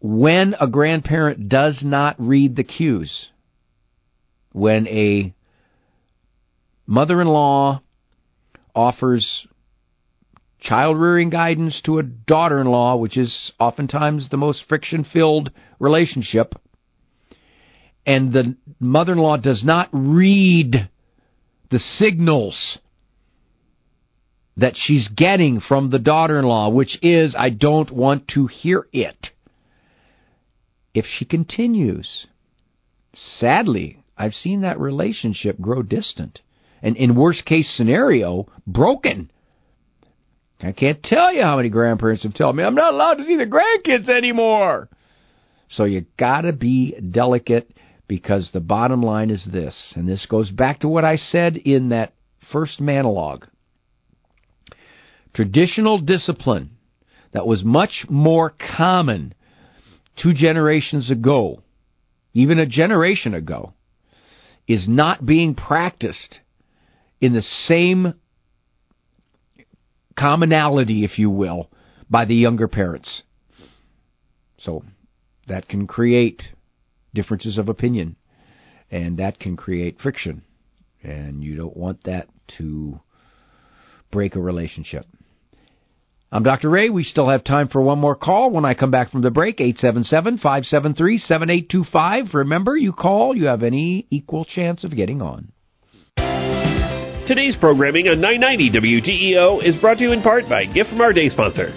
when 0.01 0.53
a 0.59 0.67
grandparent 0.67 1.47
does 1.47 1.79
not 1.81 2.17
read 2.19 2.57
the 2.57 2.65
cues, 2.65 3.27
when 4.51 4.85
a 4.89 5.33
mother 6.85 7.21
in 7.21 7.27
law 7.29 7.81
offers 8.75 9.47
child 10.61 10.97
rearing 10.97 11.29
guidance 11.29 11.79
to 11.85 11.99
a 11.99 12.03
daughter 12.03 12.59
in 12.59 12.67
law, 12.67 12.95
which 12.95 13.17
is 13.17 13.51
oftentimes 13.59 14.29
the 14.29 14.37
most 14.37 14.63
friction 14.67 15.05
filled 15.11 15.51
relationship, 15.79 16.55
and 18.05 18.33
the 18.33 18.55
mother 18.79 19.13
in 19.13 19.19
law 19.19 19.37
does 19.37 19.63
not 19.63 19.89
read 19.91 20.89
the 21.71 21.79
signals 21.79 22.79
that 24.57 24.73
she's 24.75 25.07
getting 25.09 25.61
from 25.61 25.89
the 25.89 25.99
daughter 25.99 26.37
in 26.39 26.45
law, 26.45 26.69
which 26.69 26.97
is, 27.01 27.33
I 27.37 27.49
don't 27.49 27.91
want 27.91 28.27
to 28.29 28.47
hear 28.47 28.87
it 28.91 29.29
if 30.93 31.05
she 31.17 31.25
continues 31.25 32.27
sadly, 33.13 34.03
I've 34.17 34.33
seen 34.33 34.61
that 34.61 34.79
relationship 34.79 35.59
grow 35.59 35.81
distant. 35.81 36.39
And 36.81 36.95
in 36.95 37.15
worst 37.15 37.45
case 37.45 37.71
scenario, 37.75 38.47
broken. 38.65 39.31
I 40.61 40.71
can't 40.73 41.01
tell 41.01 41.33
you 41.33 41.41
how 41.41 41.57
many 41.57 41.69
grandparents 41.69 42.23
have 42.23 42.33
told 42.33 42.55
me 42.55 42.63
I'm 42.63 42.75
not 42.75 42.93
allowed 42.93 43.15
to 43.15 43.25
see 43.25 43.37
the 43.37 43.45
grandkids 43.45 44.09
anymore. 44.09 44.89
So 45.69 45.85
you 45.85 46.05
gotta 46.17 46.51
be 46.51 46.95
delicate 46.99 47.71
because 48.07 48.49
the 48.51 48.59
bottom 48.59 49.01
line 49.01 49.29
is 49.29 49.45
this, 49.45 49.93
and 49.95 50.07
this 50.07 50.25
goes 50.25 50.49
back 50.49 50.79
to 50.79 50.87
what 50.87 51.05
I 51.05 51.15
said 51.15 51.55
in 51.57 51.89
that 51.89 52.13
first 52.51 52.81
monologue. 52.81 53.45
Traditional 55.33 55.99
discipline 55.99 56.71
that 57.33 57.45
was 57.45 57.63
much 57.63 58.05
more 58.09 58.53
common 58.77 59.35
two 60.21 60.33
generations 60.33 61.11
ago, 61.11 61.61
even 62.33 62.59
a 62.59 62.65
generation 62.65 63.33
ago, 63.33 63.73
is 64.67 64.87
not 64.87 65.25
being 65.25 65.55
practiced 65.55 66.39
in 67.21 67.33
the 67.33 67.41
same 67.41 68.15
commonality, 70.19 71.03
if 71.03 71.17
you 71.17 71.29
will, 71.29 71.69
by 72.09 72.25
the 72.25 72.35
younger 72.35 72.67
parents. 72.67 73.23
So 74.59 74.83
that 75.47 75.67
can 75.69 75.87
create 75.87 76.41
differences 77.13 77.57
of 77.57 77.69
opinion, 77.69 78.15
and 78.91 79.17
that 79.17 79.39
can 79.39 79.55
create 79.55 79.99
friction, 80.01 80.43
and 81.01 81.43
you 81.43 81.55
don't 81.55 81.77
want 81.77 82.03
that 82.03 82.27
to 82.57 82.99
break 84.11 84.35
a 84.35 84.41
relationship. 84.41 85.05
I'm 86.31 86.43
Dr. 86.43 86.69
Ray. 86.69 86.91
We 86.91 87.03
still 87.03 87.29
have 87.29 87.43
time 87.43 87.69
for 87.69 87.81
one 87.81 87.97
more 87.97 88.15
call 88.15 88.51
when 88.51 88.63
I 88.63 88.75
come 88.75 88.91
back 88.91 89.11
from 89.11 89.23
the 89.23 89.31
break. 89.31 89.59
877 89.59 90.37
573 90.37 91.17
7825. 91.17 92.33
Remember, 92.35 92.77
you 92.77 92.93
call, 92.93 93.35
you 93.35 93.45
have 93.45 93.63
any 93.63 94.05
equal 94.11 94.45
chance 94.45 94.83
of 94.83 94.95
getting 94.95 95.23
on. 95.23 95.51
Today's 97.29 97.55
programming 97.61 98.07
on 98.07 98.19
990 98.21 98.73
WDEO 98.73 99.61
is 99.63 99.75
brought 99.75 99.99
to 99.99 100.03
you 100.03 100.13
in 100.13 100.23
part 100.23 100.49
by 100.49 100.65
gift 100.65 100.89
from 100.89 100.99
our 100.99 101.13
day 101.13 101.29
sponsor. 101.29 101.69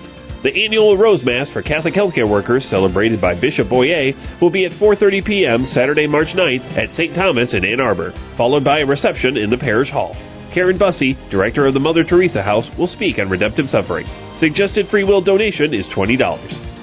The 0.43 0.65
annual 0.65 0.97
Rose 0.97 1.21
Mass 1.29 1.51
for 1.53 1.61
Catholic 1.61 1.93
healthcare 1.93 2.25
workers, 2.25 2.65
celebrated 2.71 3.21
by 3.21 3.39
Bishop 3.39 3.69
Boyea, 3.69 4.41
will 4.41 4.49
be 4.49 4.65
at 4.65 4.73
4:30 4.81 5.27
p.m. 5.27 5.67
Saturday, 5.67 6.07
March 6.07 6.29
9th 6.33 6.65
at 6.73 6.97
St. 6.97 7.15
Thomas 7.15 7.53
in 7.53 7.67
Ann 7.67 7.85
Arbor, 7.85 8.17
followed 8.39 8.65
by 8.65 8.81
a 8.81 8.87
reception 8.87 9.37
in 9.37 9.51
the 9.51 9.59
parish 9.59 9.91
hall. 9.91 10.17
Karen 10.55 10.79
Bussey, 10.79 11.21
director 11.31 11.67
of 11.67 11.75
the 11.75 11.85
Mother 11.85 12.03
Teresa 12.03 12.43
House, 12.43 12.65
will 12.79 12.89
speak 12.89 13.19
on 13.19 13.29
redemptive 13.29 13.69
suffering. 13.69 14.09
Suggested 14.41 14.89
free 14.89 15.05
will 15.05 15.21
donation 15.21 15.75
is 15.75 15.85
$20. 15.95 16.17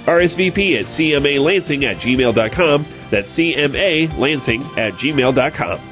RSVP 0.05 0.77
at 0.77 0.85
cmalansing 0.93 1.89
at 1.89 1.97
gmail.com. 2.05 3.09
That's 3.09 3.33
cmalansing 3.33 4.77
at 4.77 4.93
gmail.com. 5.01 5.88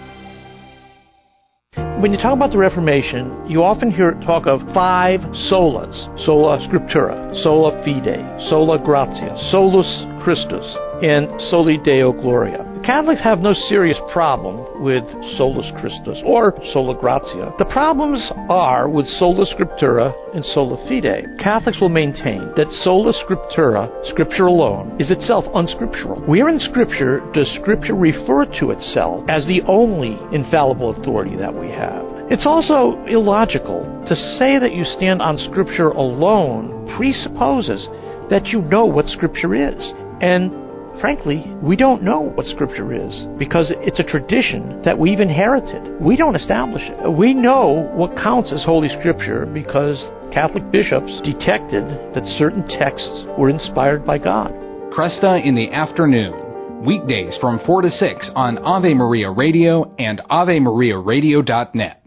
When 2.02 2.12
you 2.12 2.18
talk 2.18 2.34
about 2.34 2.52
the 2.52 2.58
Reformation, 2.58 3.50
you 3.50 3.64
often 3.64 3.92
hear 3.92 4.14
talk 4.26 4.48
of 4.48 4.62
five 4.74 5.20
solas 5.50 6.26
sola 6.26 6.58
scriptura, 6.68 7.42
sola 7.44 7.72
fide, 7.84 8.50
sola 8.50 8.78
gratia, 8.78 9.36
solus 9.52 9.88
Christus, 10.24 10.66
and 11.02 11.30
soli 11.50 11.78
deo 11.78 12.12
gloria. 12.12 12.67
Catholics 12.84 13.22
have 13.22 13.40
no 13.40 13.54
serious 13.70 13.98
problem 14.12 14.84
with 14.84 15.04
solus 15.38 15.66
Christus 15.80 16.18
or 16.26 16.54
sola 16.74 16.96
gratia. 17.00 17.54
The 17.60 17.66
problems 17.66 18.22
are 18.50 18.90
with 18.90 19.08
sola 19.20 19.46
scriptura 19.46 20.14
and 20.36 20.44
sola 20.54 20.78
fide. 20.88 21.26
Catholics 21.40 21.80
will 21.80 21.90
maintain 21.90 22.52
that 22.56 22.68
sola 22.84 23.14
scriptura, 23.24 23.90
scripture 24.10 24.46
alone, 24.46 24.96
is 25.00 25.12
itself 25.12 25.46
unscriptural. 25.54 26.22
Where 26.26 26.50
in 26.50 26.60
scripture 26.60 27.22
does 27.34 27.48
scripture 27.62 27.96
refer 27.96 28.46
to 28.60 28.72
itself 28.72 29.24
as 29.30 29.46
the 29.48 29.62
only 29.68 30.18
infallible 30.36 30.92
authority 30.92 31.36
that 31.38 31.54
we 31.54 31.70
have? 31.70 32.06
It's 32.30 32.46
also 32.46 33.04
illogical 33.08 33.84
to 34.10 34.16
say 34.38 34.60
that 34.60 34.74
you 34.74 34.84
stand 34.98 35.22
on 35.22 35.38
scripture 35.50 35.90
alone 35.90 36.94
presupposes 36.98 37.88
that 38.30 38.48
you 38.48 38.62
know 38.62 38.86
what 38.86 39.08
scripture 39.08 39.56
is. 39.56 39.80
And 40.20 40.67
frankly, 41.00 41.44
we 41.62 41.76
don't 41.76 42.04
know 42.04 42.20
what 42.20 42.46
Scripture 42.48 42.94
is 42.94 43.26
because 43.38 43.72
it's 43.78 44.00
a 44.00 44.04
tradition 44.04 44.82
that 44.84 44.98
we've 44.98 45.20
inherited. 45.20 46.02
We 46.02 46.16
don't 46.16 46.36
establish 46.36 46.82
it. 46.84 47.12
We 47.12 47.34
know 47.34 47.90
what 47.94 48.16
counts 48.18 48.52
as 48.52 48.64
Holy 48.64 48.90
Scripture 49.00 49.46
because 49.46 49.98
Catholic 50.34 50.72
bishops 50.72 51.12
detected 51.24 51.84
that 52.14 52.36
certain 52.38 52.68
texts 52.68 53.26
were 53.38 53.50
inspired 53.50 54.06
by 54.06 54.18
God. 54.18 54.52
Kresta 54.92 55.46
in 55.46 55.56
the 55.56 55.72
afternoon, 55.72 56.86
weekdays 56.86 57.36
from 57.40 57.60
4 57.66 57.84
to 57.84 57.92
6 57.92 58.30
on 58.36 58.58
Ave 58.60 58.94
Maria 58.94 59.30
Radio 59.30 59.96
and 60.00 60.22
AveMariaRadio.net. 60.30 62.04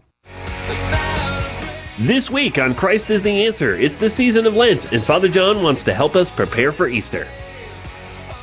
This 2.07 2.29
week 2.33 2.57
on 2.57 2.73
Christ 2.73 3.05
is 3.09 3.21
the 3.21 3.45
Answer, 3.45 3.77
it's 3.77 3.99
the 4.01 4.09
season 4.17 4.47
of 4.47 4.53
Lent, 4.53 4.81
and 4.91 5.05
Father 5.05 5.27
John 5.27 5.61
wants 5.61 5.83
to 5.85 5.93
help 5.93 6.15
us 6.15 6.27
prepare 6.35 6.73
for 6.73 6.87
Easter. 6.89 7.27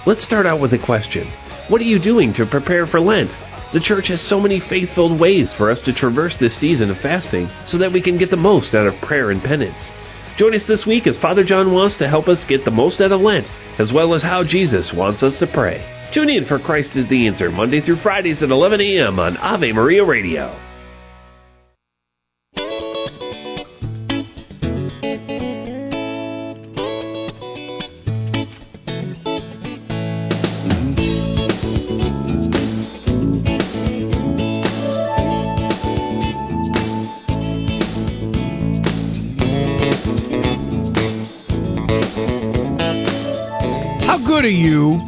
Let's 0.07 0.24
start 0.24 0.46
out 0.46 0.61
with 0.61 0.72
a 0.72 0.78
question. 0.78 1.30
What 1.68 1.80
are 1.80 1.84
you 1.84 1.99
doing 1.99 2.32
to 2.34 2.46
prepare 2.46 2.86
for 2.86 3.01
Lent? 3.01 3.30
The 3.74 3.80
church 3.84 4.07
has 4.09 4.26
so 4.28 4.40
many 4.40 4.62
faith 4.68 4.88
filled 4.94 5.20
ways 5.20 5.53
for 5.59 5.70
us 5.70 5.80
to 5.84 5.92
traverse 5.92 6.34
this 6.38 6.59
season 6.59 6.90
of 6.90 6.96
fasting 7.03 7.51
so 7.66 7.76
that 7.78 7.92
we 7.92 8.01
can 8.01 8.16
get 8.16 8.30
the 8.30 8.36
most 8.36 8.74
out 8.74 8.86
of 8.86 9.01
prayer 9.03 9.30
and 9.30 9.42
penance. 9.42 9.76
Join 10.38 10.55
us 10.55 10.62
this 10.68 10.86
week 10.86 11.07
as 11.07 11.18
Father 11.18 11.44
John 11.44 11.72
wants 11.72 11.99
to 11.99 12.09
help 12.09 12.28
us 12.28 12.38
get 12.49 12.64
the 12.64 12.70
most 12.70 13.01
out 13.01 13.12
of 13.12 13.20
Lent, 13.20 13.46
as 13.78 13.92
well 13.92 14.14
as 14.14 14.22
how 14.22 14.44
Jesus 14.44 14.92
wants 14.94 15.22
us 15.22 15.38
to 15.40 15.46
pray. 15.49 15.84
Tune 16.14 16.30
in 16.30 16.46
for 16.46 16.59
Christ 16.59 16.90
is 16.94 17.09
the 17.11 17.26
Answer 17.26 17.51
Monday 17.51 17.80
through 17.80 18.01
Fridays 18.01 18.42
at 18.42 18.51
11 18.51 18.80
a.m. 18.80 19.18
on 19.18 19.36
Ave 19.36 19.72
Maria 19.72 20.05
Radio. 20.05 20.67
You 44.49 45.01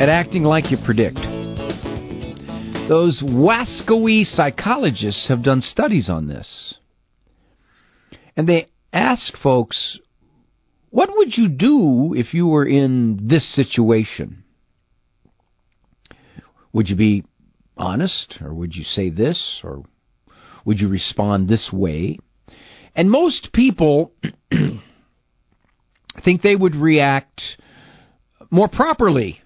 at 0.00 0.08
acting 0.08 0.42
like 0.42 0.70
you 0.70 0.78
predict? 0.84 1.18
Those 2.88 3.22
wascoey 3.22 4.24
psychologists 4.26 5.26
have 5.28 5.42
done 5.42 5.62
studies 5.62 6.08
on 6.08 6.28
this. 6.28 6.74
And 8.36 8.48
they 8.48 8.68
ask 8.92 9.36
folks, 9.38 9.98
what 10.90 11.08
would 11.12 11.36
you 11.36 11.48
do 11.48 12.14
if 12.16 12.34
you 12.34 12.46
were 12.46 12.66
in 12.66 13.26
this 13.28 13.54
situation? 13.54 14.44
Would 16.72 16.88
you 16.88 16.96
be 16.96 17.24
honest, 17.76 18.36
or 18.40 18.52
would 18.52 18.74
you 18.74 18.84
say 18.84 19.10
this, 19.10 19.60
or 19.64 19.84
would 20.64 20.78
you 20.78 20.88
respond 20.88 21.48
this 21.48 21.70
way? 21.72 22.18
And 22.94 23.10
most 23.10 23.52
people 23.52 24.12
think 26.24 26.42
they 26.42 26.56
would 26.56 26.76
react 26.76 27.40
more 28.50 28.68
properly, 28.68 29.40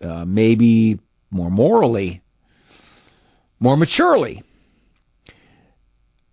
uh, 0.00 0.24
maybe 0.24 0.98
more 1.30 1.50
morally, 1.50 2.22
more 3.60 3.76
maturely. 3.76 4.42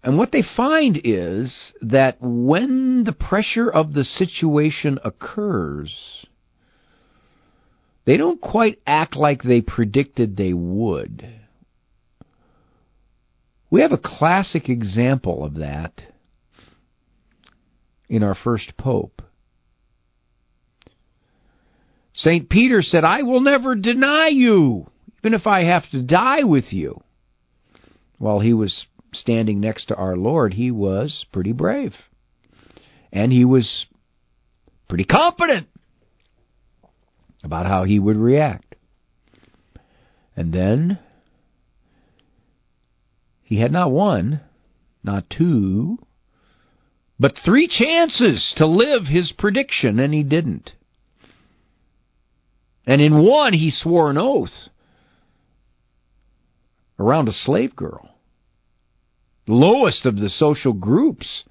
And 0.04 0.18
what 0.18 0.32
they 0.32 0.44
find 0.56 1.00
is 1.04 1.54
that 1.82 2.18
when 2.20 3.04
the 3.04 3.12
pressure 3.12 3.70
of 3.70 3.94
the 3.94 4.04
situation 4.04 4.98
occurs, 5.04 5.94
they 8.06 8.18
don't 8.18 8.42
quite 8.42 8.80
act 8.88 9.16
like 9.16 9.44
they 9.44 9.62
predicted 9.62 10.36
they 10.36 10.54
would. 10.54 11.28
We 13.70 13.82
have 13.82 13.92
a 13.92 13.98
classic 13.98 14.70
example 14.70 15.46
of 15.46 15.56
that 15.56 15.94
in 18.10 18.24
our 18.24 18.36
first 18.36 18.76
pope. 18.78 19.22
St. 22.14 22.50
Peter 22.50 22.82
said, 22.82 23.04
I 23.04 23.22
will 23.24 23.42
never 23.42 23.76
deny 23.76 24.28
you, 24.28 24.90
even 25.20 25.34
if 25.34 25.48
I 25.48 25.64
have 25.64 25.90
to 25.92 26.02
die 26.02 26.44
with 26.44 26.72
you. 26.72 27.02
While 28.18 28.40
he 28.40 28.54
was 28.54 28.86
standing 29.14 29.60
next 29.60 29.86
to 29.88 29.96
our 29.96 30.16
Lord, 30.16 30.54
he 30.54 30.72
was 30.72 31.26
pretty 31.32 31.52
brave. 31.52 31.94
And 33.12 33.32
he 33.32 33.46
was 33.46 33.86
pretty 34.88 35.04
confident 35.06 35.68
about 37.44 37.66
how 37.66 37.84
he 37.84 38.00
would 38.00 38.18
react. 38.18 38.76
And 40.36 40.54
then 40.54 41.00
he 43.42 43.60
had 43.60 43.72
not 43.72 43.92
one, 43.92 44.42
not 45.04 45.30
two, 45.30 45.98
but 47.20 47.38
three 47.44 47.68
chances 47.68 48.54
to 48.58 48.66
live 48.66 49.06
his 49.06 49.34
prediction, 49.38 50.00
and 50.00 50.14
he 50.14 50.24
didn't. 50.24 50.72
And 52.92 53.02
in 53.02 53.24
one, 53.24 53.54
he 53.54 53.72
swore 53.72 54.10
an 54.10 54.18
oath 54.18 54.68
around 57.00 57.30
a 57.30 57.32
slave 57.32 57.74
girl. 57.74 58.18
Lowest 59.48 60.06
of 60.06 60.18
the 60.18 60.30
social 60.30 60.74
groups 60.74 61.46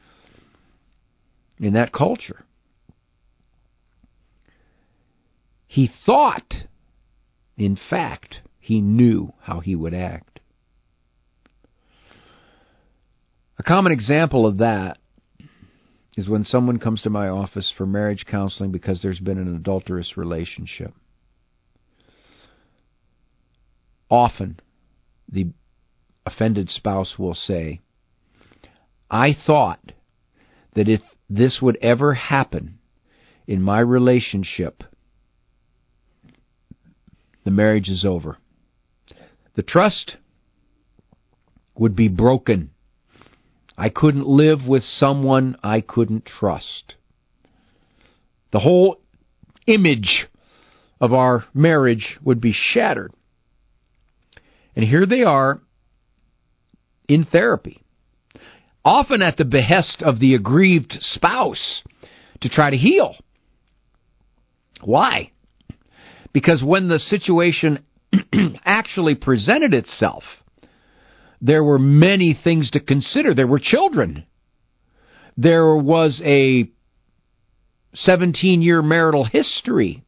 in 1.58 1.72
that 1.72 1.94
culture. 1.94 2.44
He 5.66 5.90
thought, 6.04 6.52
in 7.56 7.78
fact, 7.88 8.40
he 8.58 8.82
knew 8.82 9.32
how 9.40 9.60
he 9.60 9.74
would 9.74 9.94
act. 9.94 10.40
A 13.58 13.62
common 13.62 13.92
example 13.92 14.44
of 14.44 14.58
that 14.58 14.98
is 16.18 16.28
when 16.28 16.44
someone 16.44 16.78
comes 16.78 17.00
to 17.00 17.08
my 17.08 17.30
office 17.30 17.72
for 17.74 17.86
marriage 17.86 18.26
counseling 18.30 18.70
because 18.70 19.00
there's 19.00 19.20
been 19.20 19.38
an 19.38 19.56
adulterous 19.56 20.18
relationship. 20.18 20.92
Often, 24.10 24.58
the 25.30 25.46
offended 26.26 26.68
spouse 26.68 27.14
will 27.18 27.34
say, 27.34 27.80
I 29.10 29.36
thought 29.46 29.92
that 30.74 30.88
if 30.88 31.00
this 31.28 31.58
would 31.62 31.78
ever 31.80 32.14
happen 32.14 32.78
in 33.46 33.62
my 33.62 33.80
relationship, 33.80 34.82
the 37.44 37.50
marriage 37.50 37.88
is 37.88 38.04
over. 38.04 38.38
The 39.54 39.62
trust 39.62 40.16
would 41.76 41.96
be 41.96 42.08
broken. 42.08 42.70
I 43.78 43.88
couldn't 43.88 44.26
live 44.26 44.66
with 44.66 44.84
someone 44.84 45.56
I 45.62 45.80
couldn't 45.80 46.26
trust. 46.26 46.94
The 48.52 48.60
whole 48.60 49.00
image 49.66 50.26
of 51.00 51.12
our 51.12 51.46
marriage 51.54 52.18
would 52.22 52.40
be 52.40 52.52
shattered. 52.52 53.12
And 54.76 54.84
here 54.84 55.06
they 55.06 55.22
are 55.22 55.60
in 57.08 57.24
therapy, 57.24 57.82
often 58.84 59.20
at 59.22 59.36
the 59.36 59.44
behest 59.44 60.02
of 60.02 60.20
the 60.20 60.34
aggrieved 60.34 60.96
spouse 61.00 61.82
to 62.40 62.48
try 62.48 62.70
to 62.70 62.76
heal. 62.76 63.16
Why? 64.82 65.32
Because 66.32 66.62
when 66.62 66.88
the 66.88 66.98
situation 66.98 67.84
actually 68.64 69.16
presented 69.16 69.74
itself, 69.74 70.22
there 71.40 71.64
were 71.64 71.78
many 71.78 72.38
things 72.42 72.70
to 72.70 72.80
consider. 72.80 73.34
There 73.34 73.46
were 73.46 73.60
children. 73.60 74.24
There 75.36 75.74
was 75.74 76.20
a 76.24 76.70
17 77.94 78.62
year 78.62 78.82
marital 78.82 79.24
history. 79.24 80.04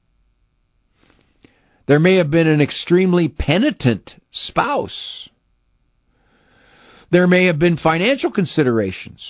There 1.89 1.99
may 1.99 2.17
have 2.17 2.31
been 2.31 2.47
an 2.47 2.61
extremely 2.61 3.29
penitent 3.29 4.13
spouse. 4.33 5.29
There 7.11 7.27
may 7.27 7.47
have 7.47 7.59
been 7.59 7.77
financial 7.77 8.31
considerations. 8.31 9.21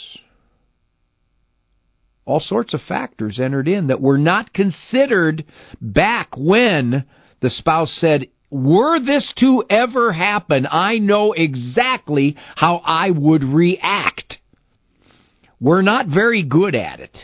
All 2.24 2.40
sorts 2.40 2.72
of 2.72 2.80
factors 2.86 3.40
entered 3.40 3.66
in 3.66 3.88
that 3.88 4.00
were 4.00 4.18
not 4.18 4.52
considered 4.52 5.44
back 5.80 6.28
when 6.36 7.04
the 7.40 7.50
spouse 7.50 7.92
said, 8.00 8.28
Were 8.50 9.00
this 9.00 9.32
to 9.40 9.64
ever 9.68 10.12
happen, 10.12 10.66
I 10.70 10.98
know 10.98 11.32
exactly 11.32 12.36
how 12.54 12.76
I 12.84 13.10
would 13.10 13.42
react. 13.42 14.38
We're 15.60 15.82
not 15.82 16.06
very 16.06 16.44
good 16.44 16.76
at 16.76 17.00
it. 17.00 17.16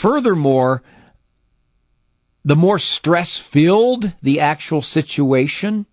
Furthermore, 0.00 0.82
the 2.44 2.56
more 2.56 2.78
stress 2.78 3.40
filled 3.52 4.04
the 4.22 4.40
actual 4.40 4.82
situation, 4.82 5.86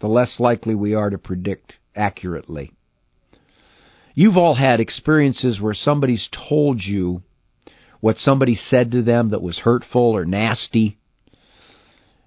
the 0.00 0.08
less 0.08 0.36
likely 0.38 0.74
we 0.74 0.94
are 0.94 1.10
to 1.10 1.18
predict 1.18 1.74
accurately. 1.94 2.72
You've 4.14 4.36
all 4.36 4.56
had 4.56 4.80
experiences 4.80 5.60
where 5.60 5.74
somebody's 5.74 6.28
told 6.48 6.82
you 6.82 7.22
what 8.00 8.16
somebody 8.18 8.56
said 8.56 8.90
to 8.92 9.02
them 9.02 9.30
that 9.30 9.42
was 9.42 9.58
hurtful 9.58 10.16
or 10.16 10.24
nasty, 10.24 10.98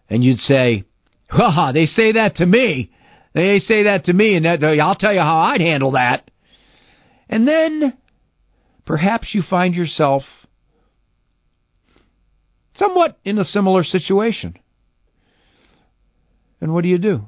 and 0.10 0.24
you'd 0.24 0.40
say, 0.40 0.84
"Ha 1.30 1.72
they 1.74 1.86
say 1.86 2.14
that 2.14 2.38
to 2.38 2.46
me. 2.46 2.92
They 3.34 3.60
say 3.60 3.84
that 3.84 4.06
to 4.06 4.14
me, 4.14 4.36
and 4.36 4.46
that, 4.46 4.64
I'll 4.64 4.96
tell 4.96 5.14
you 5.14 5.22
how 5.22 5.38
I'd 5.40 5.62
handle 5.62 5.92
that." 5.92 6.30
And 7.30 7.48
then 7.48 7.94
perhaps 8.86 9.34
you 9.34 9.42
find 9.42 9.74
yourself 9.74 10.24
somewhat 12.78 13.20
in 13.24 13.38
a 13.38 13.46
similar 13.46 13.84
situation. 13.84 14.58
And 16.60 16.74
what 16.74 16.84
do 16.84 16.90
you 16.90 16.98
do? 16.98 17.24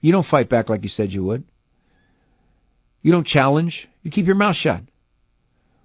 You 0.00 0.12
don't 0.12 0.26
fight 0.26 0.50
back 0.50 0.68
like 0.68 0.82
you 0.82 0.90
said 0.90 1.12
you 1.12 1.24
would. 1.24 1.44
You 3.02 3.12
don't 3.12 3.26
challenge. 3.26 3.88
You 4.02 4.10
keep 4.10 4.26
your 4.26 4.34
mouth 4.34 4.56
shut. 4.56 4.82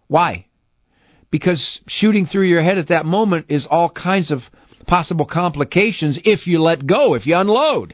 Why? 0.07 0.45
Because 1.31 1.79
shooting 1.87 2.25
through 2.25 2.47
your 2.47 2.63
head 2.63 2.77
at 2.77 2.89
that 2.89 3.05
moment 3.05 3.45
is 3.49 3.67
all 3.69 3.89
kinds 3.89 4.31
of 4.31 4.39
possible 4.87 5.25
complications 5.25 6.19
if 6.25 6.47
you 6.47 6.61
let 6.61 6.85
go, 6.85 7.13
if 7.13 7.25
you 7.25 7.35
unload. 7.35 7.93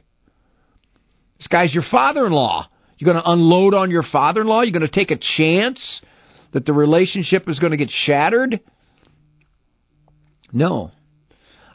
This 1.38 1.48
guy's 1.48 1.74
your 1.74 1.84
father 1.92 2.26
in 2.26 2.32
law. 2.32 2.70
You're 2.98 3.12
going 3.12 3.22
to 3.22 3.30
unload 3.30 3.74
on 3.74 3.92
your 3.92 4.04
father 4.04 4.42
in 4.42 4.48
law? 4.48 4.62
You're 4.62 4.72
going 4.72 4.82
to 4.82 4.88
take 4.88 5.12
a 5.12 5.20
chance 5.38 6.02
that 6.54 6.66
the 6.66 6.74
relationship 6.74 7.50
is 7.50 7.60
going 7.60 7.72
to 7.72 7.78
get 7.78 7.92
shattered? 7.92 8.62
No. 10.56 10.92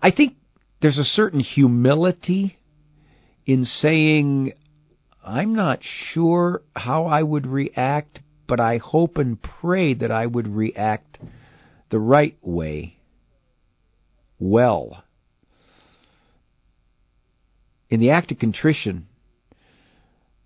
I 0.00 0.10
think 0.10 0.36
there's 0.80 0.96
a 0.96 1.04
certain 1.04 1.40
humility 1.40 2.58
in 3.44 3.66
saying, 3.66 4.54
I'm 5.22 5.54
not 5.54 5.80
sure 6.12 6.62
how 6.74 7.04
I 7.04 7.22
would 7.22 7.46
react, 7.46 8.20
but 8.48 8.58
I 8.58 8.78
hope 8.78 9.18
and 9.18 9.38
pray 9.40 9.92
that 9.92 10.10
I 10.10 10.24
would 10.24 10.48
react 10.48 11.18
the 11.90 11.98
right 11.98 12.38
way, 12.40 12.96
well. 14.38 15.04
In 17.90 18.00
the 18.00 18.10
act 18.10 18.32
of 18.32 18.38
contrition, 18.38 19.08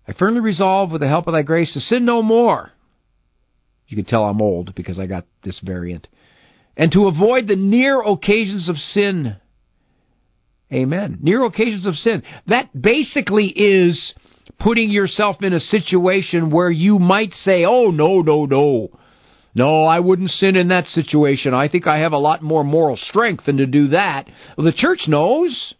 I 0.05 0.11
firmly 0.11 0.41
resolve 0.41 0.91
with 0.91 0.99
the 0.99 1.07
help 1.07 1.27
of 1.27 1.33
thy 1.33 1.43
grace 1.43 1.71
to 1.73 1.79
sin 1.79 2.03
no 2.03 2.21
more. 2.21 2.71
You 3.87 3.95
can 3.95 4.05
tell 4.05 4.25
I'm 4.25 4.41
old 4.41 4.75
because 4.75 4.99
I 4.99 5.05
got 5.05 5.25
this 5.43 5.59
variant. 5.63 6.07
And 6.77 6.91
to 6.91 7.07
avoid 7.07 7.47
the 7.47 7.55
near 7.55 8.01
occasions 8.01 8.67
of 8.67 8.77
sin. 8.77 9.37
Amen. 10.73 11.19
Near 11.21 11.45
occasions 11.45 11.85
of 11.85 11.95
sin. 11.95 12.23
That 12.47 12.69
basically 12.79 13.47
is 13.47 14.13
putting 14.59 14.89
yourself 14.89 15.37
in 15.41 15.53
a 15.53 15.59
situation 15.59 16.49
where 16.49 16.71
you 16.71 16.99
might 16.99 17.33
say, 17.43 17.65
oh, 17.65 17.91
no, 17.91 18.21
no, 18.21 18.45
no. 18.45 18.89
No, 19.53 19.85
I 19.85 19.99
wouldn't 20.01 20.31
sin 20.31 20.57
in 20.57 20.67
that 20.67 20.87
situation. 20.87 21.53
I 21.53 21.69
think 21.69 21.87
I 21.87 21.99
have 21.99 22.11
a 22.11 22.17
lot 22.17 22.41
more 22.41 22.65
moral 22.65 22.97
strength 22.97 23.45
than 23.45 23.57
to 23.57 23.65
do 23.65 23.89
that. 23.89 24.27
Well, 24.57 24.65
the 24.65 24.73
church 24.73 25.03
knows. 25.07 25.73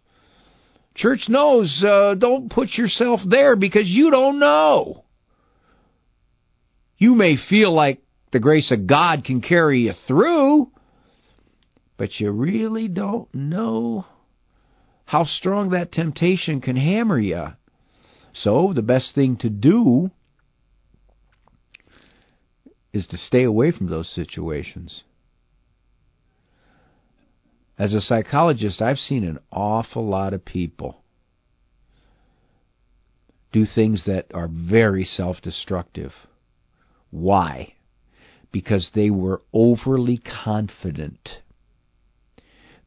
Church 0.94 1.28
knows. 1.28 1.84
Uh, 1.86 2.14
don't 2.14 2.50
put 2.50 2.70
yourself 2.72 3.20
there 3.28 3.54
because 3.54 3.86
you 3.86 4.10
don't 4.10 4.38
know. 4.38 5.04
You 6.96 7.14
may 7.14 7.36
feel 7.50 7.74
like 7.74 8.00
the 8.32 8.38
grace 8.38 8.70
of 8.70 8.86
God 8.86 9.24
can 9.24 9.42
carry 9.42 9.80
you 9.80 9.92
through, 10.08 10.70
but 11.96 12.20
you 12.20 12.30
really 12.30 12.88
don't 12.88 13.32
know 13.34 14.04
how 15.06 15.24
strong 15.24 15.70
that 15.70 15.92
temptation 15.92 16.60
can 16.60 16.76
hammer 16.76 17.18
you. 17.18 17.46
So, 18.32 18.72
the 18.74 18.82
best 18.82 19.14
thing 19.14 19.36
to 19.38 19.48
do 19.48 20.10
is 22.92 23.06
to 23.06 23.16
stay 23.16 23.44
away 23.44 23.70
from 23.70 23.88
those 23.88 24.08
situations. 24.08 25.02
As 27.78 27.94
a 27.94 28.00
psychologist, 28.00 28.80
I've 28.80 28.98
seen 28.98 29.24
an 29.24 29.38
awful 29.52 30.06
lot 30.06 30.34
of 30.34 30.44
people 30.44 31.02
do 33.52 33.66
things 33.66 34.04
that 34.06 34.26
are 34.34 34.48
very 34.48 35.04
self 35.04 35.40
destructive. 35.42 36.12
Why? 37.10 37.74
Because 38.50 38.90
they 38.94 39.10
were 39.10 39.42
overly 39.52 40.18
confident 40.18 41.42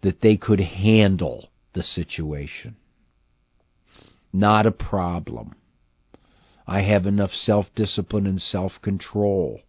that 0.02 0.22
they 0.22 0.38
could 0.38 0.60
handle 0.60 1.50
the 1.74 1.84
situation. 1.84 2.76
Not 4.32 4.66
a 4.66 4.72
problem. 4.72 5.56
I 6.68 6.82
have 6.82 7.06
enough 7.06 7.32
self 7.34 7.68
discipline 7.76 8.28
and 8.28 8.42
self 8.42 8.74
control. 8.82 9.62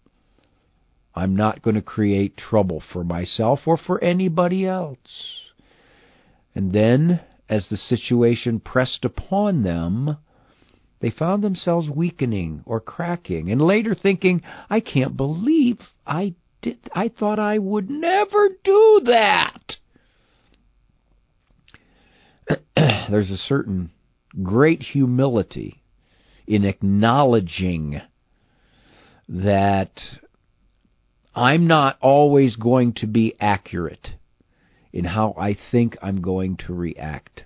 I'm 1.15 1.35
not 1.35 1.63
going 1.63 1.75
to 1.75 1.83
create 1.83 2.37
trouble 2.37 2.83
for 2.93 3.03
myself 3.03 3.61
or 3.67 3.77
for 3.77 4.03
anybody 4.05 4.67
else. 4.67 4.99
And 6.55 6.73
then, 6.73 7.21
as 7.49 7.67
the 7.69 7.77
situation 7.77 8.61
pressed 8.61 9.05
upon 9.05 9.63
them, 9.63 10.19
they 11.01 11.11
found 11.11 11.43
themselves 11.43 11.89
weakening 11.89 12.63
or 12.67 12.81
cracking, 12.81 13.51
and 13.51 13.61
later 13.61 13.95
thinking, 13.95 14.43
I 14.69 14.81
can't 14.81 15.17
believe 15.17 15.79
I 16.07 16.35
did 16.61 16.79
I 16.95 17.09
thought 17.09 17.39
I 17.39 17.59
would 17.59 17.89
never 17.89 18.51
do 18.63 19.01
that. 19.07 19.77
there's 22.77 23.31
a 23.31 23.37
certain 23.37 23.91
great 24.43 24.83
humility 24.83 25.83
in 26.47 26.65
acknowledging 26.65 28.01
that 29.29 29.93
I'm 31.35 31.67
not 31.67 31.97
always 32.01 32.57
going 32.57 32.95
to 32.95 33.07
be 33.07 33.35
accurate 33.41 34.09
in 34.93 35.05
how 35.05 35.35
I 35.39 35.57
think 35.71 35.97
I'm 36.03 36.21
going 36.21 36.57
to 36.67 36.75
react. 36.75 37.45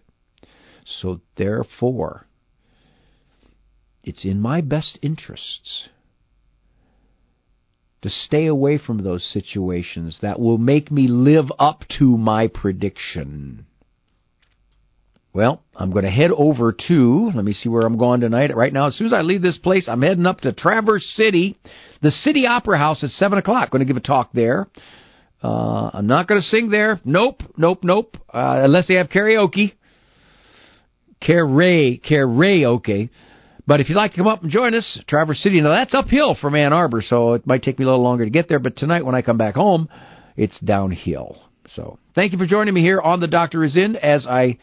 So 0.85 1.21
therefore, 1.37 2.27
it's 4.03 4.25
in 4.25 4.41
my 4.41 4.61
best 4.61 4.99
interests 5.03 5.89
to 8.03 8.11
stay 8.11 8.47
away 8.47 8.79
from 8.79 9.03
those 9.03 9.25
situations 9.25 10.19
that 10.21 10.39
will 10.39 10.59
make 10.59 10.91
me 10.91 11.09
live 11.09 11.51
up 11.59 11.85
to 11.99 12.19
my 12.19 12.47
prediction. 12.47 13.67
Well, 15.35 15.65
I'm 15.75 15.91
going 15.91 16.05
to 16.05 16.13
head 16.13 16.31
over 16.31 16.73
to, 16.87 17.33
let 17.35 17.45
me 17.45 17.55
see 17.55 17.69
where 17.69 17.85
I'm 17.85 17.99
going 17.99 18.21
tonight. 18.21 18.55
Right 18.55 18.73
now, 18.73 18.87
as 18.87 18.97
soon 18.97 19.09
as 19.09 19.13
I 19.13 19.23
leave 19.23 19.43
this 19.43 19.59
place, 19.59 19.89
I'm 19.89 20.01
heading 20.01 20.27
up 20.27 20.43
to 20.43 20.53
Traverse 20.53 21.05
City, 21.17 21.59
the 22.01 22.13
City 22.13 22.47
Opera 22.47 22.79
House 22.79 23.03
at 23.03 23.11
7 23.11 23.37
o'clock. 23.37 23.73
Going 23.73 23.81
to 23.81 23.85
give 23.85 23.97
a 23.97 24.01
talk 24.01 24.31
there. 24.33 24.69
Uh, 25.43 25.91
I'm 25.93 26.07
not 26.07 26.29
going 26.29 26.41
to 26.41 26.47
sing 26.47 26.71
there. 26.71 27.01
Nope, 27.05 27.43
nope, 27.57 27.81
nope. 27.83 28.17
Uh, 28.33 28.61
unless 28.63 28.87
they 28.87 28.95
have 28.95 29.09
karaoke. 29.09 29.73
Karaoke, 31.21 32.01
karaoke. 32.09 33.11
But 33.67 33.81
if 33.81 33.89
you'd 33.89 33.97
like 33.97 34.13
to 34.13 34.17
come 34.19 34.29
up 34.29 34.45
and 34.45 34.53
join 34.53 34.73
us, 34.75 35.01
Traverse 35.09 35.43
City, 35.43 35.61
now 35.61 35.71
that's 35.71 35.95
uphill 35.95 36.37
from 36.41 36.55
Ann 36.55 36.73
Arbor, 36.73 37.03
so 37.03 37.33
it 37.33 37.45
might 37.45 37.65
take 37.65 37.81
me 37.81 37.85
a 37.85 37.89
little 37.89 38.05
longer 38.05 38.25
to 38.25 38.31
get 38.31 38.49
there. 38.49 38.61
But 38.61 38.77
tonight, 38.77 39.05
when 39.05 39.17
I 39.17 39.23
come 39.23 39.39
back 39.39 39.57
home, 39.57 39.89
it's 40.37 40.59
downhill. 40.61 41.43
So 41.75 41.99
thank 42.15 42.31
you 42.31 42.39
for 42.39 42.47
joining 42.47 42.73
me 42.73 42.83
here 42.83 43.01
on 43.01 43.19
The 43.19 43.27
Doctor 43.27 43.65
Is 43.65 43.77
In 43.77 43.97
as 43.97 44.29
I 44.29 44.59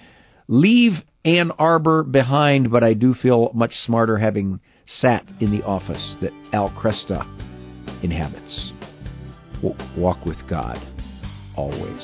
leave 0.52 0.92
Ann 1.24 1.52
Arbor 1.58 2.04
behind, 2.04 2.70
but 2.70 2.84
I 2.84 2.94
do 2.94 3.16
feel 3.16 3.52
much 3.56 3.72
smarter 3.86 4.18
having 4.18 4.60
sat 5.00 5.26
in 5.40 5.50
the 5.50 5.64
office 5.64 6.16
that 6.22 6.32
Al 6.54 6.70
Kresta 6.72 7.26
inhabits. 8.04 8.72
Walk 9.98 10.26
with 10.26 10.38
God, 10.50 10.78
always. 11.56 12.02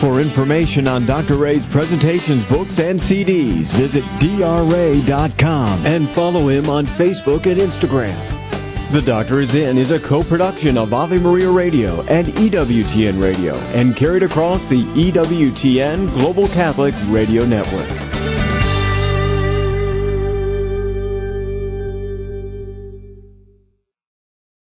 For 0.00 0.20
information 0.22 0.88
on 0.88 1.06
Dr. 1.06 1.36
Ray's 1.36 1.62
presentations, 1.72 2.48
books, 2.48 2.72
and 2.78 2.98
CDs, 3.00 3.68
visit 3.76 4.04
drray.com 4.22 5.84
and 5.84 6.14
follow 6.14 6.48
him 6.48 6.70
on 6.70 6.86
Facebook 6.98 7.46
and 7.46 7.60
Instagram. 7.60 8.69
The 8.92 9.02
Doctor 9.02 9.40
is 9.40 9.50
In 9.50 9.78
is 9.78 9.92
a 9.92 10.00
co-production 10.08 10.76
of 10.76 10.92
Ave 10.92 11.16
Maria 11.18 11.48
Radio 11.48 12.02
and 12.02 12.26
EWTN 12.26 13.22
Radio 13.22 13.54
and 13.54 13.96
carried 13.96 14.24
across 14.24 14.60
the 14.68 14.82
EWTN 14.82 16.12
Global 16.18 16.48
Catholic 16.48 16.94
Radio 17.08 17.46
Network. 17.46 18.49